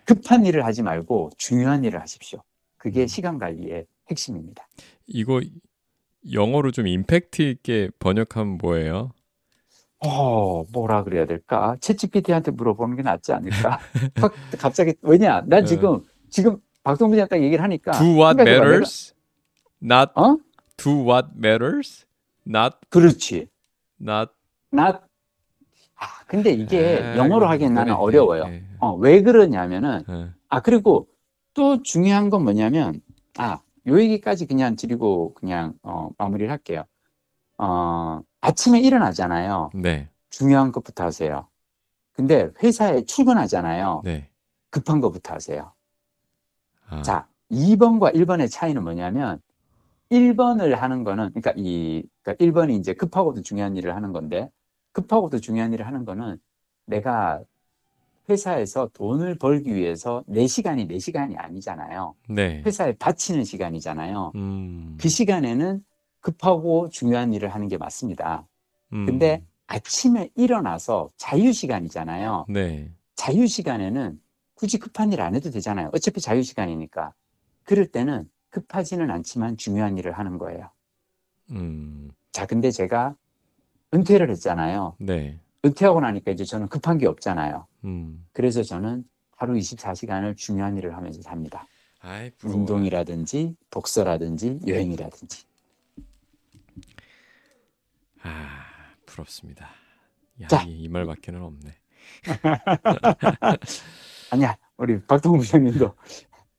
급한 0.05 0.45
일을 0.47 0.65
하지 0.65 0.83
말고 0.83 1.31
중요한 1.37 1.85
일을 1.85 2.01
하십시오. 2.01 2.43
그게 2.77 3.03
음. 3.03 3.07
시간 3.07 3.39
관리의 3.39 3.87
핵심입니다. 4.11 4.69
이거 5.07 5.41
영어로 6.33 6.71
좀 6.71 6.87
임팩트 6.87 7.43
있게 7.43 7.91
번역하면 7.99 8.59
뭐예요? 8.59 9.13
어, 9.99 10.65
뭐라 10.73 11.03
그래야 11.03 11.27
될까? 11.27 11.77
챗GPT한테 11.81 12.53
물어보는 12.53 12.97
게 12.97 13.03
낫지 13.03 13.33
않을까? 13.33 13.81
확 14.17 14.35
갑자기 14.59 14.95
왜냐? 15.03 15.41
난 15.47 15.61
네. 15.61 15.65
지금 15.65 16.03
지금 16.29 16.59
박동빈이 16.85 17.27
딱 17.29 17.43
얘기를 17.43 17.63
하니까 17.65 17.93
Do 17.93 18.07
what 18.23 18.41
matters, 18.41 19.15
not 19.83 20.13
어? 20.15 20.37
do 20.77 20.93
what 21.03 21.29
matters, 21.37 22.07
not 22.47 22.77
그렇지. 22.91 23.49
not. 24.01 24.31
나 24.71 25.01
아, 25.97 26.07
근데 26.27 26.51
이게 26.51 27.01
아, 27.03 27.17
영어로 27.17 27.47
이거 27.47 27.53
하기엔 27.53 27.75
나는 27.75 27.95
그래. 27.95 28.03
어려워요. 28.03 28.45
예, 28.49 28.65
어, 28.79 28.95
왜 28.95 29.23
그러냐면은 29.23 30.03
예. 30.09 30.31
아, 30.49 30.61
그리고 30.61 31.09
또 31.55 31.83
중요한 31.83 32.29
건 32.31 32.45
뭐냐면, 32.45 33.01
아, 33.39 33.61
요 33.87 34.01
얘기까지 34.01 34.47
그냥 34.47 34.77
드리고 34.77 35.35
그냥, 35.35 35.75
어, 35.83 36.11
마무리를 36.19 36.51
할게요. 36.51 36.85
어, 37.59 38.21
아침에 38.41 38.81
일어나잖아요. 38.81 39.71
네, 39.75 40.09
중요한 40.29 40.71
것부터 40.73 41.05
하세요. 41.05 41.49
근데 42.13 42.51
회사에 42.63 43.05
출근하잖아요. 43.05 44.03
네. 44.05 44.29
급한 44.71 45.01
것부터 45.01 45.35
하세요. 45.35 45.73
아, 46.89 47.03
자, 47.03 47.27
2번과 47.51 48.15
1번의 48.15 48.51
차이는 48.51 48.83
뭐냐면, 48.83 49.41
1번을 50.11 50.75
하는 50.75 51.05
거는, 51.05 51.31
그러니까 51.31 51.53
이, 51.57 52.05
그러니까 52.23 52.45
1번이 52.45 52.79
이제 52.79 52.93
급하고도 52.93 53.43
중요한 53.43 53.77
일을 53.77 53.97
하는 53.97 54.13
건데, 54.13 54.51
급하고도 54.97 55.41
중요한 55.41 55.75
일을 55.75 55.87
하는 55.87 56.07
거는 56.07 56.39
내가 56.87 57.43
회사에서 58.31 58.89
돈을 58.95 59.37
벌기 59.37 59.75
위해서 59.75 60.25
내 60.27 60.47
시간이 60.47 60.87
내 60.87 60.99
시간이 60.99 61.37
아니잖아요. 61.37 62.15
네. 62.31 62.63
회사에 62.65 62.95
바치는 62.95 63.45
시간이잖아요. 63.45 64.33
음, 64.37 64.97
그 64.99 65.11
시간에는 65.11 65.85
급하고 66.21 66.89
중요한 66.89 67.35
일을 67.35 67.51
하는 67.51 67.69
게 67.69 67.77
맞습니다. 67.77 68.49
음, 68.95 69.05
근데 69.05 69.45
아침에 69.67 70.31
일어나서 70.35 71.11
자유 71.19 71.53
시간이잖아요. 71.53 72.47
네, 72.49 72.91
자유 73.15 73.47
시간에는 73.47 74.19
굳이 74.55 74.79
급한 74.79 75.13
일 75.13 75.21
안 75.21 75.35
해도 75.35 75.51
되잖아요. 75.51 75.91
어차피 75.93 76.23
자유 76.23 76.43
시간이니까. 76.43 77.13
그럴 77.65 77.87
때는 77.87 78.29
급하지는 78.49 79.11
않지만 79.11 79.59
중요한 79.59 79.99
일을 79.99 80.13
하는 80.13 80.39
거예요. 80.39 80.71
음, 81.51 82.11
자, 82.33 82.47
근데 82.47 82.71
제가 82.71 83.15
은퇴를 83.95 84.31
했잖아요. 84.31 84.97
네, 84.99 85.41
은퇴하고 85.65 86.01
나니까 86.01 86.33
이제 86.33 86.45
저는 86.45 86.69
급한 86.69 86.99
게 86.99 87.07
없잖아요. 87.07 87.67
음. 87.85 88.27
그래서 88.33 88.63
저는 88.63 89.05
하루 89.37 89.55
24시간을 89.55 90.37
중요한 90.37 90.77
일을 90.77 90.97
하면서 90.97 91.23
삽니다. 91.23 91.67
아이. 92.01 92.31
운동이라든지 92.45 93.57
독서라든지 93.71 94.61
여행이라든지. 94.67 95.45
아, 98.23 98.65
부럽습니다. 99.05 99.71
야, 100.43 100.49
자. 100.49 100.63
이, 100.63 100.83
이 100.83 100.89
말밖에는 100.89 101.43
없네. 101.43 101.75
아니야, 104.31 104.57
우리 104.77 105.01
박동훈 105.05 105.41
부장님도 105.41 105.95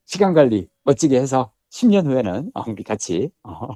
시간 0.05 0.34
관리 0.34 0.67
멋지게 0.84 1.19
해서 1.19 1.51
10년 1.69 2.05
후에는 2.05 2.51
어, 2.53 2.63
우리 2.67 2.84
같이 2.84 3.30
어, 3.43 3.67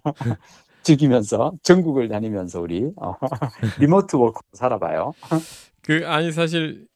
즐기면서 0.83 1.53
전국을 1.63 2.07
다니면서 2.09 2.61
우리 2.61 2.91
어, 2.97 3.15
remote 3.79 4.15
work 4.15 4.41
살아봐요. 4.53 5.13
그 5.81 6.03
아니 6.05 6.31
사실 6.31 6.87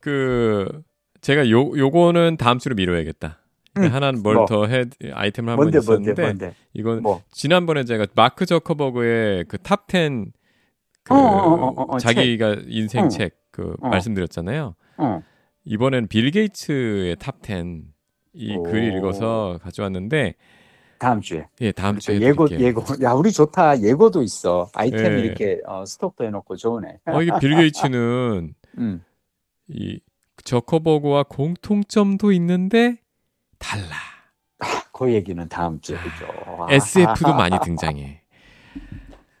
그 0.00 0.82
제가 1.20 1.48
요 1.50 1.76
요거는 1.76 2.36
다음 2.38 2.58
주로 2.58 2.74
미뤄야겠다. 2.74 3.38
음, 3.78 3.84
하나는 3.84 4.22
뭘 4.22 4.36
뭐. 4.36 4.46
더해 4.46 4.84
아이템을 5.12 5.52
한번 5.52 5.68
있었는데 5.68 6.20
뭔데 6.22 6.54
이건 6.74 7.02
뭐 7.02 7.22
지난번에 7.30 7.84
제가 7.84 8.06
마크 8.14 8.44
저커버그의 8.44 9.46
그 9.48 9.56
top 9.58 10.02
10 10.02 10.32
그 11.04 11.14
어, 11.14 11.16
어, 11.16 11.20
어, 11.20 11.66
어, 11.68 11.94
어, 11.94 11.98
자기가 11.98 12.56
인생 12.66 13.06
어. 13.06 13.08
책그 13.08 13.76
어. 13.80 13.88
말씀드렸잖아요. 13.88 14.74
어, 14.98 15.22
이번엔 15.64 16.08
빌 16.08 16.30
게이츠의 16.30 17.16
top 17.16 17.86
10이 17.86 18.56
오. 18.58 18.62
글을 18.64 18.96
읽어서 18.96 19.58
가져왔는데 19.62 20.34
다음 21.02 21.20
주에 21.20 21.48
예 21.60 21.72
다음 21.72 21.98
주에 21.98 22.20
예고 22.20 22.46
드릴게요. 22.46 22.68
예고 22.68 22.84
야 23.02 23.12
우리 23.12 23.32
좋다 23.32 23.80
예고도 23.80 24.22
있어 24.22 24.70
아이템 24.72 25.18
예. 25.18 25.20
이렇게 25.20 25.60
어, 25.66 25.84
stock도 25.84 26.24
해놓고 26.24 26.54
좋으네. 26.54 27.00
어 27.06 27.22
이게 27.22 27.32
빌 27.40 27.56
게이츠는 27.56 28.54
음. 28.78 29.04
이 29.66 29.98
저커버그와 30.44 31.24
공통점도 31.24 32.30
있는데 32.32 32.98
달라. 33.58 33.96
그 34.92 35.12
얘기는 35.12 35.48
다음 35.48 35.80
주에 35.80 35.96
그죠. 35.96 36.26
SF도 36.70 37.34
많이 37.34 37.58
등장해. 37.64 38.22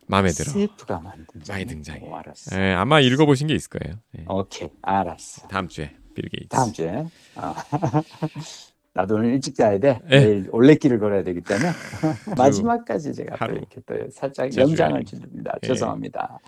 마음에 0.08 0.30
들어. 0.30 0.50
SF가 0.50 0.98
많이 0.98 1.24
등장. 1.32 1.54
많이 1.54 1.66
등장해. 1.66 2.00
오, 2.08 2.16
알았어. 2.16 2.58
예, 2.60 2.72
아마 2.74 2.98
읽어보신 2.98 3.46
게 3.46 3.54
있을 3.54 3.70
거예요. 3.70 3.98
예, 4.18 4.24
오케이 4.28 4.68
알았어. 4.82 5.46
다음 5.46 5.68
주에. 5.68 5.94
빌 6.14 6.28
게이츠. 6.28 6.48
다음 6.48 6.72
주에. 6.72 7.06
어. 7.36 7.54
나도 8.94 9.14
오늘 9.16 9.30
일찍 9.32 9.54
자야 9.54 9.78
돼. 9.78 9.98
네. 10.08 10.20
내일 10.20 10.48
올레길을 10.50 10.98
걸어야 10.98 11.22
되기 11.22 11.40
때문에 11.40 11.70
마지막까지 12.36 13.14
제가 13.14 13.36
또 13.36 13.44
하루. 13.44 13.56
이렇게 13.56 13.80
또 13.86 13.94
살짝. 14.10 14.54
연장을 14.56 15.02
주립니다. 15.04 15.54
예. 15.62 15.66
죄송합니다. 15.66 16.38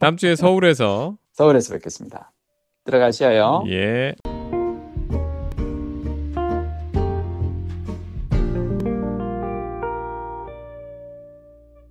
다음 0.00 0.16
주에 0.16 0.34
서울에서 0.34 1.16
서울에서 1.32 1.74
뵙겠습니다. 1.74 2.32
들어가셔요. 2.84 3.64
예. 3.68 4.14